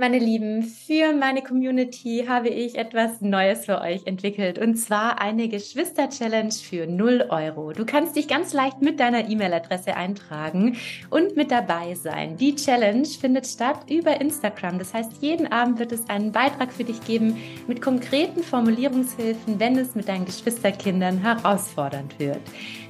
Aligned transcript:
Meine 0.00 0.20
Lieben, 0.20 0.62
für 0.62 1.12
meine 1.12 1.42
Community 1.42 2.26
habe 2.28 2.50
ich 2.50 2.78
etwas 2.78 3.20
Neues 3.20 3.64
für 3.64 3.80
euch 3.80 4.06
entwickelt 4.06 4.56
und 4.56 4.76
zwar 4.76 5.20
eine 5.20 5.48
Geschwister-Challenge 5.48 6.52
für 6.52 6.86
0 6.86 7.26
Euro. 7.30 7.72
Du 7.72 7.84
kannst 7.84 8.14
dich 8.14 8.28
ganz 8.28 8.52
leicht 8.52 8.80
mit 8.80 9.00
deiner 9.00 9.28
E-Mail-Adresse 9.28 9.96
eintragen 9.96 10.76
und 11.10 11.34
mit 11.34 11.50
dabei 11.50 11.96
sein. 11.96 12.36
Die 12.36 12.54
Challenge 12.54 13.08
findet 13.08 13.48
statt 13.48 13.90
über 13.90 14.20
Instagram. 14.20 14.78
Das 14.78 14.94
heißt, 14.94 15.20
jeden 15.20 15.50
Abend 15.50 15.80
wird 15.80 15.90
es 15.90 16.08
einen 16.08 16.30
Beitrag 16.30 16.72
für 16.72 16.84
dich 16.84 17.04
geben 17.04 17.36
mit 17.66 17.82
konkreten 17.82 18.44
Formulierungshilfen, 18.44 19.58
wenn 19.58 19.76
es 19.76 19.96
mit 19.96 20.06
deinen 20.06 20.26
Geschwisterkindern 20.26 21.18
herausfordernd 21.18 22.16
wird. 22.20 22.38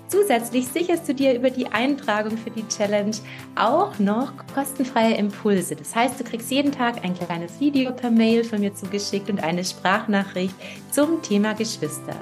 Zusätzlich 0.09 0.67
sicherst 0.69 1.07
du 1.07 1.15
dir 1.15 1.35
über 1.35 1.51
die 1.51 1.67
Eintragung 1.67 2.39
für 2.39 2.51
die 2.51 2.67
Challenge 2.69 3.15
auch 3.57 3.99
noch 3.99 4.33
kostenfreie 4.55 5.15
Impulse. 5.17 5.77
Das 5.77 5.95
heißt, 5.95 6.19
du 6.19 6.25
kriegst 6.25 6.51
jeden 6.51 6.73
Tag 6.73 7.05
ein 7.05 7.15
kleines 7.15 7.61
Video 7.61 7.93
per 7.93 8.11
Mail 8.11 8.43
von 8.43 8.61
mir 8.61 8.75
zugeschickt 8.75 9.29
und 9.29 9.43
eine 9.43 9.63
Sprachnachricht 9.63 10.55
zum 10.91 11.21
Thema 11.21 11.53
Geschwister. 11.53 12.17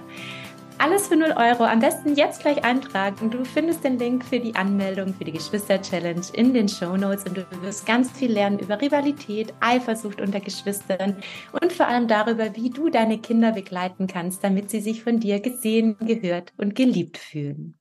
Alles 0.79 1.09
für 1.09 1.17
0 1.17 1.33
Euro. 1.37 1.65
Am 1.65 1.81
besten 1.81 2.15
jetzt 2.17 2.43
gleich 2.43 2.63
eintragen. 2.63 3.31
Du 3.31 3.45
findest 3.45 3.83
den 3.83 3.99
Link 3.99 4.25
für 4.25 4.39
die 4.39 4.55
Anmeldung 4.55 5.15
für 5.15 5.25
die 5.25 5.33
Geschwister-Challenge 5.33 6.21
in 6.35 6.53
den 6.53 6.69
Show 6.69 6.97
Notes 6.97 7.25
und 7.25 7.39
du 7.39 7.63
wirst 7.63 7.87
ganz 7.87 8.11
viel 8.13 8.31
lernen 8.31 8.59
über 8.59 8.79
Rivalität, 8.79 9.55
Eifersucht 9.61 10.21
unter 10.21 10.39
Geschwistern 10.39 11.17
und 11.61 11.73
vor 11.73 11.89
allem 11.89 12.09
darüber, 12.09 12.55
wie 12.55 12.69
du 12.69 12.91
deine 12.91 13.19
Kinder 13.19 13.53
begleiten 13.53 14.07
kannst, 14.07 14.45
damit 14.45 14.69
sie 14.69 14.81
sich 14.81 15.03
von 15.03 15.19
dir 15.19 15.41
gesehen, 15.41 15.97
gehört 15.99 16.53
und 16.59 16.75
geliebt 16.75 17.17
fühlen. 17.17 17.79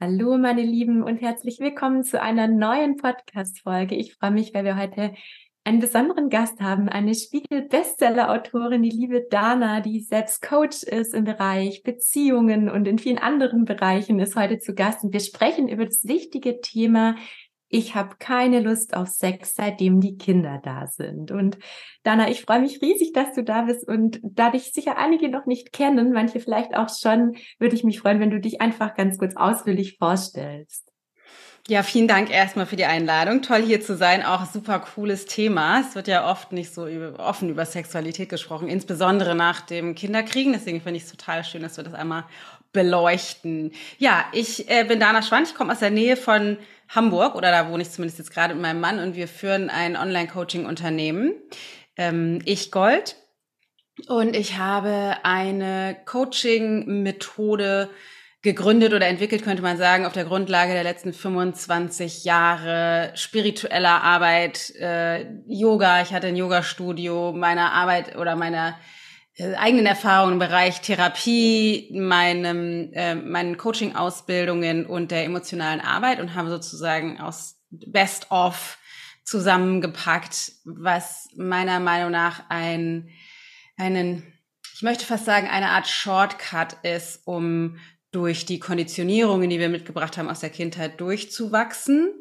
Hallo, 0.00 0.38
meine 0.38 0.62
Lieben, 0.62 1.02
und 1.02 1.20
herzlich 1.20 1.58
willkommen 1.58 2.04
zu 2.04 2.22
einer 2.22 2.46
neuen 2.46 2.96
Podcast-Folge. 2.96 3.96
Ich 3.96 4.14
freue 4.14 4.30
mich, 4.30 4.54
weil 4.54 4.64
wir 4.64 4.78
heute 4.78 5.12
einen 5.70 5.78
besonderen 5.78 6.30
Gast 6.30 6.60
haben, 6.60 6.88
eine 6.88 7.14
Spiegel-Bestseller-Autorin, 7.14 8.82
die 8.82 8.90
liebe 8.90 9.28
Dana, 9.30 9.80
die 9.80 10.00
selbst 10.00 10.42
Coach 10.42 10.82
ist 10.82 11.14
im 11.14 11.22
Bereich 11.22 11.84
Beziehungen 11.84 12.68
und 12.68 12.88
in 12.88 12.98
vielen 12.98 13.18
anderen 13.18 13.66
Bereichen, 13.66 14.18
ist 14.18 14.34
heute 14.34 14.58
zu 14.58 14.74
Gast 14.74 15.04
und 15.04 15.12
wir 15.12 15.20
sprechen 15.20 15.68
über 15.68 15.84
das 15.84 16.02
wichtige 16.02 16.60
Thema 16.60 17.14
ich 17.72 17.94
habe 17.94 18.16
keine 18.18 18.58
Lust 18.58 18.94
auf 18.96 19.06
Sex, 19.06 19.54
seitdem 19.54 20.00
die 20.00 20.16
Kinder 20.16 20.60
da 20.60 20.88
sind. 20.88 21.30
Und 21.30 21.56
Dana, 22.02 22.28
ich 22.28 22.42
freue 22.42 22.60
mich 22.60 22.82
riesig, 22.82 23.12
dass 23.12 23.32
du 23.34 23.44
da 23.44 23.62
bist. 23.62 23.86
Und 23.86 24.18
da 24.24 24.50
dich 24.50 24.72
sicher 24.72 24.98
einige 24.98 25.28
noch 25.28 25.46
nicht 25.46 25.72
kennen, 25.72 26.12
manche 26.12 26.40
vielleicht 26.40 26.74
auch 26.74 26.88
schon, 26.88 27.36
würde 27.60 27.76
ich 27.76 27.84
mich 27.84 28.00
freuen, 28.00 28.18
wenn 28.18 28.30
du 28.30 28.40
dich 28.40 28.60
einfach 28.60 28.96
ganz 28.96 29.18
kurz 29.18 29.36
ausführlich 29.36 29.98
vorstellst. 29.98 30.89
Ja, 31.68 31.82
vielen 31.82 32.08
Dank 32.08 32.30
erstmal 32.30 32.66
für 32.66 32.76
die 32.76 32.84
Einladung. 32.84 33.42
Toll 33.42 33.62
hier 33.62 33.80
zu 33.80 33.96
sein. 33.96 34.24
Auch 34.24 34.46
super 34.46 34.80
cooles 34.80 35.26
Thema. 35.26 35.80
Es 35.80 35.94
wird 35.94 36.08
ja 36.08 36.28
oft 36.28 36.52
nicht 36.52 36.74
so 36.74 36.88
offen 37.18 37.48
über 37.48 37.64
Sexualität 37.64 38.28
gesprochen, 38.28 38.68
insbesondere 38.68 39.34
nach 39.34 39.60
dem 39.60 39.94
Kinderkriegen. 39.94 40.52
Deswegen 40.52 40.80
finde 40.80 40.96
ich 40.96 41.04
es 41.04 41.10
total 41.10 41.44
schön, 41.44 41.62
dass 41.62 41.76
wir 41.76 41.84
das 41.84 41.94
einmal 41.94 42.24
beleuchten. 42.72 43.72
Ja, 43.98 44.24
ich 44.32 44.68
äh, 44.70 44.84
bin 44.84 45.00
Dana 45.00 45.22
Schwand. 45.22 45.48
Ich 45.48 45.54
komme 45.54 45.72
aus 45.72 45.80
der 45.80 45.90
Nähe 45.90 46.16
von 46.16 46.56
Hamburg 46.88 47.34
oder 47.36 47.50
da 47.50 47.68
wohne 47.68 47.82
ich 47.82 47.90
zumindest 47.90 48.18
jetzt 48.18 48.32
gerade 48.32 48.54
mit 48.54 48.62
meinem 48.62 48.80
Mann 48.80 48.98
und 48.98 49.14
wir 49.14 49.28
führen 49.28 49.70
ein 49.70 49.96
Online-Coaching-Unternehmen. 49.96 51.34
Ähm, 51.96 52.40
ich 52.44 52.70
Gold. 52.72 53.16
Und 54.08 54.34
ich 54.34 54.56
habe 54.56 55.16
eine 55.22 55.96
Coaching-Methode 56.06 57.90
gegründet 58.42 58.94
oder 58.94 59.06
entwickelt, 59.06 59.42
könnte 59.42 59.62
man 59.62 59.76
sagen, 59.76 60.06
auf 60.06 60.14
der 60.14 60.24
Grundlage 60.24 60.72
der 60.72 60.82
letzten 60.82 61.12
25 61.12 62.24
Jahre 62.24 63.12
spiritueller 63.14 64.02
Arbeit, 64.02 64.74
äh, 64.76 65.26
Yoga. 65.46 66.00
Ich 66.00 66.12
hatte 66.14 66.28
ein 66.28 66.36
Yoga-Studio, 66.36 67.32
meiner 67.32 67.72
Arbeit 67.72 68.16
oder 68.16 68.36
meiner 68.36 68.78
äh, 69.34 69.54
eigenen 69.56 69.84
Erfahrungen 69.84 70.34
im 70.34 70.38
Bereich 70.38 70.80
Therapie, 70.80 71.90
meinem, 71.92 72.90
äh, 72.94 73.14
meinen 73.14 73.58
Coaching-Ausbildungen 73.58 74.86
und 74.86 75.10
der 75.10 75.24
emotionalen 75.24 75.80
Arbeit 75.80 76.18
und 76.18 76.34
habe 76.34 76.48
sozusagen 76.48 77.20
aus 77.20 77.56
Best 77.70 78.30
of 78.30 78.78
zusammengepackt, 79.24 80.52
was 80.64 81.28
meiner 81.36 81.78
Meinung 81.78 82.10
nach 82.10 82.44
ein, 82.48 83.10
einen, 83.76 84.32
ich 84.74 84.82
möchte 84.82 85.04
fast 85.04 85.26
sagen, 85.26 85.46
eine 85.46 85.68
Art 85.68 85.86
Shortcut 85.86 86.78
ist, 86.82 87.26
um 87.26 87.78
durch 88.12 88.44
die 88.46 88.58
Konditionierungen, 88.58 89.50
die 89.50 89.58
wir 89.58 89.68
mitgebracht 89.68 90.18
haben 90.18 90.28
aus 90.28 90.40
der 90.40 90.50
Kindheit, 90.50 91.00
durchzuwachsen, 91.00 92.12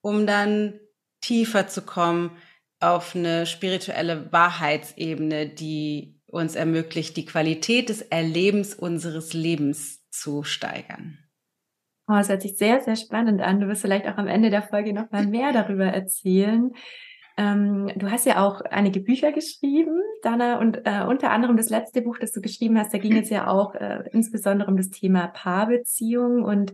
um 0.00 0.26
dann 0.26 0.78
tiefer 1.20 1.66
zu 1.66 1.82
kommen 1.82 2.36
auf 2.80 3.14
eine 3.14 3.46
spirituelle 3.46 4.30
Wahrheitsebene, 4.32 5.48
die 5.48 6.20
uns 6.26 6.54
ermöglicht, 6.54 7.16
die 7.16 7.24
Qualität 7.24 7.88
des 7.88 8.02
Erlebens 8.02 8.74
unseres 8.74 9.32
Lebens 9.32 10.08
zu 10.10 10.42
steigern. 10.42 11.18
Oh, 12.06 12.14
das 12.14 12.28
hört 12.28 12.42
sich 12.42 12.58
sehr, 12.58 12.80
sehr 12.80 12.96
spannend 12.96 13.40
an. 13.40 13.60
Du 13.60 13.68
wirst 13.68 13.80
vielleicht 13.80 14.06
auch 14.06 14.18
am 14.18 14.26
Ende 14.26 14.50
der 14.50 14.62
Folge 14.62 14.92
noch 14.92 15.10
mal 15.10 15.26
mehr 15.26 15.52
darüber 15.52 15.86
erzählen. 15.86 16.72
Ähm, 17.36 17.90
du 17.96 18.10
hast 18.10 18.26
ja 18.26 18.46
auch 18.46 18.60
einige 18.60 19.00
Bücher 19.00 19.32
geschrieben, 19.32 20.00
Dana, 20.22 20.58
und 20.60 20.82
äh, 20.84 21.04
unter 21.08 21.30
anderem 21.30 21.56
das 21.56 21.68
letzte 21.68 22.02
Buch, 22.02 22.18
das 22.18 22.32
du 22.32 22.40
geschrieben 22.40 22.78
hast, 22.78 22.94
da 22.94 22.98
ging 22.98 23.16
es 23.16 23.28
ja 23.28 23.48
auch 23.48 23.74
äh, 23.74 24.04
insbesondere 24.12 24.70
um 24.70 24.76
das 24.76 24.90
Thema 24.90 25.28
Paarbeziehung 25.28 26.44
und 26.44 26.72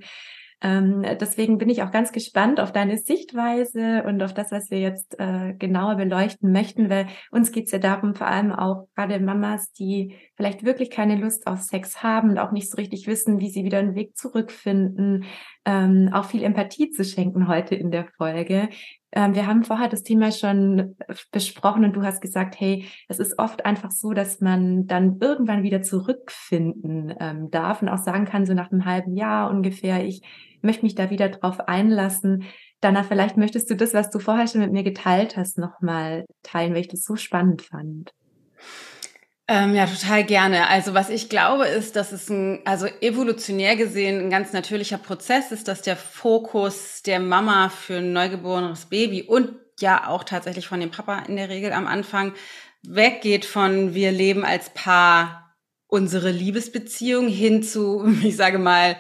ähm, 0.63 1.03
deswegen 1.19 1.57
bin 1.57 1.71
ich 1.71 1.83
auch 1.83 1.91
ganz 1.91 2.13
gespannt 2.13 2.61
auf 2.61 2.71
deine 2.71 2.99
Sichtweise 2.99 4.05
und 4.07 4.23
auf 4.23 4.35
das, 4.35 4.53
was 4.53 4.71
wir 4.71 4.79
jetzt 4.79 5.19
äh, 5.19 5.55
genauer 5.55 5.95
beleuchten 5.95 6.53
möchten, 6.53 6.91
weil 6.91 7.07
uns 7.31 7.51
geht 7.51 7.67
es 7.67 7.73
ja 7.73 7.79
darum, 7.79 8.15
vor 8.15 8.27
allem 8.27 8.53
auch 8.53 8.87
gerade 8.95 9.19
Mamas, 9.21 9.73
die 9.73 10.17
vielleicht 10.37 10.63
wirklich 10.63 10.91
keine 10.91 11.17
Lust 11.17 11.47
auf 11.47 11.63
Sex 11.63 12.03
haben 12.03 12.31
und 12.31 12.39
auch 12.39 12.53
nicht 12.53 12.71
so 12.71 12.77
richtig 12.77 13.07
wissen, 13.07 13.41
wie 13.41 13.49
sie 13.49 13.65
wieder 13.65 13.79
einen 13.79 13.95
Weg 13.95 14.19
zurückfinden, 14.19 15.25
ähm, 15.65 16.11
auch 16.13 16.27
viel 16.27 16.43
Empathie 16.43 16.91
zu 16.91 17.05
schenken 17.05 17.49
heute 17.49 17.75
in 17.75 17.91
der 17.91 18.09
Folge. 18.19 18.69
Ähm, 19.13 19.35
wir 19.35 19.47
haben 19.47 19.65
vorher 19.65 19.89
das 19.89 20.03
Thema 20.03 20.31
schon 20.31 20.97
besprochen 21.33 21.85
und 21.85 21.95
du 21.95 22.03
hast 22.03 22.21
gesagt, 22.21 22.59
hey, 22.61 22.87
es 23.09 23.19
ist 23.19 23.39
oft 23.39 23.65
einfach 23.65 23.91
so, 23.91 24.13
dass 24.13 24.41
man 24.41 24.87
dann 24.87 25.19
irgendwann 25.21 25.63
wieder 25.63 25.83
zurückfinden 25.83 27.15
ähm, 27.19 27.51
darf 27.51 27.83
und 27.83 27.89
auch 27.89 27.99
sagen 27.99 28.25
kann, 28.25 28.47
so 28.47 28.55
nach 28.55 28.71
einem 28.71 28.85
halben 28.85 29.17
Jahr 29.17 29.51
ungefähr, 29.51 30.05
ich 30.05 30.23
möchte 30.63 30.85
mich 30.85 30.95
da 30.95 31.11
wieder 31.11 31.29
drauf 31.29 31.61
einlassen. 31.61 32.45
Dana, 32.81 33.03
vielleicht 33.03 33.37
möchtest 33.37 33.69
du 33.71 33.77
das, 33.77 33.95
was 33.95 34.11
du 34.11 34.19
vorher 34.19 34.47
schon 34.47 34.61
mit 34.61 34.73
mir 34.73 34.85
geteilt 34.85 35.37
hast, 35.37 35.59
nochmal 35.59 36.25
teilen, 36.43 36.73
weil 36.73 36.83
ich 36.83 36.89
das 36.89 37.03
so 37.03 37.17
spannend 37.17 37.63
fand. 37.63 38.13
Ähm, 39.53 39.75
ja, 39.75 39.85
total 39.85 40.23
gerne. 40.23 40.69
Also 40.69 40.95
was 40.95 41.11
ich 41.11 41.29
glaube 41.29 41.67
ist, 41.67 41.97
dass 41.97 42.13
es 42.13 42.31
ein, 42.31 42.61
also 42.65 42.87
evolutionär 43.01 43.75
gesehen 43.75 44.21
ein 44.21 44.31
ganz 44.31 44.53
natürlicher 44.53 44.97
Prozess 44.97 45.51
ist, 45.51 45.67
dass 45.67 45.83
der 45.83 45.97
Fokus 45.97 47.03
der 47.03 47.19
Mama 47.19 47.69
für 47.69 47.97
ein 47.97 48.13
neugeborenes 48.13 48.87
Baby 48.87 49.25
und 49.25 49.57
ja 49.81 50.07
auch 50.07 50.23
tatsächlich 50.23 50.69
von 50.69 50.79
dem 50.79 50.93
Papa 50.93 51.25
in 51.27 51.35
der 51.35 51.49
Regel 51.49 51.73
am 51.73 51.89
Anfang 51.89 52.33
weggeht 52.87 53.45
von 53.45 53.93
wir 53.93 54.13
leben 54.13 54.45
als 54.45 54.71
Paar 54.71 55.57
unsere 55.89 56.31
Liebesbeziehung 56.31 57.27
hin 57.27 57.65
zu, 57.65 58.07
ich 58.23 58.37
sage 58.37 58.61
mal, 58.61 58.99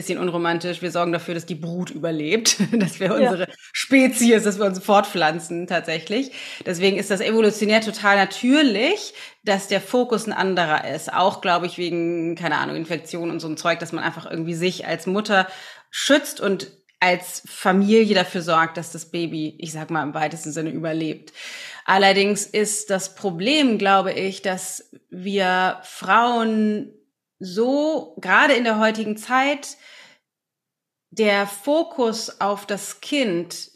bisschen 0.00 0.18
unromantisch. 0.18 0.80
Wir 0.80 0.90
sorgen 0.90 1.12
dafür, 1.12 1.34
dass 1.34 1.44
die 1.44 1.54
Brut 1.54 1.90
überlebt, 1.90 2.56
dass 2.72 3.00
wir 3.00 3.14
unsere 3.14 3.40
ja. 3.40 3.54
Spezies, 3.72 4.44
dass 4.44 4.58
wir 4.58 4.64
uns 4.64 4.78
fortpflanzen 4.78 5.66
tatsächlich. 5.66 6.32
Deswegen 6.64 6.96
ist 6.96 7.10
das 7.10 7.20
evolutionär 7.20 7.82
total 7.82 8.16
natürlich, 8.16 9.12
dass 9.44 9.68
der 9.68 9.82
Fokus 9.82 10.26
ein 10.26 10.32
anderer 10.32 10.88
ist. 10.88 11.12
Auch, 11.12 11.42
glaube 11.42 11.66
ich, 11.66 11.76
wegen, 11.76 12.34
keine 12.34 12.56
Ahnung, 12.56 12.76
Infektionen 12.76 13.30
und 13.30 13.40
so 13.40 13.48
ein 13.48 13.58
Zeug, 13.58 13.78
dass 13.78 13.92
man 13.92 14.02
einfach 14.02 14.30
irgendwie 14.30 14.54
sich 14.54 14.86
als 14.86 15.06
Mutter 15.06 15.46
schützt 15.90 16.40
und 16.40 16.68
als 16.98 17.42
Familie 17.46 18.14
dafür 18.14 18.40
sorgt, 18.40 18.78
dass 18.78 18.92
das 18.92 19.10
Baby, 19.10 19.54
ich 19.58 19.72
sag 19.72 19.90
mal 19.90 20.02
im 20.02 20.14
weitesten 20.14 20.52
Sinne, 20.52 20.70
überlebt. 20.70 21.32
Allerdings 21.84 22.46
ist 22.46 22.88
das 22.88 23.14
Problem, 23.14 23.76
glaube 23.76 24.12
ich, 24.12 24.40
dass 24.40 24.90
wir 25.10 25.78
Frauen 25.82 26.90
so, 27.40 28.14
gerade 28.20 28.52
in 28.52 28.64
der 28.64 28.78
heutigen 28.78 29.16
Zeit, 29.16 29.76
der 31.10 31.46
Fokus 31.46 32.40
auf 32.40 32.66
das 32.66 33.00
Kind, 33.00 33.70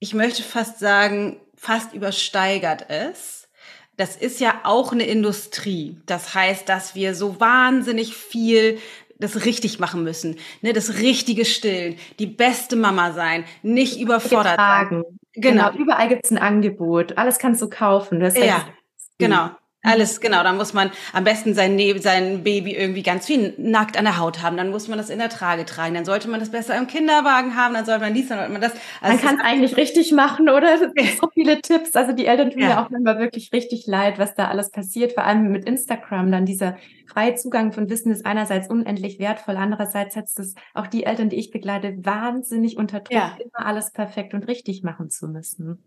ich 0.00 0.14
möchte 0.14 0.42
fast 0.42 0.78
sagen, 0.78 1.40
fast 1.56 1.92
übersteigert 1.92 2.82
ist. 2.82 3.48
Das 3.96 4.16
ist 4.16 4.40
ja 4.40 4.60
auch 4.64 4.92
eine 4.92 5.06
Industrie. 5.06 5.98
Das 6.06 6.34
heißt, 6.34 6.68
dass 6.68 6.94
wir 6.94 7.14
so 7.14 7.40
wahnsinnig 7.40 8.14
viel 8.14 8.78
das 9.18 9.46
richtig 9.46 9.78
machen 9.78 10.04
müssen, 10.04 10.36
ne, 10.60 10.74
das 10.74 10.98
richtige 10.98 11.46
Stillen, 11.46 11.96
die 12.18 12.26
beste 12.26 12.76
Mama 12.76 13.12
sein, 13.12 13.44
nicht 13.62 13.98
überfordert 13.98 14.56
sein. 14.56 15.04
Genau. 15.32 15.70
genau. 15.70 15.72
überall 15.72 16.08
gibt's 16.08 16.30
ein 16.30 16.36
Angebot, 16.36 17.16
alles 17.16 17.38
kannst 17.38 17.62
du 17.62 17.70
kaufen. 17.70 18.20
Ja, 18.20 18.68
genau. 19.16 19.50
Alles, 19.86 20.20
genau. 20.20 20.42
Dann 20.42 20.56
muss 20.56 20.72
man 20.72 20.90
am 21.12 21.24
besten 21.24 21.54
sein, 21.54 21.78
sein 22.00 22.42
Baby 22.42 22.74
irgendwie 22.74 23.02
ganz 23.02 23.26
viel 23.26 23.54
nackt 23.56 23.96
an 23.96 24.04
der 24.04 24.18
Haut 24.18 24.42
haben. 24.42 24.56
Dann 24.56 24.70
muss 24.70 24.88
man 24.88 24.98
das 24.98 25.10
in 25.10 25.18
der 25.18 25.28
Trage 25.28 25.64
tragen. 25.64 25.94
Dann 25.94 26.04
sollte 26.04 26.28
man 26.28 26.40
das 26.40 26.50
besser 26.50 26.76
im 26.76 26.86
Kinderwagen 26.86 27.56
haben. 27.56 27.74
Dann 27.74 27.84
sollte 27.84 28.02
man 28.02 28.14
dies, 28.14 28.28
dann 28.28 28.38
sollte 28.38 28.52
man 28.52 28.60
das. 28.60 28.72
Also 29.00 29.16
man 29.16 29.24
kann 29.24 29.36
es 29.36 29.44
eigentlich 29.44 29.76
richtig 29.76 30.12
machen, 30.12 30.48
oder? 30.48 30.76
So 31.16 31.30
viele 31.32 31.60
Tipps. 31.62 31.94
Also 31.94 32.12
die 32.12 32.26
Eltern 32.26 32.50
tun 32.50 32.60
ja. 32.60 32.68
mir 32.68 32.80
auch 32.80 32.90
manchmal 32.90 33.18
wirklich 33.18 33.52
richtig 33.52 33.86
leid, 33.86 34.18
was 34.18 34.34
da 34.34 34.48
alles 34.48 34.70
passiert. 34.70 35.12
Vor 35.12 35.24
allem 35.24 35.50
mit 35.50 35.64
Instagram. 35.64 36.30
Dann 36.30 36.44
dieser 36.44 36.76
freie 37.06 37.34
Zugang 37.34 37.72
von 37.72 37.88
Wissen 37.88 38.12
ist 38.12 38.26
einerseits 38.26 38.68
unendlich 38.68 39.18
wertvoll. 39.18 39.56
Andererseits 39.56 40.14
setzt 40.14 40.38
es 40.38 40.54
auch 40.74 40.86
die 40.86 41.04
Eltern, 41.04 41.30
die 41.30 41.36
ich 41.36 41.50
begleite, 41.50 41.94
wahnsinnig 42.04 42.76
unter 42.76 43.00
Druck, 43.00 43.12
ja. 43.12 43.36
immer 43.38 43.66
alles 43.66 43.92
perfekt 43.92 44.34
und 44.34 44.48
richtig 44.48 44.82
machen 44.82 45.08
zu 45.10 45.28
müssen. 45.28 45.78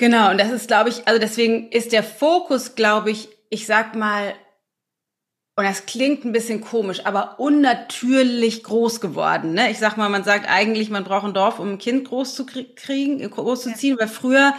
Genau, 0.00 0.30
und 0.30 0.40
das 0.40 0.50
ist, 0.50 0.66
glaube 0.66 0.88
ich, 0.88 1.06
also 1.06 1.20
deswegen 1.20 1.68
ist 1.68 1.92
der 1.92 2.02
Fokus, 2.02 2.74
glaube 2.74 3.10
ich, 3.10 3.28
ich 3.50 3.66
sag 3.66 3.94
mal, 3.94 4.32
und 5.56 5.64
das 5.66 5.84
klingt 5.84 6.24
ein 6.24 6.32
bisschen 6.32 6.62
komisch, 6.62 7.04
aber 7.04 7.38
unnatürlich 7.38 8.62
groß 8.62 9.02
geworden. 9.02 9.52
Ne? 9.52 9.70
Ich 9.70 9.78
sag 9.78 9.98
mal, 9.98 10.08
man 10.08 10.24
sagt 10.24 10.48
eigentlich, 10.48 10.88
man 10.88 11.04
braucht 11.04 11.26
ein 11.26 11.34
Dorf, 11.34 11.58
um 11.58 11.72
ein 11.72 11.78
Kind 11.78 12.08
groß 12.08 12.34
zu 12.34 12.46
kriegen, 12.46 13.18
groß 13.28 13.60
zu 13.60 13.74
ziehen, 13.74 13.98
weil 14.00 14.08
früher 14.08 14.54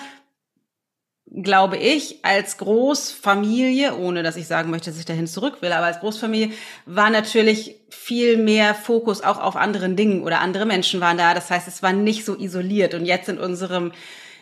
glaube 1.34 1.78
ich, 1.78 2.24
als 2.24 2.58
Großfamilie, 2.58 3.98
ohne 3.98 4.22
dass 4.22 4.36
ich 4.36 4.46
sagen 4.46 4.70
möchte, 4.70 4.92
dass 4.92 5.00
ich 5.00 5.06
dahin 5.06 5.26
zurück 5.26 5.62
will, 5.62 5.72
aber 5.72 5.88
als 5.88 6.02
Großfamilie 6.02 6.52
war 6.86 7.10
natürlich 7.10 7.78
viel 7.90 8.38
mehr 8.38 8.76
Fokus 8.76 9.24
auch 9.24 9.40
auf 9.40 9.56
anderen 9.56 9.96
Dingen 9.96 10.22
oder 10.22 10.42
andere 10.42 10.68
Menschen 10.68 11.02
waren 11.02 11.18
da. 11.18 11.34
Das 11.34 11.50
heißt, 11.50 11.68
es 11.68 11.82
war 11.82 11.94
nicht 11.94 12.26
so 12.26 12.38
isoliert. 12.38 12.94
Und 12.94 13.06
jetzt 13.06 13.30
in 13.30 13.40
unserem 13.40 13.92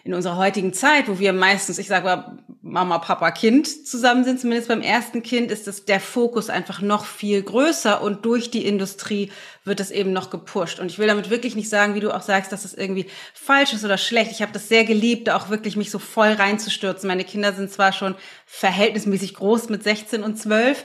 in 0.03 0.13
unserer 0.13 0.37
heutigen 0.37 0.73
Zeit, 0.73 1.07
wo 1.07 1.19
wir 1.19 1.33
meistens, 1.33 1.77
ich 1.77 1.87
sage 1.87 2.05
mal, 2.05 2.39
Mama, 2.61 2.99
Papa, 2.99 3.31
Kind 3.31 3.87
zusammen 3.87 4.23
sind, 4.23 4.39
zumindest 4.39 4.67
beim 4.67 4.81
ersten 4.81 5.23
Kind, 5.23 5.51
ist 5.51 5.67
das 5.67 5.85
der 5.85 5.99
Fokus 5.99 6.49
einfach 6.49 6.81
noch 6.81 7.05
viel 7.05 7.41
größer 7.41 8.01
und 8.01 8.25
durch 8.25 8.51
die 8.51 8.65
Industrie 8.65 9.31
wird 9.63 9.79
es 9.79 9.91
eben 9.91 10.13
noch 10.13 10.29
gepusht. 10.29 10.79
Und 10.79 10.91
ich 10.91 10.99
will 10.99 11.07
damit 11.07 11.29
wirklich 11.29 11.55
nicht 11.55 11.69
sagen, 11.69 11.95
wie 11.95 11.99
du 11.99 12.13
auch 12.13 12.21
sagst, 12.21 12.51
dass 12.51 12.63
das 12.63 12.73
irgendwie 12.73 13.05
falsch 13.33 13.73
ist 13.73 13.85
oder 13.85 13.97
schlecht. 13.97 14.31
Ich 14.31 14.41
habe 14.41 14.51
das 14.51 14.67
sehr 14.67 14.83
geliebt, 14.83 15.29
auch 15.29 15.49
wirklich 15.49 15.75
mich 15.75 15.91
so 15.91 15.99
voll 15.99 16.31
reinzustürzen. 16.31 17.07
Meine 17.07 17.23
Kinder 17.23 17.53
sind 17.53 17.71
zwar 17.71 17.93
schon 17.93 18.15
verhältnismäßig 18.45 19.35
groß 19.35 19.69
mit 19.69 19.83
16 19.83 20.23
und 20.23 20.37
12, 20.37 20.83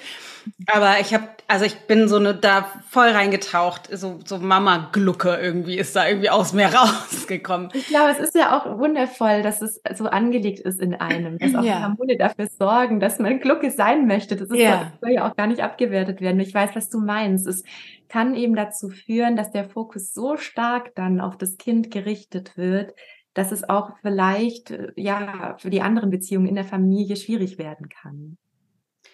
aber 0.66 1.00
ich 1.00 1.14
habe, 1.14 1.28
also 1.54 1.66
ich 1.66 1.86
bin 1.86 2.08
so 2.08 2.16
eine 2.16 2.34
da 2.34 2.66
voll 2.88 3.10
reingetaucht, 3.10 3.88
so, 3.96 4.18
so 4.24 4.38
Mama-Glucke 4.38 5.38
irgendwie 5.40 5.78
ist 5.78 5.94
da 5.94 6.08
irgendwie 6.08 6.28
aus 6.28 6.52
mir 6.52 6.66
rausgekommen. 6.74 7.68
Ich 7.74 7.86
glaube, 7.86 8.10
es 8.10 8.18
ist 8.18 8.34
ja 8.34 8.58
auch 8.58 8.76
wundervoll, 8.76 9.42
dass 9.42 9.62
es 9.62 9.80
so 9.94 10.06
angelegt 10.06 10.58
ist 10.58 10.80
in 10.80 10.96
einem, 10.96 11.38
dass 11.38 11.54
auch 11.54 11.62
ja. 11.62 11.82
Hormone 11.82 12.16
dafür 12.16 12.48
sorgen, 12.48 12.98
dass 12.98 13.20
man 13.20 13.38
Glucke 13.38 13.70
sein 13.70 14.08
möchte. 14.08 14.34
Das 14.34 14.50
ist 14.50 14.58
ja. 14.58 14.90
soll 15.00 15.12
ja 15.12 15.30
auch 15.30 15.36
gar 15.36 15.46
nicht 15.46 15.62
abgewertet 15.62 16.20
werden. 16.20 16.40
Ich 16.40 16.52
weiß, 16.52 16.70
was 16.74 16.90
du 16.90 16.98
meinst. 16.98 17.46
Es 17.46 17.62
kann 18.08 18.34
eben 18.34 18.56
dazu 18.56 18.88
führen, 18.88 19.36
dass 19.36 19.52
der 19.52 19.68
Fokus 19.68 20.12
so 20.12 20.36
stark 20.36 20.92
dann 20.96 21.20
auf 21.20 21.38
das 21.38 21.56
Kind 21.56 21.92
gerichtet 21.92 22.56
wird, 22.56 22.94
dass 23.32 23.52
es 23.52 23.68
auch 23.68 23.92
vielleicht 24.02 24.72
äh, 24.72 24.88
ja 24.96 25.54
für 25.58 25.70
die 25.70 25.82
anderen 25.82 26.10
Beziehungen 26.10 26.48
in 26.48 26.56
der 26.56 26.64
Familie 26.64 27.14
schwierig 27.14 27.58
werden 27.58 27.88
kann. 27.88 28.38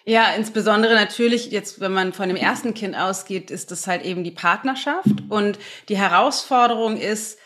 Ja, 0.05 0.33
insbesondere 0.35 0.95
natürlich 0.95 1.51
jetzt, 1.51 1.79
wenn 1.79 1.93
man 1.93 2.13
von 2.13 2.27
dem 2.27 2.37
ersten 2.37 2.73
Kind 2.73 2.95
ausgeht, 2.95 3.51
ist 3.51 3.71
das 3.71 3.85
halt 3.87 4.03
eben 4.03 4.23
die 4.23 4.31
Partnerschaft. 4.31 5.07
Und 5.29 5.59
die 5.89 5.97
Herausforderung 5.97 6.97
ist, 6.97 7.37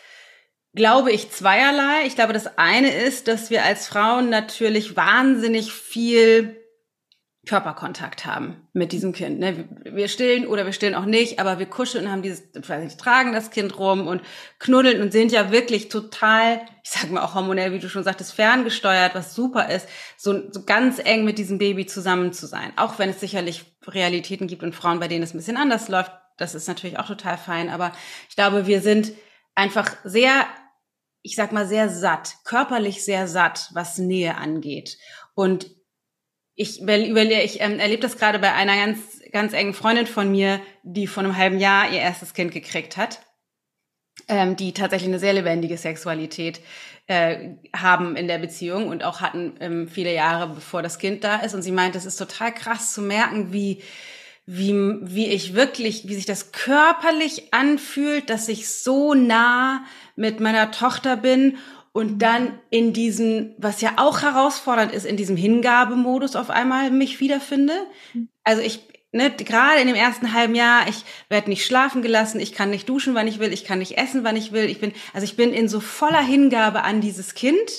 glaube 0.74 1.12
ich, 1.12 1.30
zweierlei. 1.30 2.06
Ich 2.06 2.14
glaube, 2.14 2.32
das 2.32 2.58
eine 2.58 2.92
ist, 2.92 3.28
dass 3.28 3.50
wir 3.50 3.64
als 3.64 3.86
Frauen 3.86 4.30
natürlich 4.30 4.96
wahnsinnig 4.96 5.72
viel 5.72 6.56
Körperkontakt 7.46 8.26
haben 8.26 8.68
mit 8.72 8.90
diesem 8.90 9.12
Kind. 9.12 9.38
Ne? 9.38 9.68
Wir 9.84 10.08
stillen 10.08 10.48
oder 10.48 10.66
wir 10.66 10.72
stillen 10.72 10.96
auch 10.96 11.04
nicht, 11.04 11.38
aber 11.38 11.60
wir 11.60 11.66
kuscheln 11.66 12.04
und 12.04 12.10
haben 12.10 12.22
dieses, 12.22 12.42
ich 12.54 12.68
weiß 12.68 12.82
nicht, 12.82 12.98
tragen 12.98 13.32
das 13.32 13.52
Kind 13.52 13.78
rum 13.78 14.08
und 14.08 14.20
knuddeln 14.58 15.00
und 15.00 15.12
sind 15.12 15.30
ja 15.30 15.52
wirklich 15.52 15.88
total, 15.88 16.60
ich 16.82 16.90
sag 16.90 17.08
mal 17.10 17.22
auch 17.22 17.34
hormonell, 17.34 17.72
wie 17.72 17.78
du 17.78 17.88
schon 17.88 18.02
sagtest, 18.02 18.32
ferngesteuert, 18.32 19.14
was 19.14 19.36
super 19.36 19.70
ist, 19.70 19.88
so, 20.16 20.50
so 20.50 20.64
ganz 20.64 20.98
eng 20.98 21.24
mit 21.24 21.38
diesem 21.38 21.58
Baby 21.58 21.86
zusammen 21.86 22.32
zu 22.32 22.46
sein. 22.46 22.72
Auch 22.74 22.98
wenn 22.98 23.10
es 23.10 23.20
sicherlich 23.20 23.64
Realitäten 23.86 24.48
gibt 24.48 24.64
und 24.64 24.74
Frauen, 24.74 24.98
bei 24.98 25.06
denen 25.06 25.22
es 25.22 25.32
ein 25.32 25.38
bisschen 25.38 25.56
anders 25.56 25.88
läuft, 25.88 26.10
das 26.38 26.56
ist 26.56 26.66
natürlich 26.66 26.98
auch 26.98 27.06
total 27.06 27.38
fein, 27.38 27.70
aber 27.70 27.92
ich 28.28 28.34
glaube, 28.34 28.66
wir 28.66 28.80
sind 28.80 29.12
einfach 29.54 29.96
sehr, 30.02 30.46
ich 31.22 31.36
sag 31.36 31.52
mal, 31.52 31.66
sehr 31.66 31.88
satt, 31.88 32.38
körperlich 32.44 33.04
sehr 33.04 33.28
satt, 33.28 33.70
was 33.72 33.98
Nähe 33.98 34.36
angeht. 34.36 34.98
Und 35.34 35.75
ich, 36.56 36.80
überle 36.80 37.42
ich 37.42 37.60
ähm, 37.60 37.78
erlebe 37.78 38.02
das 38.02 38.16
gerade 38.16 38.38
bei 38.38 38.52
einer 38.52 38.74
ganz, 38.74 38.98
ganz 39.30 39.52
engen 39.52 39.74
Freundin 39.74 40.06
von 40.06 40.30
mir, 40.30 40.60
die 40.82 41.06
vor 41.06 41.22
einem 41.22 41.36
halben 41.36 41.58
Jahr 41.58 41.92
ihr 41.92 42.00
erstes 42.00 42.32
Kind 42.32 42.50
gekriegt 42.50 42.96
hat, 42.96 43.20
ähm, 44.26 44.56
die 44.56 44.72
tatsächlich 44.72 45.10
eine 45.10 45.18
sehr 45.18 45.34
lebendige 45.34 45.76
Sexualität 45.76 46.60
äh, 47.06 47.50
haben 47.76 48.16
in 48.16 48.26
der 48.26 48.38
Beziehung 48.38 48.88
und 48.88 49.04
auch 49.04 49.20
hatten 49.20 49.54
ähm, 49.60 49.88
viele 49.88 50.14
Jahre, 50.14 50.54
bevor 50.54 50.82
das 50.82 50.98
Kind 50.98 51.22
da 51.24 51.36
ist. 51.36 51.54
Und 51.54 51.60
sie 51.60 51.72
meint, 51.72 51.94
es 51.94 52.06
ist 52.06 52.16
total 52.16 52.52
krass 52.52 52.94
zu 52.94 53.02
merken, 53.02 53.52
wie 53.52 53.82
wie, 54.48 54.72
wie 55.02 55.26
ich 55.26 55.54
wirklich, 55.54 56.06
wie 56.06 56.14
sich 56.14 56.24
das 56.24 56.52
körperlich 56.52 57.52
anfühlt, 57.52 58.30
dass 58.30 58.48
ich 58.48 58.68
so 58.68 59.12
nah 59.12 59.84
mit 60.14 60.38
meiner 60.38 60.70
Tochter 60.70 61.16
bin 61.16 61.58
und 61.96 62.18
dann 62.18 62.58
in 62.68 62.92
diesem, 62.92 63.54
was 63.56 63.80
ja 63.80 63.94
auch 63.96 64.20
herausfordernd 64.20 64.92
ist, 64.92 65.06
in 65.06 65.16
diesem 65.16 65.34
Hingabemodus 65.34 66.36
auf 66.36 66.50
einmal 66.50 66.90
mich 66.90 67.20
wiederfinde. 67.20 67.72
Also 68.44 68.60
ich, 68.60 68.80
ne, 69.12 69.30
gerade 69.30 69.80
in 69.80 69.86
dem 69.86 69.96
ersten 69.96 70.34
halben 70.34 70.54
Jahr, 70.54 70.86
ich 70.90 71.06
werde 71.30 71.48
nicht 71.48 71.64
schlafen 71.64 72.02
gelassen, 72.02 72.38
ich 72.38 72.52
kann 72.52 72.68
nicht 72.68 72.86
duschen, 72.86 73.14
wann 73.14 73.26
ich 73.26 73.38
will, 73.38 73.50
ich 73.50 73.64
kann 73.64 73.78
nicht 73.78 73.96
essen, 73.96 74.24
wann 74.24 74.36
ich 74.36 74.52
will. 74.52 74.66
Ich 74.66 74.78
bin, 74.78 74.92
also 75.14 75.24
ich 75.24 75.36
bin 75.36 75.54
in 75.54 75.70
so 75.70 75.80
voller 75.80 76.20
Hingabe 76.20 76.82
an 76.82 77.00
dieses 77.00 77.32
Kind 77.32 77.70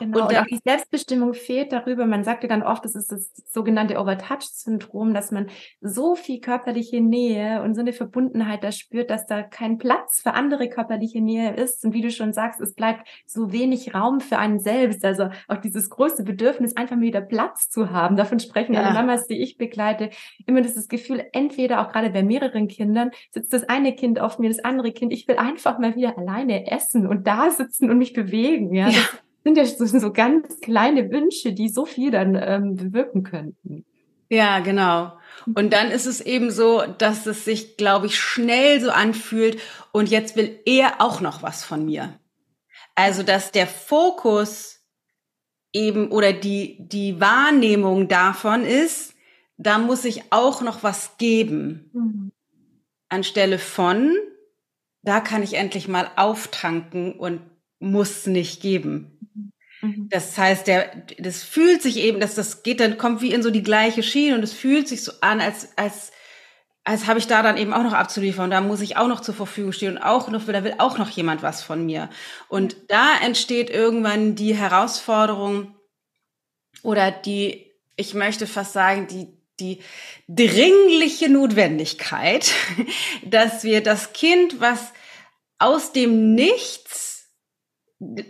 Genau, 0.00 0.22
und, 0.22 0.28
und 0.30 0.38
auch 0.38 0.46
die 0.46 0.60
Selbstbestimmung 0.64 1.34
fehlt 1.34 1.72
darüber. 1.72 2.06
Man 2.06 2.24
sagt 2.24 2.42
ja 2.42 2.48
dann 2.48 2.62
oft, 2.62 2.86
es 2.86 2.94
ist 2.94 3.12
das 3.12 3.30
sogenannte 3.46 3.98
Overtouch-Syndrom, 3.98 5.12
dass 5.12 5.30
man 5.30 5.48
so 5.82 6.14
viel 6.14 6.40
körperliche 6.40 7.02
Nähe 7.02 7.62
und 7.62 7.74
so 7.74 7.82
eine 7.82 7.92
Verbundenheit 7.92 8.64
da 8.64 8.72
spürt, 8.72 9.10
dass 9.10 9.26
da 9.26 9.42
kein 9.42 9.76
Platz 9.76 10.22
für 10.22 10.32
andere 10.32 10.70
körperliche 10.70 11.20
Nähe 11.20 11.54
ist. 11.54 11.84
Und 11.84 11.92
wie 11.92 12.00
du 12.00 12.10
schon 12.10 12.32
sagst, 12.32 12.62
es 12.62 12.74
bleibt 12.74 13.06
so 13.26 13.52
wenig 13.52 13.94
Raum 13.94 14.20
für 14.20 14.38
einen 14.38 14.58
selbst. 14.58 15.04
Also 15.04 15.28
auch 15.48 15.58
dieses 15.58 15.90
große 15.90 16.24
Bedürfnis, 16.24 16.76
einfach 16.76 16.96
mal 16.96 17.02
wieder 17.02 17.20
Platz 17.20 17.68
zu 17.68 17.90
haben. 17.90 18.16
Davon 18.16 18.40
sprechen 18.40 18.72
ja. 18.72 18.82
alle 18.82 18.94
Mamas, 18.94 19.26
die 19.26 19.40
ich 19.42 19.58
begleite, 19.58 20.08
immer 20.46 20.62
das 20.62 20.88
Gefühl, 20.88 21.26
entweder 21.32 21.82
auch 21.82 21.92
gerade 21.92 22.08
bei 22.08 22.22
mehreren 22.22 22.68
Kindern 22.68 23.10
sitzt 23.32 23.52
das 23.52 23.68
eine 23.68 23.94
Kind 23.94 24.18
auf 24.18 24.38
mir, 24.38 24.48
das 24.48 24.64
andere 24.64 24.92
Kind. 24.92 25.12
Ich 25.12 25.28
will 25.28 25.36
einfach 25.36 25.78
mal 25.78 25.94
wieder 25.94 26.16
alleine 26.16 26.70
essen 26.70 27.06
und 27.06 27.26
da 27.26 27.50
sitzen 27.50 27.90
und 27.90 27.98
mich 27.98 28.14
bewegen. 28.14 28.74
Ja. 28.74 28.88
ja 28.88 29.00
sind 29.44 29.56
ja 29.56 29.64
so, 29.64 29.86
so 29.86 30.12
ganz 30.12 30.60
kleine 30.60 31.10
Wünsche, 31.10 31.52
die 31.52 31.68
so 31.68 31.86
viel 31.86 32.10
dann 32.10 32.34
ähm, 32.34 32.76
bewirken 32.76 33.22
könnten. 33.22 33.84
Ja, 34.28 34.60
genau. 34.60 35.12
Und 35.54 35.72
dann 35.72 35.90
ist 35.90 36.06
es 36.06 36.20
eben 36.20 36.50
so, 36.50 36.82
dass 36.98 37.26
es 37.26 37.44
sich, 37.44 37.76
glaube 37.76 38.06
ich, 38.06 38.18
schnell 38.18 38.80
so 38.80 38.90
anfühlt 38.90 39.60
und 39.92 40.08
jetzt 40.08 40.36
will 40.36 40.60
er 40.66 41.00
auch 41.00 41.20
noch 41.20 41.42
was 41.42 41.64
von 41.64 41.84
mir. 41.84 42.18
Also, 42.94 43.22
dass 43.22 43.50
der 43.50 43.66
Fokus 43.66 44.80
eben 45.72 46.12
oder 46.12 46.32
die, 46.32 46.76
die 46.80 47.20
Wahrnehmung 47.20 48.08
davon 48.08 48.64
ist, 48.64 49.14
da 49.56 49.78
muss 49.78 50.04
ich 50.04 50.22
auch 50.30 50.62
noch 50.62 50.82
was 50.82 51.16
geben. 51.18 51.90
Mhm. 51.92 52.32
Anstelle 53.08 53.58
von, 53.58 54.16
da 55.02 55.20
kann 55.20 55.42
ich 55.42 55.54
endlich 55.54 55.88
mal 55.88 56.10
auftanken 56.16 57.12
und 57.12 57.40
muss 57.80 58.26
nicht 58.26 58.62
geben. 58.62 59.19
Mhm. 59.80 60.08
Das 60.10 60.36
heißt, 60.36 60.66
der, 60.66 60.90
das 61.18 61.42
fühlt 61.42 61.82
sich 61.82 61.96
eben, 61.98 62.20
dass 62.20 62.34
das 62.34 62.62
geht 62.62 62.80
dann, 62.80 62.98
kommt 62.98 63.22
wie 63.22 63.32
in 63.32 63.42
so 63.42 63.50
die 63.50 63.62
gleiche 63.62 64.02
Schiene 64.02 64.34
und 64.34 64.42
es 64.42 64.52
fühlt 64.52 64.88
sich 64.88 65.02
so 65.02 65.12
an, 65.20 65.40
als, 65.40 65.76
als, 65.76 66.12
als 66.84 67.06
habe 67.06 67.18
ich 67.18 67.26
da 67.26 67.42
dann 67.42 67.56
eben 67.56 67.72
auch 67.72 67.82
noch 67.82 67.92
abzuliefern 67.92 68.44
und 68.44 68.50
da 68.50 68.60
muss 68.60 68.80
ich 68.80 68.96
auch 68.96 69.08
noch 69.08 69.20
zur 69.20 69.34
Verfügung 69.34 69.72
stehen 69.72 69.96
und 69.96 70.02
auch 70.02 70.28
noch, 70.28 70.44
da 70.44 70.64
will 70.64 70.74
auch 70.78 70.98
noch 70.98 71.10
jemand 71.10 71.42
was 71.42 71.62
von 71.62 71.84
mir. 71.84 72.10
Und 72.48 72.76
da 72.88 73.18
entsteht 73.24 73.70
irgendwann 73.70 74.34
die 74.34 74.54
Herausforderung 74.54 75.74
oder 76.82 77.10
die, 77.10 77.70
ich 77.96 78.14
möchte 78.14 78.46
fast 78.46 78.72
sagen, 78.72 79.06
die, 79.08 79.28
die 79.60 79.82
dringliche 80.28 81.28
Notwendigkeit, 81.28 82.52
dass 83.24 83.64
wir 83.64 83.82
das 83.82 84.12
Kind, 84.12 84.60
was 84.60 84.92
aus 85.58 85.92
dem 85.92 86.34
Nichts 86.34 87.09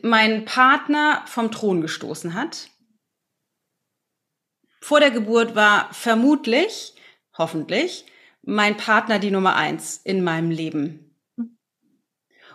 meinen 0.02 0.44
Partner 0.44 1.22
vom 1.26 1.50
Thron 1.50 1.80
gestoßen 1.80 2.34
hat, 2.34 2.70
vor 4.80 5.00
der 5.00 5.10
Geburt 5.10 5.54
war 5.54 5.92
vermutlich, 5.92 6.94
hoffentlich, 7.36 8.06
mein 8.42 8.76
Partner 8.76 9.18
die 9.18 9.30
Nummer 9.30 9.54
eins 9.54 9.98
in 9.98 10.24
meinem 10.24 10.50
Leben. 10.50 11.14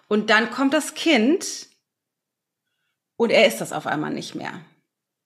Und 0.08 0.30
dann 0.30 0.52
kommt 0.52 0.74
das 0.74 0.94
Kind 0.94 1.68
und 3.16 3.32
er 3.32 3.48
ist 3.48 3.62
das 3.62 3.72
auf 3.72 3.88
einmal 3.88 4.14
nicht 4.14 4.36
mehr. 4.36 4.62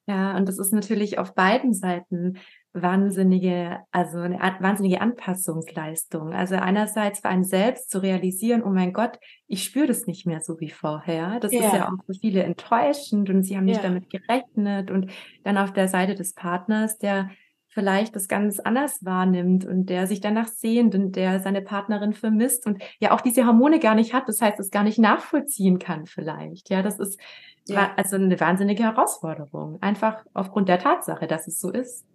Ja, 0.08 0.36
und 0.36 0.48
das 0.48 0.58
ist 0.60 0.74
natürlich 0.74 1.18
auf 1.18 1.36
beiden 1.36 1.74
Seiten 1.74 2.40
wahnsinnige, 2.74 3.80
also 3.92 4.20
eine 4.20 4.40
wahnsinnige 4.60 5.02
Anpassungsleistung. 5.02 6.34
Also 6.34 6.56
einerseits 6.56 7.20
für 7.22 7.30
einen 7.30 7.44
selbst 7.44 7.90
zu 7.90 8.02
realisieren, 8.02 8.64
oh 8.64 8.70
mein 8.70 8.94
Gott, 8.94 9.20
ich 9.48 9.64
spüre 9.64 9.88
das 9.88 10.06
nicht 10.06 10.26
mehr 10.28 10.42
so 10.42 10.60
wie 10.60 10.70
vorher. 10.70 11.40
Das 11.40 11.52
yeah. 11.52 11.66
ist 11.66 11.74
ja 11.74 11.88
auch 11.88 12.06
für 12.06 12.14
viele 12.14 12.44
enttäuschend 12.44 13.30
und 13.30 13.44
sie 13.44 13.58
haben 13.58 13.66
nicht 13.66 13.82
yeah. 13.82 13.90
damit 13.90 14.10
gerechnet. 14.10 14.92
Und 14.92 15.12
dann 15.44 15.58
auf 15.58 15.74
der 15.74 15.88
Seite 15.88 16.16
des 16.16 16.34
Partners, 16.34 16.98
der 17.00 17.30
vielleicht 17.70 18.16
das 18.16 18.28
ganz 18.28 18.60
anders 18.60 19.06
wahrnimmt 19.06 19.66
und 19.66 19.88
der 19.88 20.08
sich 20.08 20.22
danach 20.22 20.48
sehnt 20.48 20.96
und 20.96 21.16
der 21.16 21.40
seine 21.40 21.62
Partnerin 21.62 22.14
vermisst 22.14 22.66
und 22.66 22.82
ja 23.00 23.12
auch 23.12 23.22
diese 23.22 23.46
Hormone 23.46 23.80
gar 23.80 23.96
nicht 23.96 24.14
hat, 24.14 24.28
das 24.28 24.42
heißt, 24.42 24.60
es 24.60 24.72
gar 24.72 24.84
nicht 24.84 25.00
nachvollziehen 25.00 25.80
kann 25.80 26.06
vielleicht. 26.06 26.70
Ja, 26.70 26.82
das 26.82 27.00
ist 27.00 27.20
ja. 27.68 27.92
also 27.96 28.16
eine 28.16 28.40
wahnsinnige 28.40 28.84
Herausforderung, 28.84 29.82
einfach 29.82 30.26
aufgrund 30.34 30.68
der 30.68 30.80
Tatsache, 30.80 31.28
dass 31.28 31.48
es 31.48 31.60
so 31.60 31.70
ist. 31.72 32.06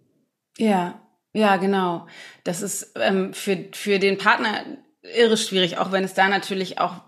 Ja, 0.57 0.99
ja, 1.33 1.57
genau. 1.57 2.07
Das 2.43 2.61
ist 2.61 2.93
ähm, 2.95 3.33
für, 3.33 3.65
für 3.73 3.99
den 3.99 4.17
Partner 4.17 4.63
irre 5.13 5.37
schwierig, 5.37 5.77
auch 5.77 5.91
wenn 5.91 6.03
es 6.03 6.13
da 6.13 6.27
natürlich 6.27 6.79
auch 6.79 7.01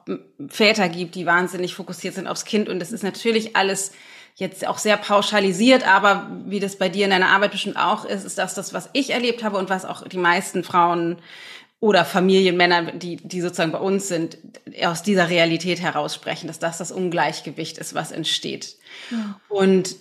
Väter 0.49 0.89
gibt, 0.89 1.15
die 1.15 1.25
wahnsinnig 1.25 1.73
fokussiert 1.73 2.13
sind 2.13 2.27
aufs 2.27 2.45
Kind 2.45 2.69
und 2.69 2.79
das 2.79 2.91
ist 2.91 3.03
natürlich 3.03 3.55
alles 3.55 3.91
jetzt 4.35 4.67
auch 4.67 4.77
sehr 4.77 4.97
pauschalisiert, 4.97 5.87
aber 5.87 6.29
wie 6.45 6.59
das 6.59 6.75
bei 6.75 6.89
dir 6.89 7.05
in 7.05 7.09
deiner 7.09 7.29
Arbeit 7.29 7.51
bestimmt 7.51 7.77
auch 7.77 8.05
ist, 8.05 8.23
ist 8.23 8.37
das 8.37 8.53
das, 8.53 8.71
was 8.71 8.89
ich 8.93 9.09
erlebt 9.09 9.43
habe 9.43 9.57
und 9.57 9.69
was 9.69 9.83
auch 9.83 10.07
die 10.07 10.19
meisten 10.19 10.63
Frauen 10.63 11.17
oder 11.79 12.05
Familienmänner, 12.05 12.91
die, 12.91 13.15
die 13.15 13.41
sozusagen 13.41 13.71
bei 13.71 13.79
uns 13.79 14.07
sind, 14.07 14.37
aus 14.83 15.01
dieser 15.01 15.29
Realität 15.29 15.79
heraus 15.79 16.13
sprechen, 16.13 16.47
dass 16.47 16.59
das 16.59 16.77
das 16.77 16.91
Ungleichgewicht 16.91 17.77
ist, 17.79 17.95
was 17.95 18.11
entsteht. 18.11 18.75
Ja. 19.09 19.39
Und 19.47 19.95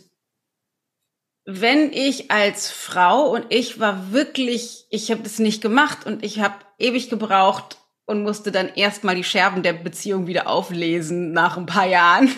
wenn 1.47 1.93
ich 1.93 2.31
als 2.31 2.71
Frau 2.71 3.31
und 3.31 3.47
ich 3.51 3.81
war 3.81 4.13
wirklich, 4.13 4.87
ich 4.91 5.11
habe 5.11 5.23
das 5.23 5.39
nicht 5.39 5.63
gemacht 5.63 6.05
und 6.05 6.25
ich 6.25 6.41
habe 6.41 6.57
ewig 6.79 7.09
gebraucht, 7.09 7.79
und 8.07 8.23
musste 8.23 8.53
dann 8.53 8.69
erstmal 8.69 9.17
die 9.17 9.25
Scherben 9.25 9.63
der 9.63 9.73
Beziehung 9.73 10.27
wieder 10.29 10.47
auflesen 10.47 11.33
nach 11.33 11.57
ein 11.57 11.67
paar 11.67 11.87
Jahren, 11.87 12.31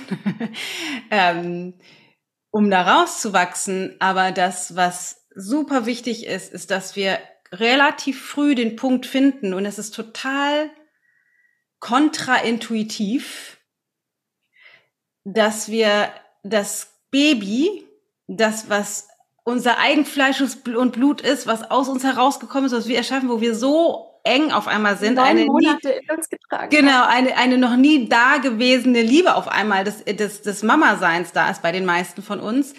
ähm, 1.11 1.75
um 2.51 2.71
da 2.71 3.01
rauszuwachsen. 3.01 3.95
Aber 4.01 4.33
das, 4.33 4.75
was 4.75 5.27
super 5.35 5.87
wichtig 5.87 6.27
ist, 6.27 6.53
ist, 6.53 6.71
dass 6.71 6.97
wir 6.97 7.19
relativ 7.53 8.21
früh 8.21 8.55
den 8.55 8.77
Punkt 8.77 9.07
finden 9.07 9.55
und 9.55 9.65
es 9.65 9.79
ist 9.79 9.95
total 9.95 10.71
kontraintuitiv, 11.81 13.59
dass 15.25 15.71
wir 15.71 16.13
das 16.43 16.99
Baby, 17.11 17.88
das, 18.29 18.71
was 18.71 19.09
unser 19.43 19.79
Eigenfleisch 19.79 20.43
und 20.77 20.93
Blut 20.93 21.23
ist, 21.23 21.47
was 21.47 21.71
aus 21.71 21.89
uns 21.89 22.05
herausgekommen 22.05 22.67
ist, 22.67 22.73
was 22.73 22.87
wir 22.87 22.97
erschaffen, 22.97 23.29
wo 23.29 23.41
wir 23.41 23.55
so 23.55 24.21
eng 24.23 24.53
auf 24.53 24.69
einmal 24.69 24.97
sind. 24.99 25.15
Neun 25.15 25.27
eine 25.27 25.45
Monate 25.47 25.89
nie, 25.89 25.95
in 25.95 26.17
uns 26.17 26.29
getragen. 26.29 26.71
Genau, 26.71 27.07
eine, 27.07 27.37
eine 27.37 27.57
noch 27.57 27.77
nie 27.77 28.09
dagewesene 28.09 29.03
Liebe 29.03 29.35
auf 29.35 29.49
einmal 29.49 29.85
des, 29.85 30.05
des, 30.05 30.43
des 30.43 30.63
Mama-Seins 30.63 31.33
da 31.33 31.51
ist 31.51 31.63
bei 31.63 31.73
den 31.73 31.87
meisten 31.87 32.23
von 32.23 32.41
uns. 32.41 32.75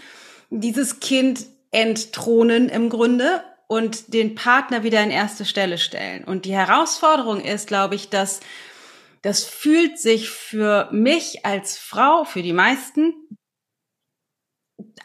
Dieses 0.52 1.00
Kind 1.00 1.46
entthronen 1.72 2.70
im 2.70 2.90
Grunde 2.90 3.44
und 3.68 4.14
den 4.14 4.36
Partner 4.36 4.84
wieder 4.84 5.02
in 5.04 5.12
erste 5.12 5.46
Stelle 5.46 5.78
stellen. 5.78 6.24
Und 6.24 6.46
die 6.46 6.54
Herausforderung 6.54 7.42
ist, 7.42 7.68
glaube 7.68 7.96
ich, 7.96 8.10
dass 8.10 8.42
das 9.22 9.44
fühlt 9.44 10.00
sich 10.00 10.30
für 10.30 10.88
mich 10.92 11.46
als 11.46 11.78
Frau, 11.78 12.24
für 12.24 12.42
die 12.42 12.54
meisten, 12.54 13.14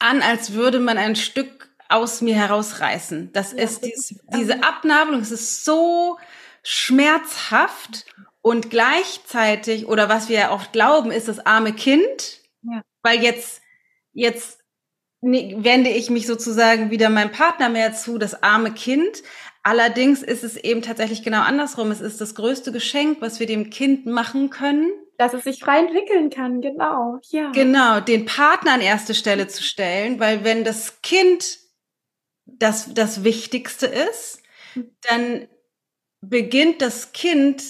an, 0.01 0.23
als 0.23 0.53
würde 0.53 0.81
man 0.81 0.99
ein 0.99 1.17
Stück 1.17 1.69
aus 1.89 2.21
mir 2.21 2.35
herausreißen. 2.35 3.33
Das 3.33 3.53
ja, 3.53 3.59
ist 3.59 3.85
dies, 3.85 4.21
diese 4.35 4.63
Abnabelung, 4.63 5.21
es 5.21 5.31
ist 5.31 5.65
so 5.65 6.19
schmerzhaft 6.63 8.07
und 8.41 8.71
gleichzeitig, 8.71 9.87
oder 9.87 10.09
was 10.09 10.29
wir 10.29 10.39
ja 10.39 10.53
oft 10.53 10.73
glauben, 10.73 11.11
ist 11.11 11.29
das 11.29 11.45
arme 11.45 11.73
Kind, 11.73 12.41
ja. 12.63 12.83
weil 13.03 13.23
jetzt, 13.23 13.63
jetzt 14.13 14.61
wende 15.23 15.91
ich 15.91 16.11
mich 16.11 16.27
sozusagen 16.27 16.91
wieder 16.91 17.09
meinem 17.09 17.33
Partner 17.33 17.69
mehr 17.69 17.95
zu, 17.95 18.19
das 18.19 18.43
arme 18.43 18.73
Kind. 18.73 19.23
Allerdings 19.63 20.23
ist 20.23 20.45
es 20.45 20.57
eben 20.57 20.83
tatsächlich 20.83 21.23
genau 21.23 21.41
andersrum. 21.41 21.91
Es 21.91 22.03
ist 22.03 22.21
das 22.21 22.35
größte 22.35 22.73
Geschenk, 22.73 23.23
was 23.23 23.41
wir 23.41 23.47
dem 23.47 23.71
Kind 23.71 24.05
machen 24.05 24.51
können. 24.51 24.91
Dass 25.19 25.33
es 25.33 25.45
sich 25.45 25.61
frei 25.61 25.79
entwickeln 25.79 26.31
kann, 26.31 26.61
genau, 26.61 27.19
ja. 27.31 27.51
Genau, 27.53 28.01
den 28.01 28.25
Partner 28.25 28.73
an 28.73 28.81
erste 28.81 29.15
Stelle 29.15 29.47
zu 29.47 29.63
stellen, 29.63 30.19
weil 30.19 30.45
wenn 30.45 30.65
das 30.65 31.03
Kind 31.03 31.59
das, 32.47 32.93
das 32.95 33.25
Wichtigste 33.25 33.87
ist, 33.87 34.43
dann 35.09 35.49
beginnt 36.21 36.83
das 36.83 37.13
Kind, 37.13 37.63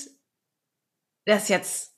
das 1.27 1.49
jetzt 1.49 1.95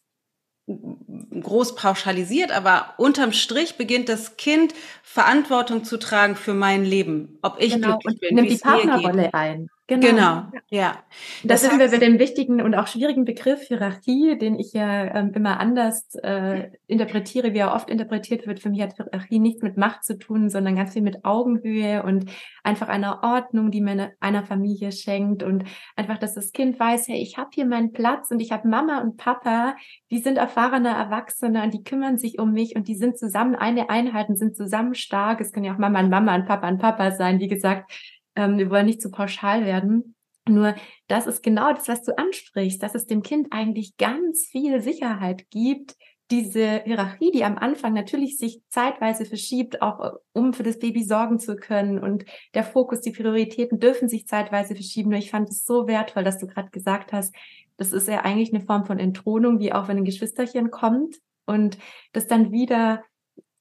groß 0.66 1.76
pauschalisiert, 1.76 2.50
aber 2.50 2.94
unterm 2.98 3.32
Strich 3.32 3.76
beginnt 3.76 4.08
das 4.08 4.36
Kind 4.36 4.74
Verantwortung 5.02 5.84
zu 5.84 5.96
tragen 5.96 6.34
für 6.34 6.54
mein 6.54 6.84
Leben, 6.84 7.38
ob 7.42 7.60
ich 7.60 7.74
genau, 7.74 7.98
glücklich 7.98 8.20
bin, 8.20 8.34
nimmt 8.34 8.50
die 8.50 8.58
Partnerrolle 8.58 9.32
ein. 9.32 9.68
Genau. 9.88 10.06
genau. 10.08 10.42
Ja. 10.68 11.04
Das, 11.44 11.62
das 11.62 11.70
sind 11.70 11.78
wir 11.78 11.88
bei 11.88 11.98
dem 11.98 12.18
wichtigen 12.18 12.60
und 12.60 12.74
auch 12.74 12.88
schwierigen 12.88 13.24
Begriff 13.24 13.62
Hierarchie, 13.68 14.36
den 14.36 14.58
ich 14.58 14.72
ja 14.72 15.14
ähm, 15.14 15.32
immer 15.32 15.60
anders 15.60 16.12
äh, 16.24 16.70
interpretiere, 16.88 17.54
wie 17.54 17.58
er 17.58 17.72
oft 17.72 17.88
interpretiert 17.88 18.48
wird. 18.48 18.58
Für 18.58 18.70
mich 18.70 18.82
hat 18.82 18.96
Hierarchie 18.96 19.38
nichts 19.38 19.62
mit 19.62 19.76
Macht 19.76 20.02
zu 20.02 20.18
tun, 20.18 20.50
sondern 20.50 20.74
ganz 20.74 20.94
viel 20.94 21.02
mit 21.02 21.24
Augenhöhe 21.24 22.02
und 22.02 22.28
einfach 22.64 22.88
einer 22.88 23.22
Ordnung, 23.22 23.70
die 23.70 23.80
man 23.80 24.08
einer 24.18 24.44
Familie 24.44 24.90
schenkt 24.90 25.44
und 25.44 25.62
einfach, 25.94 26.18
dass 26.18 26.34
das 26.34 26.50
Kind 26.50 26.80
weiß, 26.80 27.06
hey, 27.06 27.22
ich 27.22 27.38
habe 27.38 27.50
hier 27.54 27.64
meinen 27.64 27.92
Platz 27.92 28.32
und 28.32 28.40
ich 28.40 28.50
habe 28.50 28.66
Mama 28.66 29.02
und 29.02 29.16
Papa, 29.16 29.76
die 30.10 30.18
sind 30.18 30.36
erfahrene 30.36 30.88
Erwachsene 30.88 31.62
und 31.62 31.72
die 31.72 31.84
kümmern 31.84 32.18
sich 32.18 32.40
um 32.40 32.50
mich 32.50 32.74
und 32.74 32.88
die 32.88 32.96
sind 32.96 33.18
zusammen 33.18 33.54
eine 33.54 33.88
Einheit 33.88 34.30
und 34.30 34.36
sind 34.36 34.56
zusammen 34.56 34.94
stark. 34.94 35.40
Es 35.40 35.52
können 35.52 35.64
ja 35.64 35.74
auch 35.74 35.78
Mama 35.78 36.00
und 36.00 36.10
Mama 36.10 36.34
und 36.34 36.46
Papa 36.46 36.66
und 36.66 36.78
Papa 36.78 37.12
sein, 37.12 37.38
wie 37.38 37.48
gesagt 37.48 37.92
ähm, 38.36 38.58
wir 38.58 38.70
wollen 38.70 38.86
nicht 38.86 39.02
zu 39.02 39.10
pauschal 39.10 39.64
werden. 39.64 40.14
Nur 40.48 40.76
das 41.08 41.26
ist 41.26 41.42
genau 41.42 41.72
das, 41.72 41.88
was 41.88 42.02
du 42.02 42.16
ansprichst, 42.16 42.82
dass 42.82 42.94
es 42.94 43.06
dem 43.06 43.22
Kind 43.22 43.48
eigentlich 43.50 43.96
ganz 43.96 44.46
viel 44.46 44.80
Sicherheit 44.80 45.50
gibt, 45.50 45.96
diese 46.30 46.82
Hierarchie, 46.84 47.30
die 47.30 47.44
am 47.44 47.56
Anfang 47.56 47.94
natürlich 47.94 48.36
sich 48.36 48.60
zeitweise 48.68 49.24
verschiebt, 49.24 49.80
auch 49.80 50.00
äh, 50.00 50.10
um 50.32 50.52
für 50.52 50.64
das 50.64 50.78
Baby 50.78 51.04
sorgen 51.04 51.38
zu 51.38 51.56
können. 51.56 51.98
Und 51.98 52.24
der 52.54 52.64
Fokus, 52.64 53.00
die 53.00 53.12
Prioritäten 53.12 53.78
dürfen 53.78 54.08
sich 54.08 54.26
zeitweise 54.26 54.74
verschieben. 54.74 55.10
Nur 55.10 55.18
ich 55.18 55.30
fand 55.30 55.48
es 55.50 55.64
so 55.64 55.86
wertvoll, 55.86 56.24
dass 56.24 56.38
du 56.38 56.46
gerade 56.46 56.70
gesagt 56.70 57.12
hast, 57.12 57.34
das 57.76 57.92
ist 57.92 58.08
ja 58.08 58.22
eigentlich 58.22 58.52
eine 58.52 58.64
Form 58.64 58.86
von 58.86 58.98
Entthronung, 58.98 59.60
wie 59.60 59.72
auch 59.72 59.86
wenn 59.86 59.98
ein 59.98 60.04
Geschwisterchen 60.04 60.70
kommt 60.70 61.16
und 61.44 61.78
das 62.12 62.26
dann 62.26 62.50
wieder 62.50 63.04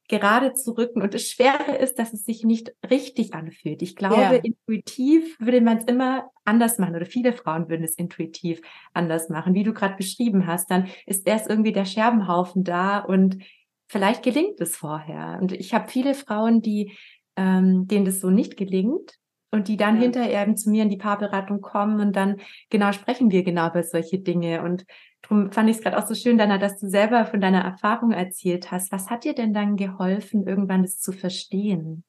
gerade 0.07 0.53
zu 0.53 0.71
rücken. 0.77 1.01
Und 1.01 1.13
das 1.13 1.23
Schwere 1.23 1.77
ist, 1.77 1.99
dass 1.99 2.13
es 2.13 2.25
sich 2.25 2.43
nicht 2.43 2.73
richtig 2.89 3.33
anfühlt. 3.33 3.81
Ich 3.81 3.95
glaube, 3.95 4.21
yeah. 4.21 4.41
intuitiv 4.43 5.39
würde 5.39 5.61
man 5.61 5.77
es 5.77 5.85
immer 5.85 6.29
anders 6.43 6.77
machen 6.77 6.95
oder 6.95 7.05
viele 7.05 7.33
Frauen 7.33 7.69
würden 7.69 7.83
es 7.83 7.95
intuitiv 7.95 8.61
anders 8.93 9.29
machen. 9.29 9.53
Wie 9.53 9.63
du 9.63 9.73
gerade 9.73 9.95
beschrieben 9.95 10.47
hast, 10.47 10.69
dann 10.69 10.87
ist 11.05 11.27
erst 11.27 11.49
irgendwie 11.49 11.73
der 11.73 11.85
Scherbenhaufen 11.85 12.63
da 12.63 12.99
und 12.99 13.43
vielleicht 13.87 14.23
gelingt 14.23 14.61
es 14.61 14.75
vorher. 14.75 15.39
Und 15.41 15.51
ich 15.51 15.73
habe 15.73 15.89
viele 15.89 16.13
Frauen, 16.13 16.61
die 16.61 16.93
ähm, 17.35 17.87
denen 17.87 18.05
das 18.05 18.21
so 18.21 18.29
nicht 18.29 18.57
gelingt 18.57 19.17
und 19.51 19.67
die 19.67 19.77
dann 19.77 19.95
ja. 19.95 20.03
hinterher 20.03 20.43
eben 20.43 20.57
zu 20.57 20.69
mir 20.69 20.83
in 20.83 20.89
die 20.89 20.97
Paarberatung 20.97 21.61
kommen 21.61 21.99
und 21.99 22.15
dann 22.15 22.37
genau 22.69 22.91
sprechen 22.91 23.31
wir 23.31 23.43
genau 23.43 23.69
über 23.69 23.83
solche 23.83 24.19
Dinge 24.19 24.63
und 24.63 24.85
Darum 25.27 25.51
fand 25.51 25.69
ich 25.69 25.77
es 25.77 25.83
gerade 25.83 25.97
auch 25.97 26.07
so 26.07 26.13
schön, 26.13 26.37
Dana, 26.37 26.57
dass 26.57 26.79
du 26.79 26.87
selber 26.87 27.25
von 27.25 27.41
deiner 27.41 27.63
Erfahrung 27.63 28.11
erzählt 28.11 28.71
hast. 28.71 28.91
Was 28.91 29.09
hat 29.09 29.23
dir 29.23 29.33
denn 29.33 29.53
dann 29.53 29.75
geholfen, 29.75 30.45
irgendwann 30.47 30.83
das 30.83 30.99
zu 30.99 31.11
verstehen? 31.11 32.03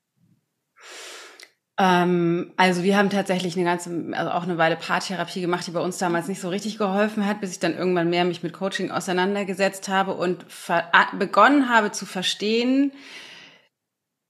Ähm, 1.78 2.52
also 2.56 2.82
wir 2.82 2.96
haben 2.96 3.10
tatsächlich 3.10 3.56
eine 3.56 3.64
ganze, 3.64 4.12
also 4.12 4.30
auch 4.30 4.42
eine 4.42 4.58
Weile 4.58 4.76
Paartherapie 4.76 5.40
gemacht, 5.40 5.66
die 5.66 5.70
bei 5.70 5.80
uns 5.80 5.98
damals 5.98 6.28
nicht 6.28 6.40
so 6.40 6.50
richtig 6.50 6.78
geholfen 6.78 7.26
hat, 7.26 7.40
bis 7.40 7.52
ich 7.52 7.58
dann 7.58 7.74
irgendwann 7.74 8.10
mehr 8.10 8.24
mich 8.24 8.42
mit 8.42 8.52
Coaching 8.52 8.90
auseinandergesetzt 8.90 9.88
habe 9.88 10.14
und 10.14 10.46
begonnen 11.18 11.68
habe 11.68 11.92
zu 11.92 12.04
verstehen, 12.06 12.92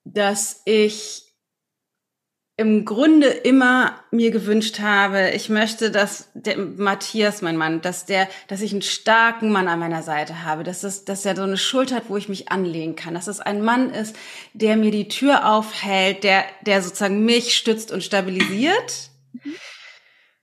dass 0.04 0.62
ich 0.64 1.25
im 2.58 2.86
Grunde 2.86 3.26
immer 3.26 4.00
mir 4.10 4.30
gewünscht 4.30 4.80
habe, 4.80 5.30
ich 5.34 5.50
möchte, 5.50 5.90
dass 5.90 6.30
der 6.32 6.56
Matthias, 6.56 7.42
mein 7.42 7.58
Mann, 7.58 7.82
dass 7.82 8.06
der, 8.06 8.28
dass 8.48 8.62
ich 8.62 8.72
einen 8.72 8.80
starken 8.80 9.52
Mann 9.52 9.68
an 9.68 9.78
meiner 9.78 10.02
Seite 10.02 10.42
habe, 10.42 10.64
dass 10.64 10.80
das, 10.80 11.04
dass 11.04 11.26
er 11.26 11.36
so 11.36 11.42
eine 11.42 11.58
Schulter 11.58 11.96
hat, 11.96 12.08
wo 12.08 12.16
ich 12.16 12.30
mich 12.30 12.50
anlehnen 12.50 12.96
kann, 12.96 13.12
dass 13.12 13.26
es 13.26 13.40
ein 13.40 13.62
Mann 13.62 13.90
ist, 13.90 14.16
der 14.54 14.78
mir 14.78 14.90
die 14.90 15.08
Tür 15.08 15.52
aufhält, 15.52 16.24
der, 16.24 16.44
der 16.62 16.80
sozusagen 16.80 17.26
mich 17.26 17.54
stützt 17.56 17.92
und 17.92 18.02
stabilisiert. 18.02 19.10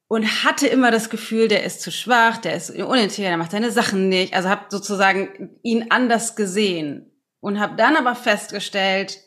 Und 0.08 0.44
hatte 0.44 0.68
immer 0.68 0.92
das 0.92 1.10
Gefühl, 1.10 1.48
der 1.48 1.64
ist 1.64 1.82
zu 1.82 1.90
schwach, 1.90 2.38
der 2.38 2.54
ist 2.54 2.70
unintegriert, 2.70 3.32
der 3.32 3.38
macht 3.38 3.50
seine 3.50 3.72
Sachen 3.72 4.10
nicht. 4.10 4.36
Also 4.36 4.48
habe 4.48 4.66
sozusagen 4.70 5.58
ihn 5.64 5.88
anders 5.90 6.36
gesehen 6.36 7.12
und 7.40 7.60
habe 7.60 7.76
dann 7.78 7.96
aber 7.96 8.14
festgestellt, 8.14 9.18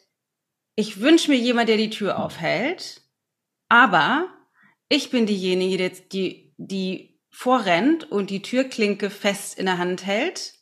ich 0.76 1.00
wünsche 1.00 1.30
mir 1.30 1.38
jemand, 1.38 1.68
der 1.68 1.78
die 1.78 1.90
Tür 1.90 2.18
aufhält, 2.18 3.00
aber 3.68 4.28
ich 4.88 5.10
bin 5.10 5.26
diejenige, 5.26 5.90
die, 5.90 6.54
die 6.58 7.18
vorrennt 7.30 8.10
und 8.10 8.30
die 8.30 8.42
Türklinke 8.42 9.10
fest 9.10 9.58
in 9.58 9.66
der 9.66 9.78
Hand 9.78 10.06
hält 10.06 10.54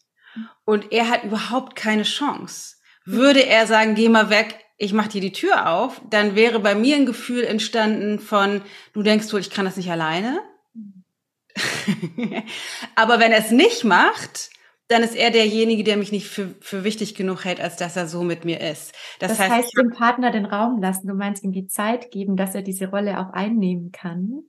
und 0.64 0.92
er 0.92 1.08
hat 1.08 1.24
überhaupt 1.24 1.76
keine 1.76 2.04
Chance. 2.04 2.76
Würde 3.04 3.44
er 3.44 3.66
sagen, 3.66 3.94
geh 3.94 4.08
mal 4.08 4.30
weg, 4.30 4.58
ich 4.78 4.92
mach 4.92 5.08
dir 5.08 5.20
die 5.20 5.32
Tür 5.32 5.68
auf, 5.68 6.00
dann 6.08 6.34
wäre 6.36 6.60
bei 6.60 6.74
mir 6.74 6.96
ein 6.96 7.06
Gefühl 7.06 7.44
entstanden 7.44 8.18
von, 8.18 8.62
du 8.92 9.02
denkst 9.02 9.32
wohl, 9.32 9.40
ich 9.40 9.50
kann 9.50 9.64
das 9.64 9.76
nicht 9.76 9.90
alleine. 9.90 10.40
aber 12.94 13.20
wenn 13.20 13.32
er 13.32 13.38
es 13.38 13.50
nicht 13.50 13.84
macht, 13.84 14.50
dann 14.88 15.02
ist 15.02 15.16
er 15.16 15.30
derjenige, 15.30 15.82
der 15.82 15.96
mich 15.96 16.12
nicht 16.12 16.28
für, 16.28 16.54
für 16.60 16.84
wichtig 16.84 17.14
genug 17.14 17.44
hält, 17.44 17.60
als 17.60 17.76
dass 17.76 17.96
er 17.96 18.06
so 18.06 18.22
mit 18.22 18.44
mir 18.44 18.60
ist. 18.60 18.92
Das, 19.18 19.30
das 19.30 19.38
heißt, 19.38 19.52
heißt, 19.52 19.78
dem 19.78 19.90
Partner 19.90 20.30
den 20.30 20.44
Raum 20.44 20.80
lassen. 20.80 21.08
Du 21.08 21.14
meinst 21.14 21.42
ihm 21.42 21.52
die 21.52 21.66
Zeit 21.66 22.10
geben, 22.10 22.36
dass 22.36 22.54
er 22.54 22.62
diese 22.62 22.88
Rolle 22.88 23.18
auch 23.18 23.32
einnehmen 23.32 23.92
kann? 23.92 24.42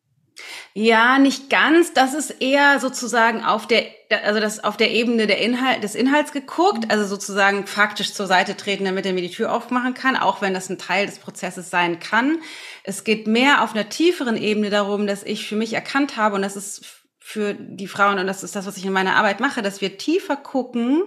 Ja, 0.74 1.18
nicht 1.18 1.50
ganz. 1.50 1.94
Das 1.94 2.13
ist 2.13 2.42
eher 2.42 2.82
sozusagen 2.82 3.46
auf 3.46 3.68
der, 3.68 3.86
also 4.25 4.42
das 4.42 4.62
auf 4.62 4.75
der 4.75 4.92
Ebene 4.92 5.27
der 5.27 5.39
Inhalt, 5.39 5.84
des 5.84 5.96
Inhalts 5.96 6.34
geguckt, 6.34 6.84
mhm. 6.84 6.92
also 6.92 7.06
sozusagen 7.06 7.65
faktisch 7.65 8.13
zur 8.13 8.27
Seite 8.27 8.58
treten, 8.58 8.84
damit 8.84 9.06
er 9.06 9.13
mir 9.13 9.22
die 9.22 9.30
Tür 9.30 9.54
aufmachen 9.54 9.94
kann, 9.94 10.18
auch 10.18 10.42
wenn 10.42 10.54
das 10.54 10.70
ein 10.70 10.77
Teil 10.77 11.06
des 11.06 11.20
Prozesses 11.20 11.70
sein 11.70 12.00
kann. 12.00 12.39
Es 12.84 13.06
geht 13.06 13.27
mehr 13.27 13.63
auf 13.63 13.74
einer 13.74 13.88
tieferen 13.88 14.36
Ebene 14.36 14.70
darum, 14.70 15.08
dass 15.08 15.24
ich 15.24 15.48
für 15.48 15.56
mich 15.56 15.72
erkannt 15.72 16.18
habe, 16.18 16.36
und 16.36 16.42
das 16.42 16.58
ist 16.58 17.04
für 17.27 17.55
die 17.55 17.88
Frauen, 17.88 18.20
und 18.20 18.27
das 18.27 18.44
ist 18.44 18.55
das, 18.55 18.67
was 18.67 18.77
ich 18.77 18.86
in 18.86 18.94
meiner 18.94 19.15
Arbeit 19.15 19.39
mache, 19.39 19.63
dass 19.63 19.82
wir 19.82 19.98
tiefer 19.98 20.36
gucken, 20.36 21.01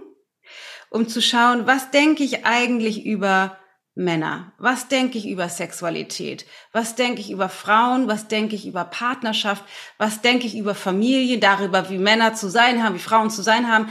um 0.90 1.06
zu 1.06 1.22
schauen, 1.22 1.68
was 1.68 1.92
denke 1.92 2.24
ich 2.24 2.44
eigentlich 2.44 3.06
über 3.06 3.56
Männer? 3.94 4.52
Was 4.58 4.88
denke 4.88 5.16
ich 5.16 5.28
über 5.28 5.48
Sexualität? 5.48 6.44
Was 6.72 6.96
denke 6.96 7.20
ich 7.20 7.30
über 7.30 7.48
Frauen? 7.48 8.08
Was 8.08 8.26
denke 8.26 8.56
ich 8.56 8.66
über 8.66 8.84
Partnerschaft? 8.84 9.64
Was 9.96 10.20
denke 10.20 10.48
ich 10.48 10.58
über 10.58 10.74
Familie? 10.74 11.38
Darüber, 11.38 11.88
wie 11.88 11.98
Männer 11.98 12.34
zu 12.34 12.48
sein 12.48 12.82
haben, 12.82 12.96
wie 12.96 13.00
Frauen 13.00 13.30
zu 13.30 13.42
sein 13.42 13.70
haben, 13.70 13.88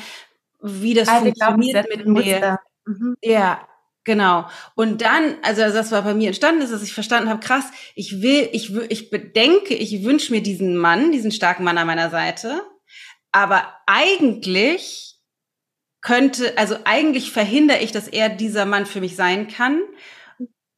wie 0.62 0.94
das 0.94 1.08
also 1.08 1.28
funktioniert 1.28 1.88
mit 1.96 2.08
mir. 2.08 2.60
Mhm. 2.86 3.16
Ja, 3.24 3.66
Genau. 4.08 4.50
Und 4.74 5.02
dann, 5.02 5.36
also 5.42 5.64
das 5.64 5.92
war 5.92 6.02
bei 6.02 6.14
mir 6.14 6.28
entstanden 6.28 6.62
ist, 6.62 6.72
dass 6.72 6.82
ich 6.82 6.94
verstanden 6.94 7.30
habe, 7.30 7.42
krass, 7.42 7.66
ich 7.94 8.22
will, 8.22 8.48
ich 8.54 8.74
ich 8.74 9.10
bedenke, 9.10 9.74
ich 9.74 10.02
wünsche 10.06 10.32
mir 10.32 10.42
diesen 10.42 10.78
Mann, 10.78 11.12
diesen 11.12 11.30
starken 11.30 11.66
Mann 11.66 11.78
an 11.78 11.88
meiner 11.88 12.10
Seite, 12.10 12.62
aber 13.34 13.68
eigentlich 13.86 15.18
könnte, 16.00 16.58
also 16.58 16.78
eigentlich 16.86 17.34
verhindere 17.34 17.80
ich, 17.80 17.92
dass 17.92 18.08
er 18.08 18.30
dieser 18.30 18.64
Mann 18.64 18.86
für 18.86 19.02
mich 19.02 19.18
sein 19.18 19.50
kann, 19.50 19.82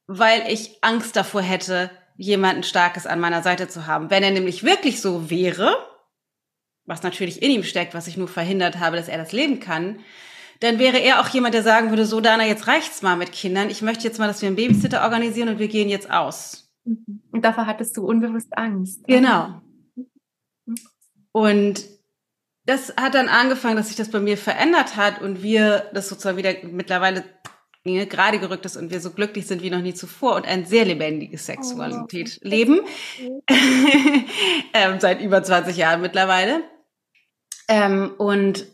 weil 0.08 0.52
ich 0.52 0.80
Angst 0.82 1.16
davor 1.16 1.44
hätte, 1.44 1.92
jemanden 2.18 2.64
Starkes 2.64 3.06
an 3.06 3.20
meiner 3.20 3.44
Seite 3.44 3.68
zu 3.68 3.86
haben. 3.86 4.10
Wenn 4.10 4.24
er 4.24 4.32
nämlich 4.32 4.64
wirklich 4.64 5.02
so 5.02 5.30
wäre, 5.30 5.76
was 6.86 7.04
natürlich 7.04 7.44
in 7.44 7.52
ihm 7.52 7.64
steckt, 7.64 7.94
was 7.94 8.08
ich 8.08 8.18
nur 8.18 8.28
verhindert 8.28 8.80
habe, 8.80 8.98
dass 8.98 9.08
er 9.08 9.20
das 9.20 9.34
leben 9.34 9.60
kann, 9.60 10.00
dann 10.60 10.78
wäre 10.78 10.98
er 10.98 11.22
auch 11.22 11.30
jemand, 11.30 11.54
der 11.54 11.64
sagen 11.64 11.90
würde, 11.90 12.06
so 12.06 12.20
Dana, 12.20 12.46
jetzt 12.46 12.68
reicht's 12.68 13.02
mal 13.02 13.16
mit 13.16 13.32
Kindern. 13.32 13.70
Ich 13.70 13.82
möchte 13.82 14.04
jetzt 14.04 14.20
mal, 14.20 14.28
dass 14.28 14.42
wir 14.42 14.48
einen 14.48 14.58
Babysitter 14.58 15.04
organisieren 15.04 15.50
und 15.50 15.60
wir 15.60 15.70
gehen 15.70 15.90
jetzt 15.90 16.12
aus. 16.12 16.70
Mhm. 16.84 17.22
Und 17.32 17.46
davor 17.46 17.66
hattest 17.66 17.96
du 17.96 18.06
unbewusst 18.06 18.58
Angst. 18.58 19.06
Genau. 19.08 19.62
Und 21.32 21.86
das 22.66 22.94
hat 22.98 23.16
dann 23.16 23.30
angefangen, 23.30 23.78
dass 23.78 23.88
sich 23.88 23.96
das 23.96 24.12
bei 24.12 24.20
mir 24.20 24.38
verändert 24.38 24.96
hat 24.96 25.22
und 25.22 25.42
wir 25.42 25.90
das 25.94 26.10
sozusagen 26.10 26.38
wieder 26.38 26.54
mittlerweile 26.64 27.24
gerade 27.84 28.40
gerückt 28.40 28.66
ist 28.66 28.78
und 28.78 28.92
wir 28.92 29.00
so 29.00 29.12
glücklich 29.12 29.48
sind 29.48 29.64
wie 29.64 29.70
noch 29.70 29.82
nie 29.82 29.94
zuvor 29.94 30.36
und 30.36 30.46
ein 30.46 30.66
sehr 30.66 30.86
lebendiges 30.86 31.46
Sexualität 31.46 32.40
oh. 32.44 32.48
leben. 32.48 32.82
ähm, 34.74 35.00
seit 35.00 35.22
über 35.22 35.42
20 35.42 35.78
Jahren 35.78 36.02
mittlerweile. 36.02 36.62
Ähm, 37.68 38.14
und 38.18 38.68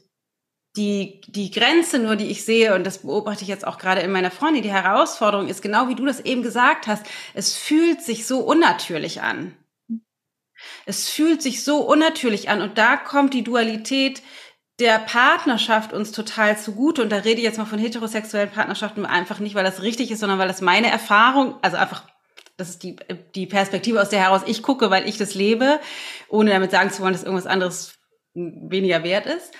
die, 0.75 1.21
die 1.27 1.51
Grenze 1.51 1.99
nur, 1.99 2.15
die 2.15 2.29
ich 2.29 2.43
sehe, 2.43 2.75
und 2.75 2.83
das 2.83 2.99
beobachte 2.99 3.43
ich 3.43 3.47
jetzt 3.47 3.65
auch 3.65 3.77
gerade 3.77 4.01
in 4.01 4.11
meiner 4.11 4.31
Freundin, 4.31 4.63
die 4.63 4.71
Herausforderung 4.71 5.47
ist 5.47 5.61
genau 5.61 5.87
wie 5.87 5.95
du 5.95 6.05
das 6.05 6.19
eben 6.19 6.43
gesagt 6.43 6.87
hast, 6.87 7.05
es 7.33 7.55
fühlt 7.55 8.01
sich 8.01 8.25
so 8.25 8.39
unnatürlich 8.39 9.21
an. 9.21 9.55
Es 10.85 11.09
fühlt 11.09 11.41
sich 11.41 11.63
so 11.63 11.77
unnatürlich 11.77 12.49
an 12.49 12.61
und 12.61 12.77
da 12.77 12.97
kommt 12.97 13.33
die 13.33 13.43
Dualität 13.43 14.21
der 14.79 14.99
Partnerschaft 14.99 15.93
uns 15.93 16.11
total 16.11 16.57
zugute 16.57 17.01
und 17.01 17.09
da 17.09 17.17
rede 17.17 17.37
ich 17.37 17.43
jetzt 17.43 17.57
mal 17.57 17.65
von 17.65 17.79
heterosexuellen 17.79 18.51
Partnerschaften 18.51 19.05
einfach 19.05 19.39
nicht, 19.39 19.55
weil 19.55 19.63
das 19.63 19.81
richtig 19.81 20.11
ist, 20.11 20.19
sondern 20.19 20.39
weil 20.39 20.49
das 20.49 20.61
meine 20.61 20.89
Erfahrung, 20.89 21.55
also 21.61 21.77
einfach 21.77 22.03
das 22.57 22.69
ist 22.69 22.83
die, 22.83 22.95
die 23.35 23.47
Perspektive, 23.47 24.01
aus 24.01 24.09
der 24.09 24.21
heraus 24.21 24.41
ich 24.45 24.63
gucke, 24.63 24.89
weil 24.89 25.07
ich 25.07 25.17
das 25.17 25.35
lebe, 25.35 25.79
ohne 26.29 26.51
damit 26.51 26.71
sagen 26.71 26.89
zu 26.89 27.01
wollen, 27.01 27.13
dass 27.13 27.23
irgendwas 27.23 27.47
anderes 27.47 27.95
weniger 28.33 29.03
wert 29.03 29.25
ist. 29.25 29.53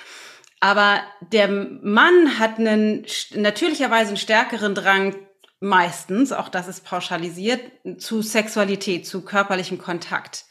Aber 0.65 1.03
der 1.21 1.47
Mann 1.47 2.39
hat 2.39 2.57
einen 2.57 3.05
natürlicherweise 3.35 4.07
einen 4.07 4.17
stärkeren 4.17 4.73
Drang 4.73 5.15
meistens, 5.59 6.31
auch 6.31 6.49
das 6.49 6.67
ist 6.67 6.83
pauschalisiert, 6.83 7.61
zu 7.99 8.23
Sexualität, 8.23 9.05
zu 9.05 9.23
körperlichem 9.23 9.77
Kontakt. 9.77 10.45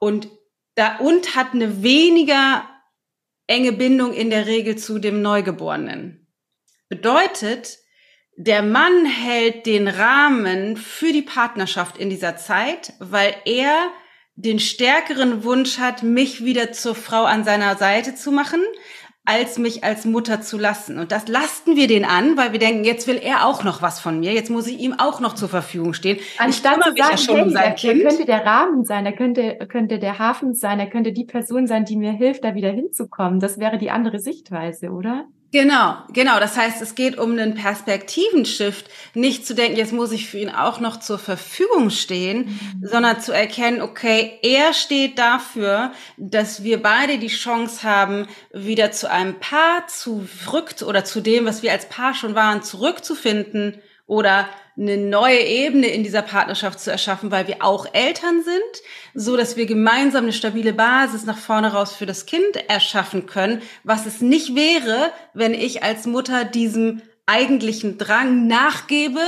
Und 0.00 0.28
da, 0.74 0.98
und 0.98 1.34
hat 1.34 1.54
eine 1.54 1.82
weniger 1.82 2.68
enge 3.46 3.72
Bindung 3.72 4.12
in 4.12 4.28
der 4.28 4.44
Regel 4.44 4.76
zu 4.76 4.98
dem 4.98 5.22
Neugeborenen. 5.22 6.30
Bedeutet, 6.90 7.78
der 8.36 8.62
Mann 8.62 9.06
hält 9.06 9.64
den 9.64 9.88
Rahmen 9.88 10.76
für 10.76 11.10
die 11.10 11.22
Partnerschaft 11.22 11.96
in 11.96 12.10
dieser 12.10 12.36
Zeit, 12.36 12.92
weil 12.98 13.34
er 13.46 13.90
den 14.34 14.60
stärkeren 14.60 15.42
Wunsch 15.42 15.78
hat, 15.78 16.02
mich 16.02 16.44
wieder 16.44 16.70
zur 16.72 16.94
Frau 16.94 17.24
an 17.24 17.44
seiner 17.44 17.78
Seite 17.78 18.14
zu 18.14 18.30
machen, 18.30 18.60
als 19.28 19.58
mich 19.58 19.84
als 19.84 20.06
Mutter 20.06 20.40
zu 20.40 20.56
lassen. 20.56 20.98
Und 20.98 21.12
das 21.12 21.28
lasten 21.28 21.76
wir 21.76 21.86
den 21.86 22.04
an, 22.04 22.36
weil 22.38 22.52
wir 22.52 22.58
denken, 22.58 22.84
jetzt 22.84 23.06
will 23.06 23.20
er 23.22 23.46
auch 23.46 23.62
noch 23.62 23.82
was 23.82 24.00
von 24.00 24.20
mir, 24.20 24.32
jetzt 24.32 24.50
muss 24.50 24.66
ich 24.66 24.80
ihm 24.80 24.94
auch 24.96 25.20
noch 25.20 25.34
zur 25.34 25.48
Verfügung 25.48 25.92
stehen. 25.92 26.18
Anstatt 26.38 26.76
zu 26.76 26.90
sagen, 26.90 26.96
ja 26.96 27.16
schon 27.18 27.36
hey, 27.36 27.44
um 27.44 27.50
sein 27.50 27.74
Kind. 27.74 28.02
könnte 28.02 28.24
der 28.24 28.46
Rahmen 28.46 28.84
sein, 28.84 29.04
er 29.04 29.12
könnte, 29.12 29.58
könnte 29.68 29.98
der 29.98 30.18
Hafen 30.18 30.54
sein, 30.54 30.80
er 30.80 30.88
könnte 30.88 31.12
die 31.12 31.24
Person 31.24 31.66
sein, 31.66 31.84
die 31.84 31.96
mir 31.96 32.12
hilft, 32.12 32.44
da 32.44 32.54
wieder 32.54 32.70
hinzukommen. 32.70 33.38
Das 33.38 33.58
wäre 33.58 33.76
die 33.76 33.90
andere 33.90 34.18
Sichtweise, 34.18 34.90
oder? 34.90 35.26
Genau, 35.50 35.96
genau. 36.12 36.40
Das 36.40 36.58
heißt, 36.58 36.82
es 36.82 36.94
geht 36.94 37.16
um 37.18 37.32
einen 37.32 37.54
Perspektivenshift, 37.54 38.90
nicht 39.14 39.46
zu 39.46 39.54
denken, 39.54 39.78
jetzt 39.78 39.94
muss 39.94 40.12
ich 40.12 40.28
für 40.28 40.38
ihn 40.38 40.50
auch 40.50 40.78
noch 40.78 41.00
zur 41.00 41.18
Verfügung 41.18 41.88
stehen, 41.88 42.48
mhm. 42.48 42.86
sondern 42.86 43.20
zu 43.22 43.32
erkennen, 43.32 43.80
okay, 43.80 44.38
er 44.42 44.74
steht 44.74 45.18
dafür, 45.18 45.92
dass 46.18 46.64
wir 46.64 46.82
beide 46.82 47.18
die 47.18 47.28
Chance 47.28 47.82
haben, 47.82 48.28
wieder 48.52 48.92
zu 48.92 49.10
einem 49.10 49.40
Paar 49.40 49.86
zurück 49.86 50.74
oder 50.86 51.04
zu 51.04 51.22
dem, 51.22 51.46
was 51.46 51.62
wir 51.62 51.72
als 51.72 51.88
Paar 51.88 52.12
schon 52.12 52.34
waren, 52.34 52.62
zurückzufinden 52.62 53.80
oder 54.06 54.48
eine 54.78 54.96
neue 54.96 55.40
Ebene 55.40 55.88
in 55.88 56.04
dieser 56.04 56.22
Partnerschaft 56.22 56.78
zu 56.78 56.90
erschaffen, 56.90 57.30
weil 57.30 57.48
wir 57.48 57.64
auch 57.64 57.86
Eltern 57.92 58.42
sind, 58.44 58.82
so 59.12 59.36
dass 59.36 59.56
wir 59.56 59.66
gemeinsam 59.66 60.24
eine 60.24 60.32
stabile 60.32 60.72
Basis 60.72 61.24
nach 61.24 61.38
vorne 61.38 61.72
raus 61.72 61.94
für 61.94 62.06
das 62.06 62.26
Kind 62.26 62.56
erschaffen 62.68 63.26
können, 63.26 63.62
was 63.82 64.06
es 64.06 64.20
nicht 64.20 64.54
wäre, 64.54 65.12
wenn 65.34 65.52
ich 65.52 65.82
als 65.82 66.06
Mutter 66.06 66.44
diesem 66.44 67.02
eigentlichen 67.26 67.98
Drang 67.98 68.46
nachgebe, 68.46 69.20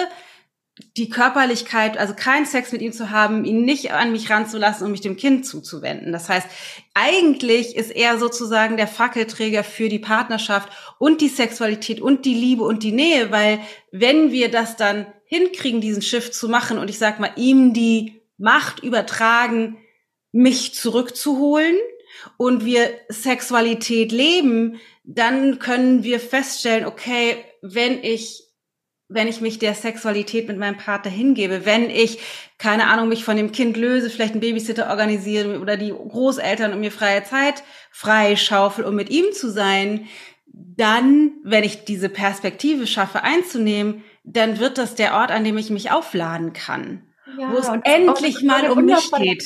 die 0.96 1.10
Körperlichkeit, 1.10 1.98
also 1.98 2.14
keinen 2.14 2.46
Sex 2.46 2.72
mit 2.72 2.80
ihm 2.80 2.92
zu 2.92 3.10
haben, 3.10 3.44
ihn 3.44 3.64
nicht 3.64 3.92
an 3.92 4.12
mich 4.12 4.30
ranzulassen 4.30 4.86
und 4.86 4.92
mich 4.92 5.02
dem 5.02 5.16
Kind 5.16 5.44
zuzuwenden. 5.44 6.12
Das 6.12 6.28
heißt, 6.28 6.46
eigentlich 6.94 7.76
ist 7.76 7.90
er 7.90 8.18
sozusagen 8.18 8.76
der 8.76 8.88
Fackelträger 8.88 9.62
für 9.62 9.88
die 9.88 9.98
Partnerschaft 9.98 10.70
und 10.98 11.20
die 11.20 11.28
Sexualität 11.28 12.00
und 12.00 12.24
die 12.24 12.34
Liebe 12.34 12.62
und 12.62 12.82
die 12.82 12.92
Nähe, 12.92 13.30
weil 13.30 13.60
wenn 13.92 14.32
wir 14.32 14.50
das 14.50 14.76
dann 14.76 15.06
hinkriegen, 15.30 15.80
diesen 15.80 16.02
Shift 16.02 16.34
zu 16.34 16.48
machen 16.48 16.76
und 16.76 16.90
ich 16.90 16.98
sag 16.98 17.20
mal, 17.20 17.30
ihm 17.36 17.72
die 17.72 18.20
Macht 18.36 18.82
übertragen, 18.82 19.78
mich 20.32 20.74
zurückzuholen 20.74 21.76
und 22.36 22.64
wir 22.64 22.90
Sexualität 23.08 24.10
leben, 24.10 24.80
dann 25.04 25.60
können 25.60 26.02
wir 26.02 26.18
feststellen, 26.18 26.84
okay, 26.84 27.36
wenn 27.62 28.02
ich 28.02 28.44
wenn 29.12 29.26
ich 29.26 29.40
mich 29.40 29.58
der 29.58 29.74
Sexualität 29.74 30.46
mit 30.46 30.56
meinem 30.56 30.76
Partner 30.76 31.10
hingebe, 31.10 31.64
wenn 31.64 31.90
ich, 31.90 32.20
keine 32.58 32.86
Ahnung, 32.86 33.08
mich 33.08 33.24
von 33.24 33.36
dem 33.36 33.50
Kind 33.50 33.76
löse, 33.76 34.08
vielleicht 34.08 34.34
einen 34.34 34.40
Babysitter 34.40 34.88
organisiere 34.88 35.58
oder 35.58 35.76
die 35.76 35.90
Großeltern 35.90 36.72
und 36.72 36.78
mir 36.78 36.92
freie 36.92 37.24
Zeit 37.24 37.64
freischaufel, 37.90 38.84
um 38.84 38.94
mit 38.94 39.10
ihm 39.10 39.32
zu 39.32 39.50
sein, 39.50 40.06
dann, 40.46 41.32
wenn 41.42 41.64
ich 41.64 41.84
diese 41.84 42.08
Perspektive 42.08 42.86
schaffe 42.86 43.24
einzunehmen, 43.24 44.04
dann 44.32 44.58
wird 44.58 44.78
das 44.78 44.94
der 44.94 45.14
Ort, 45.14 45.30
an 45.30 45.44
dem 45.44 45.58
ich 45.58 45.70
mich 45.70 45.90
aufladen 45.90 46.52
kann. 46.52 47.02
Ja, 47.38 47.52
wo 47.52 47.58
es 47.58 47.68
endlich 47.84 48.42
mal 48.42 48.70
um 48.70 48.84
mich 48.84 49.10
geht. 49.12 49.44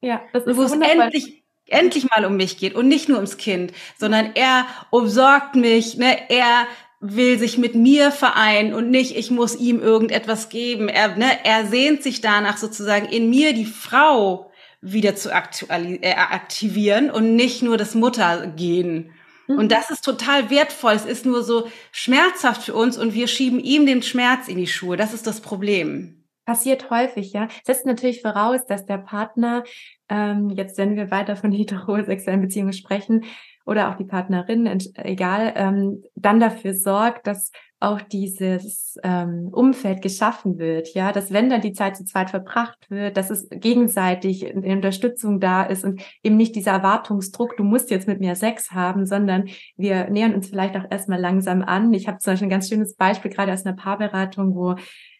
Ja, 0.00 0.22
das 0.32 0.44
ist 0.44 0.56
wo 0.56 0.62
es 0.62 0.72
endlich 0.72 1.42
endlich 1.66 2.08
mal 2.10 2.24
um 2.24 2.36
mich 2.36 2.58
geht 2.58 2.74
und 2.74 2.88
nicht 2.88 3.08
nur 3.08 3.16
ums 3.18 3.38
Kind, 3.38 3.72
sondern 3.98 4.32
er 4.34 4.66
umsorgt 4.90 5.54
mich, 5.56 5.96
ne, 5.96 6.30
er 6.30 6.66
will 7.00 7.38
sich 7.38 7.58
mit 7.58 7.74
mir 7.74 8.12
vereinen 8.12 8.74
und 8.74 8.90
nicht, 8.90 9.16
ich 9.16 9.30
muss 9.30 9.56
ihm 9.56 9.80
irgendetwas 9.80 10.48
geben. 10.50 10.88
Er, 10.88 11.16
ne, 11.16 11.26
er 11.44 11.66
sehnt 11.66 12.02
sich 12.02 12.20
danach 12.20 12.58
sozusagen 12.58 13.06
in 13.06 13.28
mir 13.28 13.54
die 13.54 13.64
Frau 13.64 14.52
wieder 14.80 15.16
zu 15.16 15.30
äh, 15.30 16.14
aktivieren 16.14 17.10
und 17.10 17.34
nicht 17.34 17.62
nur 17.62 17.76
das 17.76 17.94
Muttergehen. 17.94 19.12
Mhm. 19.46 19.58
Und 19.58 19.72
das 19.72 19.90
ist 19.90 20.04
total 20.04 20.50
wertvoll. 20.50 20.92
Es 20.92 21.04
ist 21.04 21.26
nur 21.26 21.42
so 21.42 21.68
schmerzhaft 21.90 22.62
für 22.62 22.74
uns 22.74 22.98
und 22.98 23.14
wir 23.14 23.26
schieben 23.26 23.60
ihm 23.60 23.86
den 23.86 24.02
Schmerz 24.02 24.48
in 24.48 24.56
die 24.56 24.66
Schuhe. 24.66 24.96
Das 24.96 25.12
ist 25.12 25.26
das 25.26 25.40
Problem. 25.40 26.24
Passiert 26.44 26.90
häufig, 26.90 27.32
ja. 27.32 27.48
Setzt 27.64 27.86
natürlich 27.86 28.20
voraus, 28.20 28.66
dass 28.66 28.84
der 28.84 28.98
Partner, 28.98 29.62
ähm, 30.08 30.50
jetzt 30.50 30.76
wenn 30.76 30.96
wir 30.96 31.10
weiter 31.10 31.36
von 31.36 31.52
heterosexuellen 31.52 32.40
Beziehungen 32.40 32.72
sprechen, 32.72 33.24
oder 33.64 33.90
auch 33.90 33.96
die 33.96 34.04
Partnerin, 34.04 34.66
egal, 34.96 35.52
ähm, 35.56 36.02
dann 36.14 36.40
dafür 36.40 36.74
sorgt, 36.74 37.26
dass 37.26 37.52
auch 37.82 38.00
dieses 38.00 38.96
ähm, 39.02 39.48
Umfeld 39.50 40.02
geschaffen 40.02 40.58
wird, 40.58 40.94
ja, 40.94 41.12
dass 41.12 41.32
wenn 41.32 41.50
dann 41.50 41.60
die 41.60 41.72
Zeit 41.72 41.96
zu 41.96 42.04
zweit 42.04 42.30
verbracht 42.30 42.90
wird, 42.90 43.16
dass 43.16 43.30
es 43.30 43.48
gegenseitig 43.50 44.46
eine 44.46 44.76
Unterstützung 44.76 45.40
da 45.40 45.64
ist 45.64 45.84
und 45.84 46.02
eben 46.22 46.36
nicht 46.36 46.54
dieser 46.54 46.72
Erwartungsdruck, 46.72 47.56
du 47.56 47.64
musst 47.64 47.90
jetzt 47.90 48.06
mit 48.06 48.20
mir 48.20 48.36
Sex 48.36 48.70
haben, 48.70 49.04
sondern 49.04 49.48
wir 49.76 50.08
nähern 50.10 50.34
uns 50.34 50.48
vielleicht 50.48 50.76
auch 50.76 50.84
erstmal 50.90 51.20
langsam 51.20 51.62
an. 51.62 51.92
Ich 51.92 52.06
habe 52.06 52.18
zum 52.18 52.32
Beispiel 52.32 52.46
ein 52.46 52.50
ganz 52.50 52.68
schönes 52.68 52.94
Beispiel 52.94 53.30
gerade 53.30 53.52
aus 53.52 53.66
einer 53.66 53.76
Paarberatung, 53.76 54.54
wo 54.54 54.76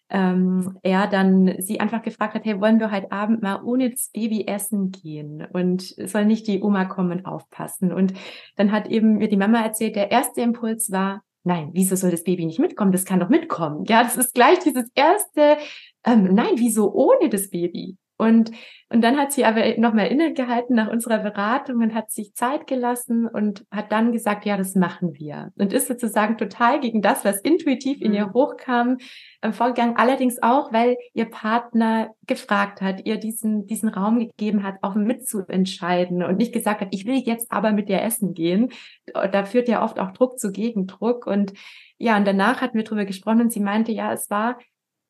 ähm, 0.08 0.78
er 0.82 1.08
dann 1.08 1.56
sie 1.58 1.80
einfach 1.80 2.02
gefragt 2.02 2.34
hat, 2.34 2.44
hey, 2.44 2.60
wollen 2.60 2.78
wir 2.78 2.92
heute 2.92 3.10
Abend 3.10 3.42
mal 3.42 3.62
ohne 3.64 3.90
das 3.90 4.10
Baby 4.12 4.46
essen 4.46 4.92
gehen? 4.92 5.44
Und 5.52 5.82
soll 5.82 6.26
nicht 6.26 6.46
die 6.46 6.60
Oma 6.60 6.84
kommen 6.84 7.24
aufpassen? 7.24 7.92
Und 7.92 8.12
dann 8.56 8.70
hat 8.70 8.88
eben 8.88 9.18
mir 9.18 9.28
die 9.28 9.36
Mama 9.36 9.62
erzählt, 9.62 9.96
der 9.96 10.10
erste 10.10 10.42
Impuls 10.42 10.92
war, 10.92 11.22
nein, 11.44 11.70
wieso 11.72 11.96
soll 11.96 12.10
das 12.10 12.24
Baby 12.24 12.46
nicht 12.46 12.58
mitkommen? 12.58 12.92
Das 12.92 13.04
kann 13.04 13.20
doch 13.20 13.28
mitkommen. 13.28 13.84
Ja, 13.86 14.02
das 14.02 14.16
ist 14.16 14.34
gleich 14.34 14.58
dieses 14.60 14.90
erste, 14.94 15.58
ähm, 16.04 16.34
nein, 16.34 16.54
wieso 16.56 16.92
ohne 16.92 17.28
das 17.28 17.50
Baby? 17.50 17.96
Und, 18.22 18.52
und 18.88 19.02
dann 19.02 19.18
hat 19.18 19.32
sie 19.32 19.44
aber 19.44 19.76
nochmal 19.78 20.06
innegehalten 20.06 20.76
nach 20.76 20.88
unserer 20.88 21.18
Beratung 21.18 21.82
und 21.82 21.92
hat 21.92 22.12
sich 22.12 22.34
Zeit 22.34 22.68
gelassen 22.68 23.26
und 23.26 23.64
hat 23.70 23.90
dann 23.90 24.12
gesagt, 24.12 24.44
ja, 24.44 24.56
das 24.56 24.76
machen 24.76 25.14
wir. 25.14 25.50
Und 25.56 25.72
ist 25.72 25.88
sozusagen 25.88 26.38
total 26.38 26.78
gegen 26.78 27.02
das, 27.02 27.24
was 27.24 27.40
intuitiv 27.40 28.00
in 28.00 28.14
ihr 28.14 28.28
mhm. 28.28 28.32
hochkam, 28.34 28.98
äh, 29.40 29.50
vorgegangen. 29.50 29.96
Allerdings 29.96 30.40
auch, 30.40 30.72
weil 30.72 30.96
ihr 31.14 31.24
Partner 31.24 32.10
gefragt 32.28 32.80
hat, 32.80 33.04
ihr 33.04 33.16
diesen, 33.16 33.66
diesen 33.66 33.88
Raum 33.88 34.20
gegeben 34.20 34.62
hat, 34.62 34.76
auch 34.82 34.94
mitzuentscheiden 34.94 36.22
und 36.22 36.36
nicht 36.36 36.52
gesagt 36.52 36.80
hat, 36.80 36.88
ich 36.92 37.06
will 37.06 37.18
jetzt 37.18 37.50
aber 37.50 37.72
mit 37.72 37.88
dir 37.88 38.02
essen 38.02 38.34
gehen. 38.34 38.68
Da 39.12 39.44
führt 39.44 39.68
ja 39.68 39.82
oft 39.82 39.98
auch 39.98 40.12
Druck 40.12 40.38
zu 40.38 40.52
Gegendruck. 40.52 41.26
Und 41.26 41.54
ja, 41.98 42.16
und 42.16 42.26
danach 42.26 42.60
hatten 42.60 42.76
wir 42.76 42.84
drüber 42.84 43.04
gesprochen 43.04 43.40
und 43.40 43.52
sie 43.52 43.60
meinte, 43.60 43.90
ja, 43.90 44.12
es 44.12 44.30
war 44.30 44.58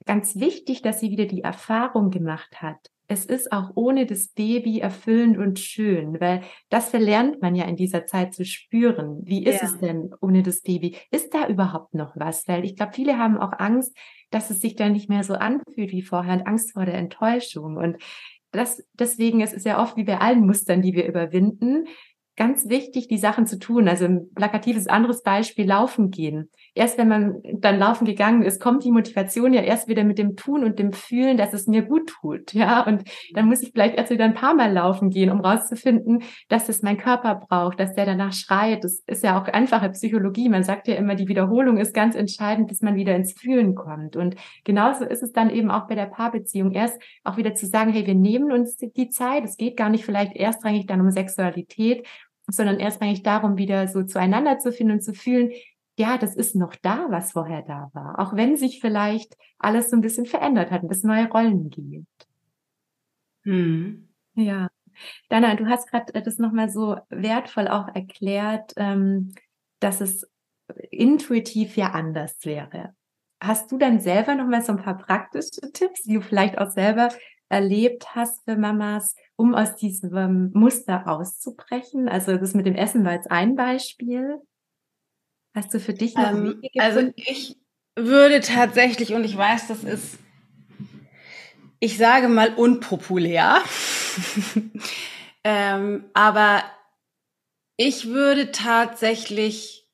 ganz 0.04 0.36
wichtig, 0.36 0.82
dass 0.82 1.00
sie 1.00 1.10
wieder 1.10 1.26
die 1.26 1.42
Erfahrung 1.42 2.10
gemacht 2.10 2.60
hat, 2.60 2.90
es 3.12 3.26
ist 3.26 3.52
auch 3.52 3.70
ohne 3.74 4.06
das 4.06 4.28
Baby 4.28 4.80
erfüllend 4.80 5.38
und 5.38 5.58
schön, 5.58 6.20
weil 6.20 6.42
das 6.70 6.88
verlernt 6.88 7.40
man 7.42 7.54
ja 7.54 7.64
in 7.64 7.76
dieser 7.76 8.06
Zeit 8.06 8.34
zu 8.34 8.44
spüren. 8.44 9.20
Wie 9.24 9.44
ist 9.44 9.62
ja. 9.62 9.68
es 9.68 9.78
denn 9.78 10.10
ohne 10.20 10.42
das 10.42 10.62
Baby? 10.62 10.96
Ist 11.10 11.34
da 11.34 11.46
überhaupt 11.46 11.94
noch 11.94 12.16
was? 12.16 12.48
Weil 12.48 12.64
ich 12.64 12.76
glaube, 12.76 12.92
viele 12.94 13.18
haben 13.18 13.38
auch 13.38 13.52
Angst, 13.58 13.96
dass 14.30 14.50
es 14.50 14.60
sich 14.60 14.74
dann 14.74 14.92
nicht 14.92 15.08
mehr 15.08 15.24
so 15.24 15.34
anfühlt 15.34 15.92
wie 15.92 16.02
vorher 16.02 16.34
und 16.34 16.46
Angst 16.46 16.72
vor 16.72 16.86
der 16.86 16.94
Enttäuschung. 16.94 17.76
Und 17.76 17.98
das, 18.50 18.82
deswegen 18.94 19.40
ist 19.40 19.54
es 19.54 19.64
ja 19.64 19.80
oft 19.80 19.96
wie 19.96 20.04
bei 20.04 20.18
allen 20.18 20.46
Mustern, 20.46 20.82
die 20.82 20.94
wir 20.94 21.06
überwinden, 21.06 21.86
ganz 22.36 22.68
wichtig, 22.68 23.08
die 23.08 23.18
Sachen 23.18 23.46
zu 23.46 23.58
tun. 23.58 23.88
Also 23.88 24.06
ein 24.06 24.32
plakatives 24.34 24.86
anderes 24.86 25.22
Beispiel, 25.22 25.66
laufen 25.66 26.10
gehen. 26.10 26.50
Erst 26.74 26.96
wenn 26.96 27.08
man 27.08 27.42
dann 27.58 27.78
laufen 27.78 28.06
gegangen 28.06 28.42
ist, 28.42 28.60
kommt 28.60 28.84
die 28.84 28.90
Motivation 28.90 29.52
ja 29.52 29.60
erst 29.60 29.88
wieder 29.88 30.04
mit 30.04 30.16
dem 30.16 30.36
Tun 30.36 30.64
und 30.64 30.78
dem 30.78 30.92
Fühlen, 30.92 31.36
dass 31.36 31.52
es 31.52 31.66
mir 31.66 31.82
gut 31.82 32.08
tut. 32.08 32.54
Ja, 32.54 32.86
und 32.86 33.04
dann 33.34 33.46
muss 33.46 33.62
ich 33.62 33.72
vielleicht 33.72 33.96
erst 33.96 34.10
wieder 34.10 34.24
ein 34.24 34.34
paar 34.34 34.54
Mal 34.54 34.72
laufen 34.72 35.10
gehen, 35.10 35.30
um 35.30 35.40
rauszufinden, 35.40 36.22
dass 36.48 36.68
es 36.68 36.82
mein 36.82 36.96
Körper 36.96 37.34
braucht, 37.34 37.78
dass 37.78 37.94
der 37.94 38.06
danach 38.06 38.32
schreit. 38.32 38.84
Das 38.84 39.02
ist 39.06 39.22
ja 39.22 39.40
auch 39.40 39.48
einfache 39.48 39.90
Psychologie. 39.90 40.48
Man 40.48 40.64
sagt 40.64 40.88
ja 40.88 40.94
immer, 40.94 41.14
die 41.14 41.28
Wiederholung 41.28 41.76
ist 41.76 41.92
ganz 41.92 42.14
entscheidend, 42.14 42.68
bis 42.68 42.80
man 42.80 42.94
wieder 42.94 43.14
ins 43.14 43.32
Fühlen 43.32 43.74
kommt. 43.74 44.16
Und 44.16 44.36
genauso 44.64 45.04
ist 45.04 45.22
es 45.22 45.32
dann 45.32 45.50
eben 45.50 45.70
auch 45.70 45.86
bei 45.88 45.94
der 45.94 46.06
Paarbeziehung. 46.06 46.72
Erst 46.72 46.98
auch 47.24 47.36
wieder 47.36 47.54
zu 47.54 47.66
sagen, 47.66 47.92
hey, 47.92 48.06
wir 48.06 48.14
nehmen 48.14 48.50
uns 48.50 48.76
die 48.76 49.10
Zeit. 49.10 49.44
Es 49.44 49.56
geht 49.56 49.76
gar 49.76 49.90
nicht 49.90 50.04
vielleicht 50.04 50.36
erstrangig 50.36 50.86
dann 50.86 51.00
um 51.00 51.10
Sexualität, 51.10 52.06
sondern 52.48 52.80
erst 52.80 53.00
eigentlich 53.02 53.22
darum, 53.22 53.56
wieder 53.56 53.88
so 53.88 54.02
zueinander 54.02 54.58
zu 54.58 54.72
finden 54.72 54.94
und 54.94 55.02
zu 55.02 55.14
fühlen, 55.14 55.50
ja, 55.98 56.18
das 56.18 56.34
ist 56.34 56.54
noch 56.54 56.74
da, 56.76 57.06
was 57.10 57.32
vorher 57.32 57.62
da 57.62 57.90
war. 57.92 58.18
Auch 58.18 58.34
wenn 58.34 58.56
sich 58.56 58.80
vielleicht 58.80 59.36
alles 59.58 59.90
so 59.90 59.96
ein 59.96 60.00
bisschen 60.00 60.26
verändert 60.26 60.70
hat 60.70 60.82
und 60.82 60.90
es 60.90 61.02
neue 61.02 61.28
Rollen 61.28 61.70
gibt. 61.70 62.28
Hm. 63.44 64.08
Ja. 64.34 64.68
Dana, 65.28 65.54
du 65.54 65.66
hast 65.66 65.90
gerade 65.90 66.22
das 66.22 66.38
nochmal 66.38 66.68
so 66.68 66.96
wertvoll 67.08 67.68
auch 67.68 67.88
erklärt, 67.94 68.72
ähm, 68.76 69.34
dass 69.80 70.00
es 70.00 70.30
intuitiv 70.90 71.76
ja 71.76 71.90
anders 71.92 72.36
wäre. 72.44 72.94
Hast 73.40 73.72
du 73.72 73.78
dann 73.78 74.00
selber 74.00 74.34
nochmal 74.34 74.62
so 74.62 74.72
ein 74.72 74.82
paar 74.82 74.96
praktische 74.96 75.72
Tipps, 75.72 76.02
die 76.02 76.14
du 76.14 76.20
vielleicht 76.22 76.58
auch 76.58 76.70
selber 76.70 77.08
erlebt 77.48 78.14
hast 78.14 78.44
für 78.44 78.56
Mamas, 78.56 79.14
um 79.36 79.54
aus 79.54 79.76
diesem 79.76 80.52
Muster 80.54 81.08
auszubrechen? 81.08 82.08
Also 82.08 82.36
das 82.36 82.54
mit 82.54 82.66
dem 82.66 82.76
Essen 82.76 83.04
war 83.04 83.12
jetzt 83.12 83.30
ein 83.30 83.56
Beispiel. 83.56 84.40
Hast 85.54 85.74
du 85.74 85.80
für 85.80 85.92
dich 85.92 86.14
noch 86.14 86.30
ähm, 86.30 86.62
Wege 86.62 86.80
Also 86.80 87.12
ich 87.16 87.56
würde 87.94 88.40
tatsächlich, 88.40 89.12
und 89.12 89.24
ich 89.24 89.36
weiß, 89.36 89.68
das 89.68 89.84
ist, 89.84 90.18
ich 91.78 91.98
sage 91.98 92.28
mal 92.28 92.54
unpopulär, 92.54 93.60
ähm, 95.44 96.04
aber 96.14 96.62
ich 97.76 98.08
würde 98.08 98.52
tatsächlich, 98.52 99.88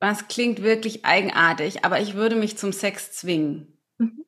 was 0.00 0.28
klingt 0.28 0.62
wirklich 0.62 1.04
eigenartig, 1.04 1.84
aber 1.84 2.00
ich 2.00 2.14
würde 2.14 2.36
mich 2.36 2.56
zum 2.56 2.72
Sex 2.72 3.12
zwingen. 3.12 3.78
Mhm. 3.98 4.24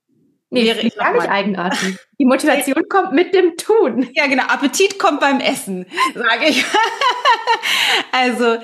Nee, 0.50 0.64
wäre 0.64 0.80
ich 0.80 0.96
gar 0.96 1.12
nicht 1.12 1.28
eigenartig. 1.28 1.96
Die 2.18 2.24
Motivation 2.24 2.82
kommt 2.88 3.12
mit 3.12 3.34
dem 3.34 3.56
Tun. 3.56 4.08
Ja, 4.14 4.26
genau. 4.26 4.44
Appetit 4.44 4.98
kommt 4.98 5.20
beim 5.20 5.40
Essen, 5.40 5.86
sage 6.14 6.46
ich. 6.46 6.64
also, 8.12 8.58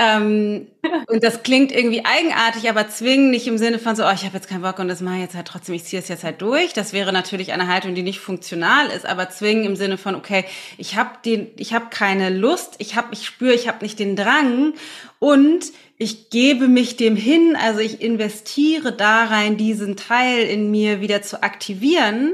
ähm, 0.00 0.68
und 1.08 1.22
das 1.22 1.42
klingt 1.42 1.72
irgendwie 1.72 2.04
eigenartig, 2.04 2.70
aber 2.70 2.88
zwingen 2.88 3.30
nicht 3.30 3.46
im 3.46 3.58
Sinne 3.58 3.78
von 3.78 3.94
so, 3.94 4.04
oh, 4.04 4.12
ich 4.14 4.24
habe 4.24 4.34
jetzt 4.34 4.48
keinen 4.48 4.62
Bock 4.62 4.78
und 4.78 4.88
das 4.88 5.02
mache 5.02 5.16
ich 5.16 5.22
jetzt 5.22 5.34
halt 5.34 5.46
trotzdem, 5.46 5.74
ich 5.74 5.84
ziehe 5.84 6.00
es 6.00 6.08
jetzt 6.08 6.24
halt 6.24 6.40
durch. 6.40 6.72
Das 6.72 6.94
wäre 6.94 7.12
natürlich 7.12 7.52
eine 7.52 7.68
Haltung, 7.68 7.94
die 7.94 8.02
nicht 8.02 8.18
funktional 8.18 8.86
ist, 8.86 9.04
aber 9.04 9.28
zwingen 9.28 9.64
im 9.64 9.76
Sinne 9.76 9.98
von, 9.98 10.14
okay, 10.14 10.44
ich 10.78 10.96
habe 10.96 11.10
den, 11.24 11.48
ich 11.56 11.74
habe 11.74 11.86
keine 11.90 12.30
Lust, 12.30 12.76
ich 12.78 12.96
habe, 12.96 13.08
ich 13.12 13.26
spüre, 13.26 13.52
ich 13.52 13.68
habe 13.68 13.82
nicht 13.82 13.98
den 13.98 14.16
Drang 14.16 14.72
und 15.18 15.66
ich 15.98 16.30
gebe 16.30 16.66
mich 16.66 16.96
dem 16.96 17.14
hin, 17.14 17.56
also 17.60 17.80
ich 17.80 18.00
investiere 18.00 18.92
da 18.92 19.24
rein, 19.24 19.58
diesen 19.58 19.96
Teil 19.96 20.44
in 20.44 20.70
mir 20.70 21.02
wieder 21.02 21.20
zu 21.20 21.42
aktivieren, 21.42 22.32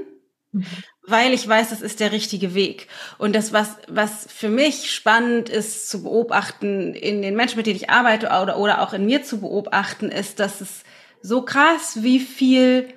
mhm. 0.52 0.64
Weil 1.06 1.32
ich 1.32 1.46
weiß, 1.48 1.70
das 1.70 1.82
ist 1.82 2.00
der 2.00 2.12
richtige 2.12 2.54
Weg. 2.54 2.88
Und 3.18 3.34
das, 3.34 3.52
was, 3.52 3.76
was 3.88 4.26
für 4.28 4.48
mich 4.48 4.92
spannend 4.92 5.48
ist 5.48 5.88
zu 5.88 6.02
beobachten 6.02 6.94
in 6.94 7.22
den 7.22 7.36
Menschen, 7.36 7.56
mit 7.56 7.66
denen 7.66 7.76
ich 7.76 7.90
arbeite 7.90 8.26
oder, 8.26 8.58
oder 8.58 8.82
auch 8.82 8.92
in 8.92 9.06
mir 9.06 9.22
zu 9.22 9.40
beobachten, 9.40 10.10
ist, 10.10 10.40
dass 10.40 10.60
es 10.60 10.82
so 11.22 11.42
krass, 11.42 12.02
wie 12.02 12.20
viel 12.20 12.88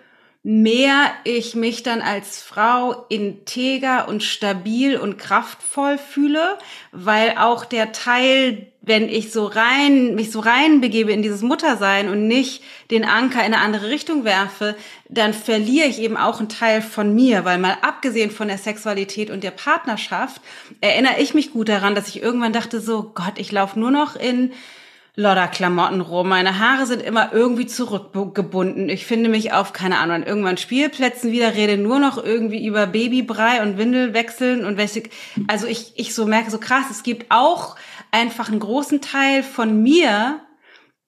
mehr 0.42 1.12
ich 1.26 1.56
mich 1.56 1.84
dann 1.84 2.02
als 2.02 2.42
Frau 2.42 3.06
integer 3.10 4.08
und 4.08 4.24
stabil 4.24 4.98
und 4.98 5.18
kraftvoll 5.18 5.98
fühle, 5.98 6.58
weil 6.92 7.36
auch 7.38 7.66
der 7.66 7.92
Teil 7.92 8.72
wenn 8.90 9.08
ich 9.08 9.32
so 9.32 9.46
rein, 9.46 10.16
mich 10.16 10.32
so 10.32 10.42
rein 10.42 10.82
begebe 10.82 11.14
in 11.14 11.22
dieses 11.22 11.42
Muttersein 11.42 12.10
und 12.10 12.28
nicht 12.28 12.62
den 12.92 13.06
Anker 13.06 13.40
in 13.40 13.54
eine 13.54 13.60
andere 13.60 13.90
Richtung 13.90 14.26
werfe, 14.26 14.76
dann 15.08 15.34
verliere 15.34 15.88
ich 15.88 16.00
eben 16.00 16.18
auch 16.18 16.40
einen 16.40 16.50
Teil 16.50 16.82
von 16.82 17.16
mir, 17.16 17.46
weil 17.46 17.60
mal 17.60 17.78
abgesehen 17.82 18.32
von 18.32 18.50
der 18.50 18.58
Sexualität 18.58 19.30
und 19.30 19.44
der 19.44 19.52
Partnerschaft 19.52 20.42
erinnere 20.82 21.20
ich 21.20 21.34
mich 21.34 21.54
gut 21.54 21.70
daran, 21.70 21.96
dass 21.96 22.10
ich 22.10 22.22
irgendwann 22.22 22.52
dachte 22.52 22.82
so, 22.82 23.12
Gott, 23.14 23.38
ich 23.38 23.52
laufe 23.52 23.80
nur 23.80 23.92
noch 23.92 24.18
in 24.18 24.52
Lodderklamotten 25.16 26.02
rum. 26.02 26.30
Meine 26.30 26.60
Haare 26.60 26.86
sind 26.86 27.02
immer 27.02 27.34
irgendwie 27.34 27.68
zurückgebunden. 27.68 28.90
Ich 28.90 29.06
finde 29.06 29.30
mich 29.30 29.54
auf, 29.54 29.74
keine 29.74 30.00
Ahnung, 30.00 30.16
an 30.16 30.24
irgendwann 30.24 30.58
Spielplätzen 30.58 31.32
wieder, 31.32 31.56
rede 31.56 31.78
nur 31.78 32.00
noch 32.00 32.24
irgendwie 32.24 32.66
über 32.66 32.88
Babybrei 32.88 33.62
und 33.62 33.78
Windel 33.78 34.14
wechseln 34.14 34.66
und 34.66 34.78
welche, 34.78 35.04
also 35.48 35.68
ich, 35.68 35.94
ich 35.96 36.16
so 36.16 36.26
merke 36.26 36.50
so 36.50 36.58
krass, 36.58 36.86
es 36.90 37.04
gibt 37.04 37.28
auch 37.30 37.76
einfach 38.12 38.50
einen 38.50 38.60
großen 38.60 39.02
Teil 39.02 39.44
von 39.44 39.82
mir, 39.82 40.42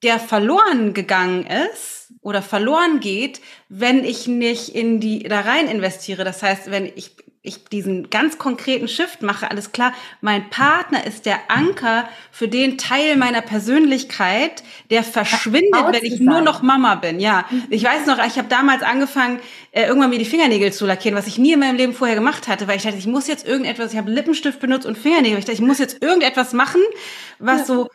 der 0.03 0.19
verloren 0.19 0.93
gegangen 0.93 1.45
ist 1.45 2.13
oder 2.21 2.41
verloren 2.41 2.99
geht, 2.99 3.41
wenn 3.69 4.03
ich 4.03 4.27
nicht 4.27 4.69
in 4.69 4.99
die 4.99 5.23
da 5.23 5.41
rein 5.41 5.67
investiere. 5.67 6.23
Das 6.23 6.41
heißt, 6.41 6.71
wenn 6.71 6.85
ich 6.85 7.15
ich 7.43 7.65
diesen 7.65 8.12
ganz 8.12 8.38
konkreten 8.38 8.88
Shift 8.88 9.23
mache, 9.23 9.49
alles 9.49 9.71
klar, 9.71 9.93
mein 10.21 10.51
Partner 10.51 11.08
ist 11.08 11.25
der 11.25 11.39
Anker 11.49 12.08
für 12.32 12.47
den 12.47 12.77
Teil 12.77 13.17
meiner 13.17 13.41
Persönlichkeit, 13.41 14.62
der 14.91 15.04
verschwindet, 15.04 15.86
wenn 15.91 16.04
ich 16.04 16.19
nur 16.19 16.41
noch 16.41 16.62
Mama 16.62 16.93
bin. 16.95 17.19
Ja, 17.19 17.45
mhm. 17.49 17.63
ich 17.71 17.84
weiß 17.84 18.06
noch, 18.06 18.23
ich 18.23 18.38
habe 18.38 18.47
damals 18.47 18.84
angefangen, 18.84 19.39
äh, 19.71 19.88
irgendwann 19.88 20.12
mir 20.12 20.19
die 20.19 20.25
Fingernägel 20.25 20.71
zu 20.71 20.86
lackieren, 20.86 21.17
was 21.17 21.25
ich 21.25 21.39
nie 21.39 21.54
in 21.54 21.60
meinem 21.60 21.77
Leben 21.77 21.93
vorher 21.93 22.15
gemacht 22.15 22.47
hatte, 22.47 22.67
weil 22.67 22.77
ich 22.77 22.84
dachte, 22.84 22.97
ich 22.97 23.08
muss 23.08 23.27
jetzt 23.27 23.47
irgendetwas, 23.47 23.91
ich 23.91 23.97
habe 23.97 24.12
Lippenstift 24.12 24.60
benutzt 24.60 24.86
und 24.86 24.95
Fingernägel, 24.95 25.39
ich 25.39 25.45
dachte, 25.45 25.60
ich 25.60 25.65
muss 25.65 25.80
jetzt 25.80 26.04
irgendetwas 26.04 26.54
machen, 26.54 26.82
was 27.39 27.65
so 27.65 27.89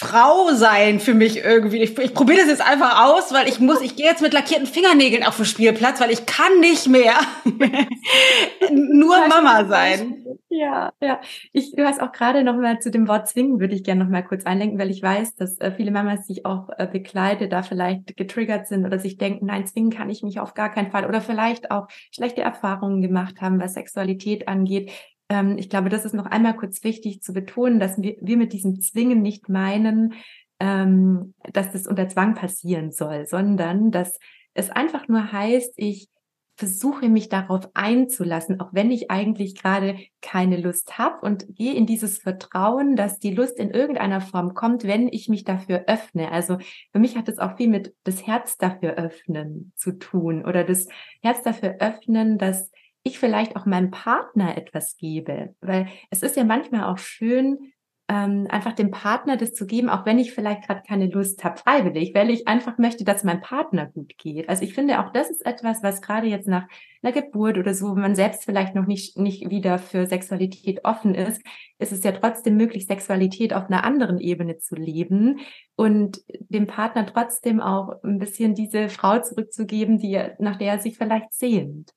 Frau 0.00 0.54
sein 0.54 0.98
für 0.98 1.12
mich 1.12 1.44
irgendwie. 1.44 1.82
Ich, 1.82 1.98
ich 1.98 2.14
probiere 2.14 2.38
das 2.38 2.48
jetzt 2.48 2.66
einfach 2.66 3.04
aus, 3.04 3.34
weil 3.34 3.46
ich 3.48 3.60
muss, 3.60 3.82
ich 3.82 3.96
gehe 3.96 4.06
jetzt 4.06 4.22
mit 4.22 4.32
lackierten 4.32 4.66
Fingernägeln 4.66 5.22
auf 5.24 5.36
den 5.36 5.44
Spielplatz, 5.44 6.00
weil 6.00 6.10
ich 6.10 6.24
kann 6.24 6.58
nicht 6.58 6.88
mehr 6.88 7.12
nur 8.70 9.28
Mama 9.28 9.66
sein. 9.66 10.24
Ja, 10.48 10.94
ja. 11.02 11.20
Ich, 11.52 11.76
du 11.76 11.84
hast 11.84 12.00
auch 12.00 12.12
gerade 12.12 12.42
noch 12.44 12.56
mal 12.56 12.80
zu 12.80 12.90
dem 12.90 13.08
Wort 13.08 13.28
zwingen, 13.28 13.60
würde 13.60 13.74
ich 13.74 13.84
gerne 13.84 14.02
noch 14.02 14.10
mal 14.10 14.24
kurz 14.24 14.46
einlenken, 14.46 14.78
weil 14.78 14.90
ich 14.90 15.02
weiß, 15.02 15.36
dass 15.36 15.58
äh, 15.58 15.70
viele 15.70 15.90
Mamas, 15.90 16.24
die 16.26 16.32
ich 16.32 16.46
auch 16.46 16.70
äh, 16.78 16.86
begleite, 16.86 17.46
da 17.48 17.62
vielleicht 17.62 18.16
getriggert 18.16 18.68
sind 18.68 18.86
oder 18.86 18.98
sich 18.98 19.18
denken, 19.18 19.44
nein, 19.44 19.66
zwingen 19.66 19.90
kann 19.90 20.08
ich 20.08 20.22
mich 20.22 20.40
auf 20.40 20.54
gar 20.54 20.70
keinen 20.70 20.90
Fall 20.90 21.04
oder 21.04 21.20
vielleicht 21.20 21.70
auch 21.70 21.88
schlechte 22.10 22.40
Erfahrungen 22.40 23.02
gemacht 23.02 23.42
haben, 23.42 23.60
was 23.60 23.74
Sexualität 23.74 24.48
angeht 24.48 24.90
ähm, 25.30 25.56
ich 25.56 25.70
glaube, 25.70 25.88
das 25.88 26.04
ist 26.04 26.12
noch 26.12 26.26
einmal 26.26 26.56
kurz 26.56 26.84
wichtig 26.84 27.22
zu 27.22 27.32
betonen, 27.32 27.80
dass 27.80 28.02
wir, 28.02 28.16
wir 28.20 28.36
mit 28.36 28.52
diesem 28.52 28.80
Zwingen 28.80 29.22
nicht 29.22 29.48
meinen, 29.48 30.14
ähm, 30.58 31.34
dass 31.52 31.72
das 31.72 31.86
unter 31.86 32.08
Zwang 32.08 32.34
passieren 32.34 32.90
soll, 32.90 33.26
sondern 33.26 33.92
dass 33.92 34.18
es 34.52 34.68
einfach 34.70 35.08
nur 35.08 35.32
heißt, 35.32 35.74
ich 35.76 36.08
versuche 36.56 37.08
mich 37.08 37.30
darauf 37.30 37.70
einzulassen, 37.72 38.60
auch 38.60 38.68
wenn 38.72 38.90
ich 38.90 39.10
eigentlich 39.10 39.54
gerade 39.54 39.96
keine 40.20 40.58
Lust 40.58 40.98
habe 40.98 41.24
und 41.24 41.46
gehe 41.54 41.72
in 41.72 41.86
dieses 41.86 42.18
Vertrauen, 42.18 42.96
dass 42.96 43.18
die 43.18 43.32
Lust 43.32 43.58
in 43.58 43.70
irgendeiner 43.70 44.20
Form 44.20 44.52
kommt, 44.52 44.84
wenn 44.84 45.08
ich 45.08 45.30
mich 45.30 45.44
dafür 45.44 45.84
öffne. 45.86 46.30
Also 46.30 46.58
für 46.92 46.98
mich 46.98 47.16
hat 47.16 47.30
es 47.30 47.38
auch 47.38 47.56
viel 47.56 47.68
mit 47.68 47.94
das 48.04 48.26
Herz 48.26 48.58
dafür 48.58 48.96
öffnen 48.96 49.72
zu 49.76 49.92
tun 49.92 50.44
oder 50.44 50.62
das 50.62 50.86
Herz 51.22 51.42
dafür 51.42 51.76
öffnen, 51.78 52.36
dass 52.36 52.70
ich 53.02 53.18
vielleicht 53.18 53.56
auch 53.56 53.66
meinem 53.66 53.90
Partner 53.90 54.56
etwas 54.56 54.96
gebe. 54.96 55.54
Weil 55.60 55.88
es 56.10 56.22
ist 56.22 56.36
ja 56.36 56.44
manchmal 56.44 56.84
auch 56.84 56.98
schön, 56.98 57.72
ähm, 58.10 58.48
einfach 58.50 58.72
dem 58.72 58.90
Partner 58.90 59.36
das 59.36 59.52
zu 59.52 59.66
geben, 59.66 59.88
auch 59.88 60.04
wenn 60.04 60.18
ich 60.18 60.32
vielleicht 60.32 60.66
gerade 60.66 60.82
keine 60.84 61.06
Lust 61.06 61.44
habe, 61.44 61.58
freiwillig, 61.58 62.12
weil 62.12 62.30
ich 62.30 62.48
einfach 62.48 62.76
möchte, 62.76 63.04
dass 63.04 63.22
mein 63.22 63.40
Partner 63.40 63.86
gut 63.86 64.18
geht. 64.18 64.48
Also 64.48 64.64
ich 64.64 64.74
finde 64.74 64.98
auch, 64.98 65.12
das 65.12 65.30
ist 65.30 65.46
etwas, 65.46 65.80
was 65.84 66.02
gerade 66.02 66.26
jetzt 66.26 66.48
nach 66.48 66.66
einer 67.02 67.12
Geburt 67.12 67.56
oder 67.56 67.72
so, 67.72 67.94
wenn 67.94 68.02
man 68.02 68.16
selbst 68.16 68.44
vielleicht 68.44 68.74
noch 68.74 68.86
nicht, 68.86 69.16
nicht 69.16 69.48
wieder 69.48 69.78
für 69.78 70.06
Sexualität 70.06 70.84
offen 70.84 71.14
ist, 71.14 71.40
ist 71.78 71.92
es 71.92 72.02
ja 72.02 72.10
trotzdem 72.10 72.56
möglich, 72.56 72.86
Sexualität 72.86 73.54
auf 73.54 73.66
einer 73.66 73.84
anderen 73.84 74.18
Ebene 74.18 74.58
zu 74.58 74.74
leben 74.74 75.38
und 75.76 76.20
dem 76.28 76.66
Partner 76.66 77.06
trotzdem 77.06 77.60
auch 77.60 78.02
ein 78.02 78.18
bisschen 78.18 78.56
diese 78.56 78.88
Frau 78.88 79.20
zurückzugeben, 79.20 79.98
die, 79.98 80.20
nach 80.40 80.56
der 80.56 80.72
er 80.72 80.78
sich 80.80 80.98
vielleicht 80.98 81.32
sehnt. 81.32 81.92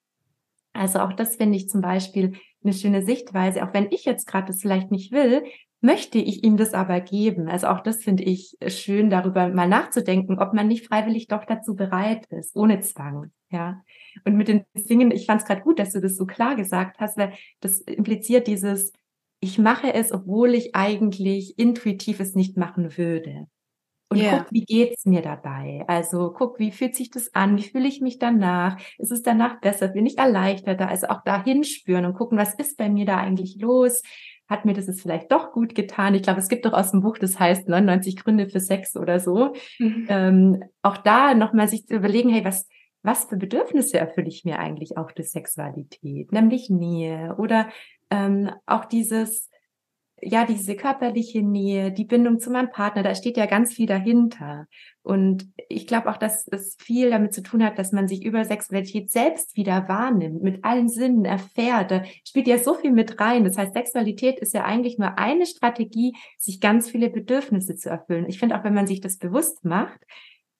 Also 0.73 0.99
auch 0.99 1.13
das 1.13 1.35
finde 1.35 1.57
ich 1.57 1.69
zum 1.69 1.81
Beispiel 1.81 2.33
eine 2.63 2.73
schöne 2.73 3.03
Sichtweise. 3.03 3.63
Auch 3.63 3.73
wenn 3.73 3.91
ich 3.91 4.05
jetzt 4.05 4.27
gerade 4.27 4.47
das 4.47 4.61
vielleicht 4.61 4.91
nicht 4.91 5.11
will, 5.11 5.43
möchte 5.81 6.17
ich 6.17 6.43
ihm 6.43 6.55
das 6.57 6.73
aber 6.73 7.01
geben. 7.01 7.49
Also 7.49 7.67
auch 7.67 7.81
das 7.81 8.03
finde 8.03 8.23
ich 8.23 8.57
schön, 8.67 9.09
darüber 9.09 9.49
mal 9.49 9.67
nachzudenken, 9.67 10.39
ob 10.39 10.53
man 10.53 10.67
nicht 10.67 10.87
freiwillig 10.87 11.27
doch 11.27 11.45
dazu 11.45 11.75
bereit 11.75 12.25
ist, 12.27 12.55
ohne 12.55 12.79
Zwang. 12.79 13.31
Ja. 13.51 13.83
Und 14.23 14.35
mit 14.35 14.47
den 14.47 14.63
Dingen, 14.75 15.11
ich 15.11 15.25
fand 15.25 15.41
es 15.41 15.47
gerade 15.47 15.61
gut, 15.61 15.79
dass 15.79 15.91
du 15.91 15.99
das 15.99 16.15
so 16.15 16.25
klar 16.25 16.55
gesagt 16.55 16.99
hast, 16.99 17.17
weil 17.17 17.33
das 17.59 17.79
impliziert 17.81 18.47
dieses, 18.47 18.93
ich 19.41 19.59
mache 19.59 19.93
es, 19.93 20.13
obwohl 20.13 20.55
ich 20.55 20.73
eigentlich 20.73 21.59
intuitiv 21.59 22.21
es 22.21 22.33
nicht 22.33 22.55
machen 22.55 22.97
würde. 22.97 23.47
Und 24.13 24.21
yeah. 24.21 24.37
guck, 24.37 24.51
wie 24.51 24.63
geht's 24.63 25.07
mir 25.07 25.23
dabei? 25.23 25.83
Also 25.87 26.31
guck, 26.31 26.59
wie 26.59 26.71
fühlt 26.71 26.95
sich 26.95 27.09
das 27.09 27.33
an? 27.33 27.57
Wie 27.57 27.63
fühle 27.63 27.87
ich 27.87 27.99
mich 27.99 28.19
danach? 28.19 28.77
Ist 28.99 29.11
es 29.11 29.23
danach 29.23 29.59
besser? 29.59 29.87
Bin 29.87 30.05
ich 30.05 30.19
erleichterter? 30.19 30.87
Also 30.87 31.07
auch 31.07 31.23
da 31.25 31.43
hinspüren 31.43 32.05
und 32.05 32.13
gucken, 32.13 32.37
was 32.37 32.53
ist 32.53 32.77
bei 32.77 32.89
mir 32.89 33.07
da 33.07 33.17
eigentlich 33.17 33.57
los? 33.59 34.03
Hat 34.47 34.65
mir 34.65 34.73
das 34.73 34.85
jetzt 34.85 35.01
vielleicht 35.01 35.31
doch 35.31 35.51
gut 35.51 35.73
getan? 35.73 36.13
Ich 36.13 36.21
glaube, 36.21 36.39
es 36.39 36.47
gibt 36.47 36.65
doch 36.65 36.73
aus 36.73 36.91
dem 36.91 37.01
Buch, 37.01 37.17
das 37.17 37.39
heißt 37.39 37.67
99 37.67 38.17
Gründe 38.17 38.47
für 38.47 38.59
Sex 38.59 38.95
oder 38.95 39.19
so. 39.19 39.53
Mhm. 39.79 40.05
Ähm, 40.09 40.63
auch 40.83 40.97
da 40.97 41.33
nochmal 41.33 41.67
sich 41.67 41.87
zu 41.87 41.95
überlegen, 41.95 42.29
hey, 42.29 42.45
was, 42.45 42.67
was 43.01 43.25
für 43.25 43.37
Bedürfnisse 43.37 43.97
erfülle 43.97 44.27
ich 44.27 44.45
mir 44.45 44.59
eigentlich 44.59 44.95
auch 44.95 45.11
durch 45.11 45.31
Sexualität? 45.31 46.31
Nämlich 46.31 46.69
Nähe 46.69 47.35
oder 47.39 47.67
ähm, 48.11 48.51
auch 48.67 48.85
dieses, 48.85 49.49
ja, 50.25 50.45
diese 50.45 50.75
körperliche 50.75 51.41
Nähe, 51.41 51.91
die 51.91 52.05
Bindung 52.05 52.39
zu 52.39 52.49
meinem 52.49 52.71
Partner, 52.71 53.03
da 53.03 53.15
steht 53.15 53.37
ja 53.37 53.45
ganz 53.45 53.73
viel 53.73 53.85
dahinter. 53.85 54.67
Und 55.01 55.47
ich 55.69 55.85
glaube 55.85 56.09
auch, 56.09 56.17
dass 56.17 56.47
es 56.47 56.77
viel 56.79 57.09
damit 57.09 57.33
zu 57.33 57.43
tun 57.43 57.63
hat, 57.63 57.77
dass 57.77 57.91
man 57.91 58.07
sich 58.07 58.23
über 58.23 58.45
Sexualität 58.45 59.11
selbst 59.11 59.57
wieder 59.57 59.87
wahrnimmt, 59.89 60.41
mit 60.41 60.63
allen 60.63 60.87
Sinnen 60.87 61.25
erfährt. 61.25 61.91
Da 61.91 62.03
spielt 62.25 62.47
ja 62.47 62.57
so 62.57 62.73
viel 62.73 62.91
mit 62.91 63.19
rein. 63.19 63.43
Das 63.43 63.57
heißt, 63.57 63.73
Sexualität 63.73 64.39
ist 64.39 64.53
ja 64.53 64.63
eigentlich 64.63 64.97
nur 64.97 65.17
eine 65.17 65.45
Strategie, 65.45 66.15
sich 66.37 66.61
ganz 66.61 66.89
viele 66.89 67.09
Bedürfnisse 67.09 67.75
zu 67.75 67.89
erfüllen. 67.89 68.25
Ich 68.29 68.39
finde 68.39 68.57
auch, 68.57 68.63
wenn 68.63 68.73
man 68.73 68.87
sich 68.87 69.01
das 69.01 69.17
bewusst 69.17 69.65
macht, 69.65 69.99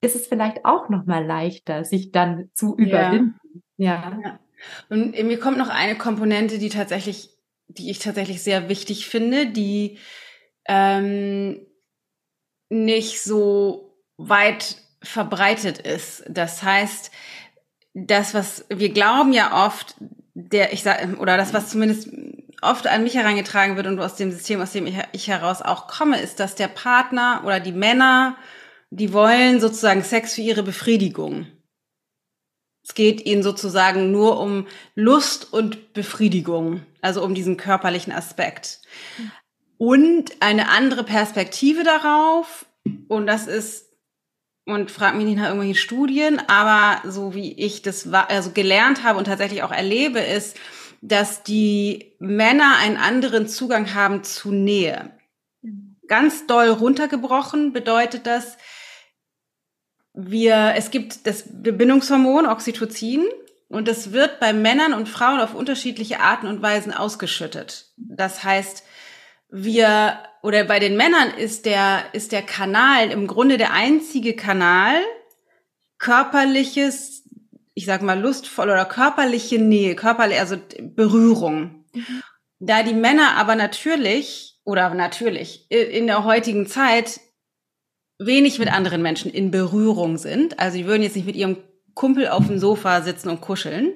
ist 0.01 0.15
es 0.15 0.27
vielleicht 0.27 0.65
auch 0.65 0.89
noch 0.89 1.05
mal 1.05 1.25
leichter, 1.25 1.85
sich 1.85 2.11
dann 2.11 2.49
zu 2.53 2.75
überwinden. 2.75 3.39
ja. 3.77 4.19
ja. 4.21 4.39
Und 4.89 5.11
mir 5.11 5.39
kommt 5.39 5.57
noch 5.57 5.67
eine 5.67 5.95
Komponente, 5.95 6.57
die 6.57 6.69
tatsächlich 6.69 7.32
die 7.67 7.89
ich 7.89 7.99
tatsächlich 7.99 8.43
sehr 8.43 8.69
wichtig 8.69 9.07
finde, 9.07 9.47
die 9.47 9.97
ähm, 10.67 11.65
nicht 12.69 13.21
so 13.21 13.97
weit 14.17 14.77
verbreitet 15.01 15.79
ist. 15.79 16.23
Das 16.27 16.63
heißt, 16.63 17.11
das, 17.93 18.33
was 18.33 18.65
wir 18.69 18.89
glauben 18.89 19.33
ja 19.33 19.65
oft, 19.65 19.95
der 20.33 20.73
ich 20.73 20.83
sag, 20.83 21.19
oder 21.19 21.37
das, 21.37 21.53
was 21.53 21.69
zumindest 21.69 22.09
oft 22.61 22.87
an 22.87 23.03
mich 23.03 23.15
herangetragen 23.15 23.75
wird 23.75 23.87
und 23.87 23.99
aus 23.99 24.15
dem 24.15 24.31
System, 24.31 24.61
aus 24.61 24.71
dem 24.71 24.87
ich, 24.87 24.95
ich 25.11 25.27
heraus 25.27 25.61
auch 25.61 25.87
komme, 25.87 26.19
ist, 26.19 26.39
dass 26.39 26.55
der 26.55 26.69
Partner 26.69 27.41
oder 27.45 27.59
die 27.59 27.73
Männer, 27.73 28.37
die 28.89 29.13
wollen 29.13 29.59
sozusagen 29.59 30.03
Sex 30.03 30.35
für 30.35 30.41
ihre 30.41 30.63
Befriedigung. 30.63 31.47
Es 32.83 32.93
geht 32.95 33.25
ihnen 33.25 33.43
sozusagen 33.43 34.11
nur 34.11 34.39
um 34.39 34.67
Lust 34.93 35.53
und 35.53 35.93
Befriedigung, 35.93 36.81
also 37.01 37.23
um 37.23 37.33
diesen 37.33 37.55
körperlichen 37.55 38.11
Aspekt. 38.11 38.81
Und 39.77 40.41
eine 40.41 40.69
andere 40.69 41.03
Perspektive 41.03 41.83
darauf, 41.83 42.65
und 43.07 43.25
das 43.25 43.47
ist, 43.47 43.89
und 44.65 44.91
frag 44.91 45.15
mich 45.15 45.25
nicht 45.25 45.37
nach 45.37 45.45
irgendwelchen 45.45 45.75
Studien, 45.75 46.41
aber 46.47 47.09
so 47.09 47.33
wie 47.33 47.53
ich 47.53 47.81
das 47.81 48.07
also 48.11 48.51
gelernt 48.51 49.03
habe 49.03 49.17
und 49.17 49.25
tatsächlich 49.25 49.63
auch 49.63 49.71
erlebe, 49.71 50.19
ist, 50.19 50.57
dass 51.01 51.43
die 51.43 52.15
Männer 52.19 52.77
einen 52.79 52.97
anderen 52.97 53.47
Zugang 53.47 53.93
haben 53.93 54.23
zu 54.23 54.51
Nähe. 54.51 55.11
Mhm. 55.61 55.97
Ganz 56.07 56.47
doll 56.47 56.69
runtergebrochen 56.69 57.73
bedeutet 57.73 58.25
das, 58.25 58.57
wir, 60.13 60.73
es 60.75 60.91
gibt 60.91 61.25
das 61.25 61.43
Bindungshormon 61.47 62.45
Oxytocin 62.45 63.25
und 63.67 63.87
das 63.87 64.11
wird 64.11 64.39
bei 64.39 64.53
Männern 64.53 64.93
und 64.93 65.09
Frauen 65.09 65.39
auf 65.39 65.55
unterschiedliche 65.55 66.19
Arten 66.19 66.47
und 66.47 66.61
Weisen 66.61 66.93
ausgeschüttet. 66.93 67.91
Das 67.97 68.43
heißt, 68.43 68.83
wir, 69.49 70.17
oder 70.41 70.63
bei 70.65 70.79
den 70.79 70.97
Männern 70.97 71.31
ist 71.31 71.65
der, 71.65 72.03
ist 72.13 72.31
der 72.31 72.43
Kanal 72.43 73.11
im 73.11 73.27
Grunde 73.27 73.57
der 73.57 73.73
einzige 73.73 74.35
Kanal, 74.35 74.95
körperliches, 75.97 77.23
ich 77.73 77.85
sag 77.85 78.01
mal 78.01 78.19
lustvoll 78.19 78.69
oder 78.69 78.85
körperliche 78.85 79.57
Nähe, 79.57 79.95
körperliche, 79.95 80.39
also 80.39 80.57
Berührung. 80.79 81.85
Mhm. 81.93 82.23
Da 82.59 82.83
die 82.83 82.93
Männer 82.93 83.35
aber 83.37 83.55
natürlich 83.55 84.59
oder 84.63 84.93
natürlich 84.93 85.69
in 85.69 86.07
der 86.07 86.23
heutigen 86.23 86.67
Zeit 86.67 87.19
wenig 88.19 88.59
mit 88.59 88.71
anderen 88.71 89.01
Menschen 89.01 89.31
in 89.31 89.51
Berührung 89.51 90.17
sind. 90.17 90.59
Also 90.59 90.77
die 90.77 90.85
würden 90.85 91.03
jetzt 91.03 91.15
nicht 91.15 91.25
mit 91.25 91.35
ihrem 91.35 91.57
Kumpel 91.93 92.27
auf 92.27 92.47
dem 92.47 92.59
Sofa 92.59 93.01
sitzen 93.01 93.29
und 93.29 93.41
kuscheln. 93.41 93.93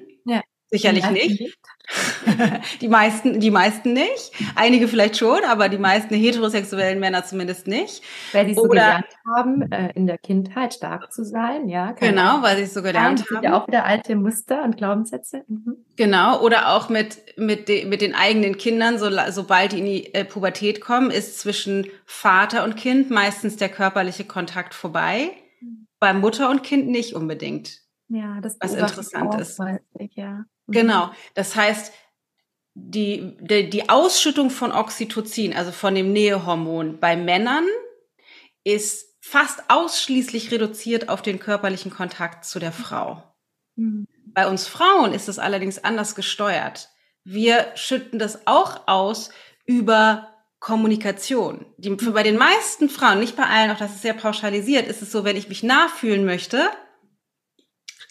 Sicherlich 0.70 1.04
ja, 1.04 1.10
nicht. 1.10 1.58
die 2.80 2.88
meisten, 2.88 3.40
die 3.40 3.50
meisten 3.50 3.94
nicht. 3.94 4.32
Einige 4.54 4.88
vielleicht 4.88 5.16
schon, 5.16 5.42
aber 5.44 5.70
die 5.70 5.78
meisten 5.78 6.14
heterosexuellen 6.14 7.00
Männer 7.00 7.24
zumindest 7.24 7.66
nicht. 7.66 8.02
Weil 8.32 8.46
sie 8.46 8.54
so 8.54 8.62
Oder, 8.62 8.70
gelernt 8.70 9.06
haben, 9.26 9.72
äh, 9.72 9.92
in 9.94 10.06
der 10.06 10.18
Kindheit 10.18 10.74
stark 10.74 11.10
zu 11.12 11.24
sein, 11.24 11.68
ja. 11.68 11.92
Genau, 11.92 12.42
weil 12.42 12.58
sie 12.58 12.64
es 12.64 12.74
so 12.74 12.82
gelernt 12.82 13.24
haben. 13.30 13.42
Ja, 13.42 13.58
auch 13.58 13.66
wieder 13.66 13.86
alte 13.86 14.16
Muster 14.16 14.62
und 14.64 14.76
Glaubenssätze. 14.76 15.44
Mhm. 15.48 15.76
Genau. 15.96 16.42
Oder 16.42 16.74
auch 16.74 16.90
mit, 16.90 17.18
mit, 17.36 17.68
de, 17.68 17.86
mit 17.86 18.02
den 18.02 18.14
eigenen 18.14 18.58
Kindern, 18.58 18.98
so, 18.98 19.08
sobald 19.30 19.72
die 19.72 19.78
in 19.78 19.84
die 19.86 20.14
äh, 20.14 20.24
Pubertät 20.24 20.82
kommen, 20.82 21.10
ist 21.10 21.40
zwischen 21.40 21.86
Vater 22.04 22.64
und 22.64 22.76
Kind 22.76 23.10
meistens 23.10 23.56
der 23.56 23.70
körperliche 23.70 24.24
Kontakt 24.24 24.74
vorbei. 24.74 25.30
Mhm. 25.60 25.86
Bei 25.98 26.12
Mutter 26.12 26.50
und 26.50 26.62
Kind 26.62 26.88
nicht 26.88 27.14
unbedingt. 27.14 27.87
Ja, 28.08 28.40
das 28.40 28.56
was 28.60 28.74
interessant 28.74 29.34
ist. 29.40 29.60
Ich, 29.98 30.14
ja. 30.14 30.44
Mhm. 30.66 30.72
Genau. 30.72 31.10
Das 31.34 31.56
heißt, 31.56 31.92
die, 32.74 33.36
die, 33.40 33.70
die 33.70 33.88
Ausschüttung 33.88 34.50
von 34.50 34.72
Oxytocin, 34.72 35.54
also 35.54 35.72
von 35.72 35.94
dem 35.94 36.12
Nähehormon 36.12 37.00
bei 37.00 37.16
Männern, 37.16 37.64
ist 38.64 39.16
fast 39.20 39.64
ausschließlich 39.68 40.50
reduziert 40.50 41.08
auf 41.08 41.22
den 41.22 41.38
körperlichen 41.38 41.90
Kontakt 41.90 42.44
zu 42.44 42.58
der 42.58 42.72
Frau. 42.72 43.22
Mhm. 43.76 44.06
Bei 44.26 44.46
uns 44.46 44.68
Frauen 44.68 45.12
ist 45.12 45.28
es 45.28 45.38
allerdings 45.38 45.82
anders 45.82 46.14
gesteuert. 46.14 46.90
Wir 47.24 47.72
schütten 47.74 48.18
das 48.18 48.46
auch 48.46 48.86
aus 48.86 49.30
über 49.66 50.28
Kommunikation. 50.60 51.66
Die, 51.76 51.96
für 51.98 52.12
bei 52.12 52.22
den 52.22 52.36
meisten 52.36 52.88
Frauen, 52.88 53.20
nicht 53.20 53.36
bei 53.36 53.44
allen, 53.44 53.70
auch 53.70 53.78
das 53.78 53.94
ist 53.94 54.02
sehr 54.02 54.14
pauschalisiert, 54.14 54.86
ist 54.86 55.02
es 55.02 55.12
so, 55.12 55.24
wenn 55.24 55.36
ich 55.36 55.48
mich 55.48 55.62
nachfühlen 55.62 56.24
möchte, 56.24 56.68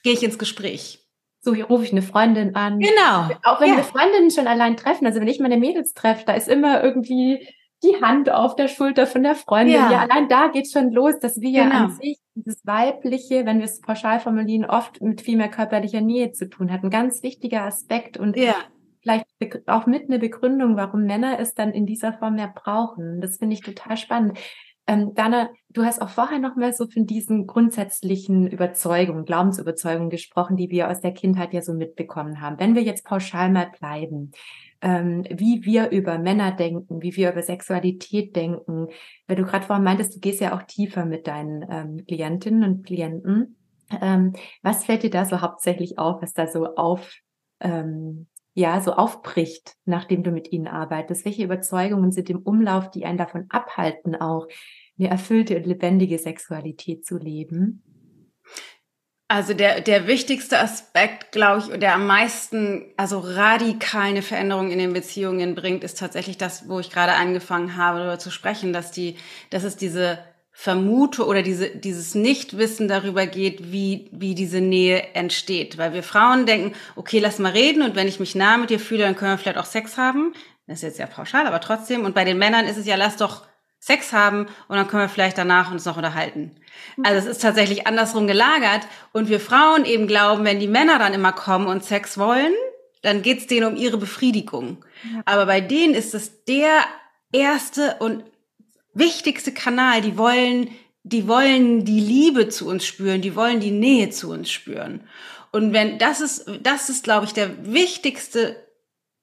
gehe 0.08 0.13
ich 0.13 0.24
ins 0.24 0.39
Gespräch. 0.39 1.00
So, 1.41 1.54
hier 1.54 1.65
rufe 1.65 1.84
ich 1.84 1.91
eine 1.91 2.02
Freundin 2.02 2.56
an. 2.56 2.80
Genau. 2.80 3.30
Auch 3.43 3.60
wenn 3.60 3.72
ja. 3.72 3.78
wir 3.78 3.84
Freundinnen 3.84 4.32
schon 4.32 4.48
allein 4.48 4.78
treffen, 4.78 5.06
also 5.06 5.20
wenn 5.20 5.28
ich 5.28 5.39
meine 5.39 5.58
Mädels 5.58 5.93
treffe, 5.93 6.24
da 6.26 6.34
ist 6.34 6.48
immer 6.48 6.82
irgendwie 6.82 7.46
die 7.84 8.02
Hand 8.02 8.30
auf 8.30 8.56
der 8.56 8.70
Schulter 8.70 9.06
von 9.06 9.24
der 9.24 9.36
Freundin. 9.36 9.76
Ja, 9.76 9.91
ja 9.91 10.00
allein 10.00 10.30
da 10.30 10.48
geht 10.48 10.72
schon 10.72 10.91
los, 10.91 11.20
dass 11.20 11.41
wir 11.41 11.52
genau. 11.63 11.76
ja 11.76 11.84
an 11.84 11.91
sich 11.91 12.17
dieses 12.36 12.65
Weibliche, 12.65 13.46
wenn 13.46 13.58
wir 13.58 13.65
es 13.65 13.82
pauschal 13.82 14.20
formulieren, 14.22 14.65
oft 14.65 15.02
mit 15.02 15.22
viel 15.22 15.38
mehr 15.38 15.50
körperlicher 15.50 16.02
Nähe 16.02 16.32
zu 16.32 16.50
tun 16.50 16.72
hat. 16.72 16.84
Ein 16.84 16.89
ganz 16.89 17.22
wichtiger 17.22 17.63
Aspekt 17.63 18.17
und 18.17 18.38
ja. 18.38 18.56
vielleicht 19.02 19.26
auch 19.67 19.88
mit 19.88 20.06
eine 20.06 20.20
Begründung, 20.20 20.78
warum 20.78 21.04
Männer 21.04 21.38
es 21.39 21.54
dann 21.54 21.72
in 21.72 21.86
dieser 21.86 22.13
Form 22.13 22.36
mehr 22.36 22.54
brauchen. 22.54 23.20
Das 23.20 23.38
finde 23.38 23.56
ich 23.56 23.62
total 23.62 23.98
spannend. 23.98 24.39
Ähm, 24.88 25.13
Dana, 25.13 25.50
du 25.69 25.84
hast 25.84 26.02
auch 26.02 26.10
vorher 26.10 26.39
noch 26.39 26.56
mal 26.56 26.73
so 26.73 26.88
von 26.88 27.06
diesen 27.06 27.45
grundsätzlichen 27.45 28.47
Überzeugungen, 28.47 29.26
Glaubensüberzeugungen 29.26 30.10
gesprochen, 30.10 30.56
die 30.56 30.69
wir 30.69 30.89
aus 30.89 31.02
der 31.02 31.13
Kindheit 31.13 31.54
ja 31.54 31.62
so 31.62 31.73
mitbekommen 31.73 32.39
haben. 32.39 32.58
Wenn 32.58 32.73
wir 32.73 32.84
jetzt 32.84 33.06
pauschal 33.06 33.52
mal 33.52 33.69
bleiben, 33.78 34.32
ähm, 34.82 35.26
wie 35.30 35.65
wir 35.65 35.89
über 35.89 36.17
Männer 36.19 36.52
denken, 36.52 37.02
wie 37.02 37.15
wir 37.15 37.32
über 37.32 37.41
Sexualität 37.41 38.36
denken, 38.36 38.88
weil 39.28 39.36
du 39.36 39.43
gerade 39.43 39.65
vorhin 39.65 39.84
meintest, 39.84 40.15
du 40.15 40.19
gehst 40.19 40.39
ja 40.39 40.56
auch 40.56 40.63
tiefer 40.63 41.06
mit 41.06 41.28
deinen 41.28 41.65
ähm, 41.69 42.06
Klientinnen 42.06 42.63
und 42.63 42.86
Klienten. 42.86 43.58
Ähm, 44.02 44.34
was 44.62 44.86
fällt 44.86 45.04
dir 45.04 45.10
da 45.10 45.26
so 45.26 45.41
hauptsächlich 45.41 45.97
auf, 46.00 46.21
was 46.21 46.34
da 46.34 46.47
so 46.47 46.76
auf 46.76 47.13
ähm, 47.60 48.28
ja, 48.58 48.82
so 48.82 48.93
aufbricht, 48.93 49.76
nachdem 49.86 50.24
du 50.24 50.32
mit 50.32 50.52
ihnen 50.52 50.67
arbeitest? 50.67 51.26
Welche 51.26 51.43
Überzeugungen 51.43 52.12
sind 52.12 52.28
im 52.32 52.39
Umlauf, 52.39 52.89
die 52.89 53.06
einen 53.06 53.20
davon 53.20 53.46
abhalten, 53.50 54.15
auch 54.15 54.48
eine 54.98 55.10
erfüllte 55.10 55.58
und 55.58 55.67
lebendige 55.67 56.17
Sexualität 56.17 57.06
zu 57.06 57.20
leben? 57.20 57.84
Also 59.28 59.54
der, 59.54 59.82
der 59.82 60.08
wichtigste 60.08 60.58
Aspekt, 60.58 61.32
glaube 61.32 61.60
ich, 61.60 61.72
und 61.72 61.82
der 61.82 61.93
am 61.93 62.08
meisten, 62.08 62.86
also 62.98 63.20
radikal 63.20 64.08
eine 64.08 64.24
Veränderung 64.24 64.72
in 64.72 64.80
den 64.80 64.93
Beziehungen 64.93 65.54
bringt, 65.54 65.84
ist 65.84 66.00
tatsächlich 66.00 66.39
das, 66.39 66.67
wo 66.67 66.80
ich 66.80 66.89
gerade 66.89 67.13
angefangen 67.13 67.78
habe, 67.78 68.00
darüber 68.00 68.17
zu 68.17 68.32
sprechen, 68.32 68.74
dass 68.74 68.89
die, 68.89 69.17
dass 69.52 69.63
es 69.63 69.76
diese 69.76 70.17
vermute 70.60 71.24
oder 71.24 71.43
diese, 71.43 71.70
dieses 71.70 72.15
Nichtwissen 72.15 72.88
darüber 72.88 73.28
geht, 73.28 73.72
wie, 73.72 74.10
wie 74.12 74.34
diese 74.34 74.60
Nähe 74.60 75.13
entsteht. 75.13 75.78
Weil 75.78 75.93
wir 75.93 76.02
Frauen 76.02 76.48
denken, 76.48 76.74
okay, 76.96 77.20
lass 77.20 77.38
mal 77.38 77.52
reden 77.52 77.84
und 77.84 77.96
wenn 77.96 78.08
ich 78.08 78.20
mich 78.20 78.34
nah 78.34 78.58
mit 78.58 78.72
dir 78.72 78.80
fühle, 78.80 79.04
dann 79.04 79.15
können 79.15 79.34
wir 79.34 79.38
vielleicht 79.38 79.60
auch 79.60 79.65
Sex 79.65 79.98
haben. 79.98 80.34
Das 80.65 80.78
ist 80.78 80.82
jetzt 80.82 80.98
ja 80.98 81.06
pauschal, 81.06 81.46
aber 81.46 81.62
trotzdem. 81.62 82.06
Und 82.06 82.15
bei 82.15 82.26
den 82.26 82.39
Männern 82.39 82.65
ist 82.65 82.78
es 82.78 82.88
ja, 82.88 82.96
lass 82.96 83.17
doch 83.17 83.46
Sex 83.78 84.13
haben 84.13 84.48
und 84.67 84.78
dann 84.78 84.88
können 84.88 85.04
wir 85.04 85.10
vielleicht 85.10 85.38
danach 85.38 85.72
uns 85.72 85.86
noch 85.86 85.96
unterhalten. 85.96 86.56
Also 87.04 87.20
es 87.20 87.38
ist 87.38 87.43
tatsächlich 87.43 87.86
andersrum 87.86 88.26
gelagert 88.26 88.88
und 89.13 89.30
wir 89.30 89.39
Frauen 89.39 89.86
eben 89.86 90.08
glauben, 90.08 90.43
wenn 90.43 90.60
die 90.60 90.67
Männer 90.67 90.98
dann 90.98 91.13
immer 91.13 91.34
kommen 91.34 91.67
und 91.67 91.86
Sex 91.86 92.17
wollen, 92.17 92.54
dann 93.04 93.22
geht's 93.22 93.46
denen 93.46 93.67
um 93.67 93.76
ihre 93.76 94.00
Befriedigung. 94.00 94.84
Ja. 95.04 95.22
Aber 95.26 95.46
bei 95.46 95.62
denen 95.62 95.93
ist 95.93 96.15
es 96.15 96.46
der 96.46 96.80
erste 97.32 97.98
und 98.00 98.24
wichtigste 98.98 99.54
Kanal. 99.54 100.02
Die 100.02 100.18
wollen, 100.18 100.70
die 101.04 101.28
wollen 101.28 101.86
die 101.86 102.00
Liebe 102.00 102.50
zu 102.50 102.68
uns 102.68 102.86
spüren, 102.86 103.22
die 103.22 103.36
wollen 103.36 103.60
die 103.60 103.72
Nähe 103.72 104.10
zu 104.10 104.32
uns 104.32 104.52
spüren. 104.52 105.08
Und 105.52 105.74
wenn 105.74 105.98
das 105.98 106.22
ist, 106.22 106.46
das 106.62 106.90
ist, 106.90 107.04
glaube 107.04 107.26
ich, 107.26 107.34
der 107.34 107.74
wichtigste 107.74 108.56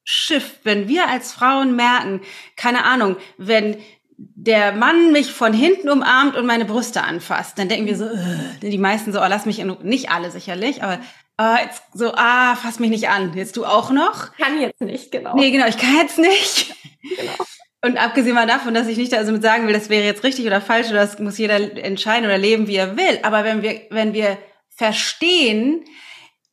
Schiff, 0.05 0.59
wenn 0.65 0.89
wir 0.89 1.09
als 1.09 1.33
Frauen 1.33 1.77
merken, 1.77 2.21
keine 2.57 2.85
Ahnung, 2.85 3.17
wenn 3.39 3.77
der 4.17 4.73
Mann 4.73 5.13
mich 5.13 5.33
von 5.33 5.53
hinten 5.53 5.89
umarmt 5.89 6.37
und 6.37 6.47
meine 6.47 6.65
Brüste 6.65 7.03
anfasst, 7.03 7.59
dann 7.59 7.69
denken 7.69 7.87
wir 7.87 7.97
so, 7.97 8.05
uh, 8.05 8.39
die 8.63 8.79
meisten 8.79 9.13
so, 9.13 9.21
oh, 9.21 9.27
lass 9.29 9.47
mich 9.47 9.59
in, 9.59 9.77
nicht 9.83 10.11
alle 10.11 10.31
sicherlich, 10.31 10.83
aber 10.83 11.01
uh, 11.41 11.57
jetzt 11.63 11.83
so, 11.93 12.13
ah, 12.15 12.55
fass 12.55 12.79
mich 12.79 12.91
nicht 12.91 13.09
an. 13.09 13.35
Jetzt 13.35 13.57
du 13.57 13.65
auch 13.65 13.91
noch? 13.91 14.33
Kann 14.37 14.61
jetzt 14.61 14.81
nicht, 14.81 15.11
genau. 15.11 15.35
Nee, 15.35 15.51
genau, 15.51 15.67
ich 15.67 15.79
kann 15.79 15.97
jetzt 15.97 16.19
nicht. 16.19 16.75
Genau. 17.03 17.45
Und 17.85 17.99
abgesehen 17.99 18.35
mal 18.35 18.47
davon, 18.47 18.73
dass 18.73 18.87
ich 18.87 18.97
nicht 18.97 19.13
also 19.13 19.31
mit 19.31 19.43
sagen 19.43 19.67
will, 19.67 19.75
das 19.75 19.91
wäre 19.91 20.07
jetzt 20.07 20.25
richtig 20.25 20.47
oder 20.47 20.63
falsch 20.63 20.89
oder 20.89 21.01
das 21.01 21.19
muss 21.19 21.37
jeder 21.37 21.77
entscheiden 21.77 22.25
oder 22.25 22.39
leben, 22.39 22.67
wie 22.67 22.77
er 22.77 22.97
will. 22.97 23.19
Aber 23.23 23.45
wenn 23.45 23.61
wir, 23.61 23.83
wenn 23.91 24.15
wir 24.15 24.39
verstehen, 24.71 25.85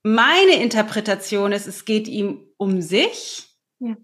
meine 0.04 0.62
Interpretation 0.62 1.54
ist, 1.54 1.67
es 1.67 1.86
geht 1.86 2.10
ihm 2.10 2.41
um 2.58 2.82
sich. 2.82 3.48
Ja. 3.80 3.96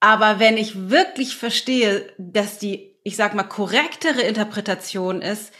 Aber 0.00 0.40
wenn 0.40 0.56
ich 0.56 0.90
wirklich 0.90 1.36
verstehe, 1.36 2.12
dass 2.18 2.58
die, 2.58 2.98
ich 3.04 3.14
sag 3.14 3.36
mal, 3.36 3.44
korrektere 3.44 4.22
Interpretation 4.22 5.22
ist, 5.22 5.52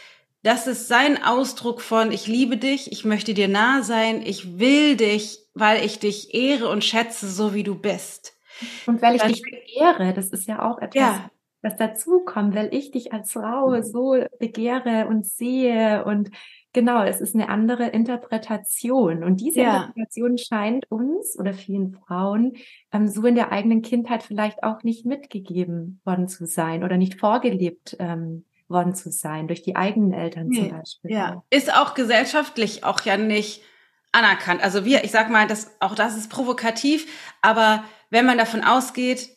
das 0.43 0.67
ist 0.67 0.89
sein 0.89 1.23
Ausdruck 1.23 1.79
von, 1.79 2.11
ich 2.11 2.27
liebe 2.27 2.57
dich, 2.57 2.91
ich 2.91 3.05
möchte 3.05 3.33
dir 3.33 3.47
nah 3.47 3.83
sein, 3.83 4.21
ich 4.21 4.59
will 4.59 4.97
dich, 4.97 5.39
weil 5.53 5.85
ich 5.85 5.99
dich 5.99 6.33
ehre 6.33 6.67
und 6.67 6.83
schätze, 6.83 7.29
so 7.29 7.53
wie 7.53 7.63
du 7.63 7.75
bist. 7.75 8.36
Und 8.85 9.01
weil 9.01 9.15
ich 9.15 9.23
dich 9.23 9.41
begehre, 9.41 10.13
das 10.13 10.29
ist 10.29 10.47
ja 10.47 10.69
auch 10.69 10.79
etwas, 10.79 11.01
ja. 11.01 11.31
was 11.61 11.75
dazukommt, 11.75 12.55
weil 12.55 12.73
ich 12.73 12.91
dich 12.91 13.13
als 13.13 13.31
Frau 13.31 13.69
mhm. 13.69 13.83
so 13.83 14.15
begehre 14.39 15.07
und 15.07 15.25
sehe 15.25 16.05
und 16.05 16.29
genau, 16.77 17.03
es 17.03 17.21
ist 17.21 17.33
eine 17.33 17.49
andere 17.49 17.87
Interpretation. 17.87 19.23
Und 19.23 19.41
diese 19.41 19.61
ja. 19.61 19.77
Interpretation 19.77 20.37
scheint 20.37 20.91
uns 20.91 21.37
oder 21.39 21.53
vielen 21.53 21.91
Frauen 21.91 22.53
ähm, 22.91 23.07
so 23.07 23.25
in 23.25 23.35
der 23.35 23.51
eigenen 23.51 23.81
Kindheit 23.81 24.21
vielleicht 24.21 24.63
auch 24.63 24.83
nicht 24.83 25.05
mitgegeben 25.05 26.01
worden 26.05 26.27
zu 26.27 26.45
sein 26.45 26.83
oder 26.83 26.97
nicht 26.97 27.19
vorgelebt 27.19 27.97
ähm, 27.99 28.45
worden 28.67 28.93
zu 28.93 29.11
sein, 29.11 29.47
durch 29.47 29.63
die 29.63 29.75
eigenen 29.75 30.13
Eltern 30.13 30.51
zum 30.51 30.69
Beispiel. 30.69 31.11
Ja, 31.11 31.43
ist 31.49 31.73
auch 31.73 31.93
gesellschaftlich 31.93 32.83
auch 32.83 33.01
ja 33.01 33.17
nicht 33.17 33.63
anerkannt. 34.11 34.63
Also 34.63 34.85
wir, 34.85 35.03
ich 35.03 35.11
sag 35.11 35.29
mal, 35.29 35.47
das, 35.47 35.75
auch 35.79 35.95
das 35.95 36.15
ist 36.15 36.29
provokativ, 36.29 37.07
aber 37.41 37.83
wenn 38.09 38.25
man 38.25 38.37
davon 38.37 38.63
ausgeht, 38.63 39.29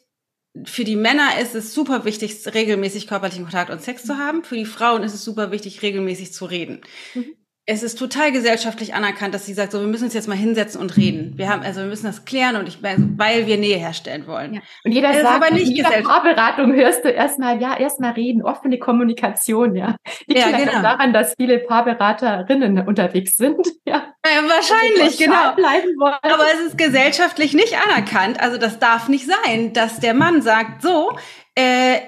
für 0.64 0.84
die 0.84 0.96
Männer 0.96 1.38
ist 1.40 1.54
es 1.54 1.74
super 1.74 2.04
wichtig, 2.04 2.36
regelmäßig 2.52 3.06
körperlichen 3.06 3.44
Kontakt 3.44 3.70
und 3.70 3.82
Sex 3.82 4.04
zu 4.04 4.18
haben. 4.18 4.42
Für 4.42 4.56
die 4.56 4.64
Frauen 4.64 5.04
ist 5.04 5.14
es 5.14 5.24
super 5.24 5.52
wichtig, 5.52 5.82
regelmäßig 5.82 6.32
zu 6.32 6.44
reden. 6.44 6.80
Mhm 7.14 7.39
es 7.70 7.84
ist 7.84 7.96
total 7.98 8.32
gesellschaftlich 8.32 8.94
anerkannt, 8.94 9.32
dass 9.32 9.46
sie 9.46 9.54
sagt, 9.54 9.70
so 9.70 9.80
wir 9.80 9.86
müssen 9.86 10.04
uns 10.04 10.14
jetzt 10.14 10.26
mal 10.26 10.36
hinsetzen 10.36 10.80
und 10.80 10.96
reden. 10.96 11.34
Wir 11.36 11.48
haben 11.48 11.62
also 11.62 11.80
wir 11.82 11.86
müssen 11.86 12.06
das 12.06 12.24
klären 12.24 12.56
und 12.56 12.66
ich 12.66 12.82
weil 12.82 13.46
wir 13.46 13.58
Nähe 13.58 13.76
herstellen 13.76 14.26
wollen. 14.26 14.54
Ja. 14.54 14.60
Und 14.84 14.90
jeder 14.90 15.12
das 15.12 15.22
sagt, 15.22 15.36
aber 15.36 15.54
nicht 15.54 15.68
in 15.68 15.76
jeder 15.76 16.02
Paarberatung 16.02 16.74
hörst 16.74 17.04
du 17.04 17.10
erstmal 17.10 17.62
ja 17.62 17.76
erstmal 17.76 18.12
reden, 18.12 18.42
offene 18.42 18.78
Kommunikation, 18.78 19.76
ja. 19.76 19.94
Die 20.28 20.36
ja, 20.36 20.50
genau. 20.50 20.82
daran, 20.82 21.12
dass 21.12 21.34
viele 21.38 21.60
Paarberaterinnen 21.60 22.86
unterwegs 22.88 23.36
sind, 23.36 23.64
ja. 23.84 24.14
ja 24.26 24.42
wahrscheinlich, 24.48 25.16
genau. 25.16 25.54
Bleiben 25.54 25.96
wollen. 25.98 26.14
Aber 26.22 26.46
es 26.54 26.66
ist 26.66 26.78
gesellschaftlich 26.78 27.54
nicht 27.54 27.76
anerkannt, 27.86 28.40
also 28.40 28.58
das 28.58 28.80
darf 28.80 29.08
nicht 29.08 29.26
sein, 29.26 29.72
dass 29.72 30.00
der 30.00 30.14
Mann 30.14 30.42
sagt, 30.42 30.82
so 30.82 31.12
äh, 31.54 32.00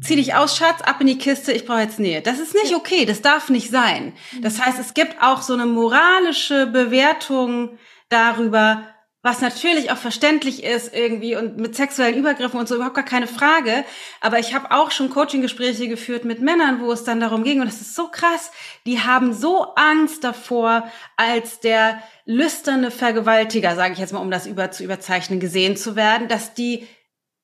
zieh 0.00 0.16
dich 0.16 0.34
aus, 0.34 0.56
Schatz, 0.56 0.82
ab 0.82 1.00
in 1.00 1.08
die 1.08 1.18
Kiste, 1.18 1.52
ich 1.52 1.66
brauche 1.66 1.80
jetzt 1.80 1.98
Nähe. 1.98 2.22
Das 2.22 2.38
ist 2.38 2.54
nicht 2.54 2.74
okay, 2.74 3.04
das 3.04 3.22
darf 3.22 3.50
nicht 3.50 3.70
sein. 3.70 4.12
Das 4.40 4.64
heißt, 4.64 4.78
es 4.78 4.94
gibt 4.94 5.22
auch 5.22 5.42
so 5.42 5.54
eine 5.54 5.66
moralische 5.66 6.66
Bewertung 6.66 7.78
darüber, 8.08 8.82
was 9.26 9.40
natürlich 9.40 9.90
auch 9.90 9.96
verständlich 9.96 10.62
ist 10.62 10.94
irgendwie 10.94 11.34
und 11.34 11.56
mit 11.58 11.74
sexuellen 11.74 12.16
Übergriffen 12.16 12.60
und 12.60 12.68
so 12.68 12.76
überhaupt 12.76 12.94
gar 12.94 13.04
keine 13.04 13.26
Frage. 13.26 13.84
Aber 14.20 14.38
ich 14.38 14.54
habe 14.54 14.70
auch 14.70 14.92
schon 14.92 15.10
Coaching-Gespräche 15.10 15.88
geführt 15.88 16.24
mit 16.24 16.40
Männern, 16.40 16.80
wo 16.80 16.92
es 16.92 17.02
dann 17.02 17.18
darum 17.18 17.42
ging, 17.42 17.60
und 17.60 17.66
das 17.66 17.80
ist 17.80 17.96
so 17.96 18.06
krass, 18.06 18.52
die 18.86 19.00
haben 19.00 19.32
so 19.32 19.74
Angst 19.74 20.22
davor, 20.22 20.88
als 21.16 21.58
der 21.58 22.00
lüsterne 22.24 22.92
Vergewaltiger, 22.92 23.74
sage 23.74 23.94
ich 23.94 23.98
jetzt 23.98 24.12
mal, 24.12 24.20
um 24.20 24.30
das 24.30 24.46
über 24.46 24.70
zu 24.70 24.84
überzeichnen, 24.84 25.40
gesehen 25.40 25.76
zu 25.76 25.96
werden, 25.96 26.28
dass 26.28 26.54
die, 26.54 26.86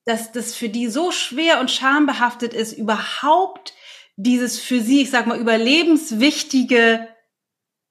dass 0.04 0.32
das 0.32 0.54
für 0.54 0.68
die 0.68 0.88
so 0.88 1.10
schwer 1.10 1.60
und 1.60 1.70
schambehaftet 1.70 2.54
ist, 2.54 2.72
überhaupt 2.72 3.74
dieses 4.16 4.58
für 4.60 4.80
sie, 4.80 5.02
ich 5.02 5.10
sag 5.10 5.26
mal, 5.26 5.38
überlebenswichtige 5.38 7.08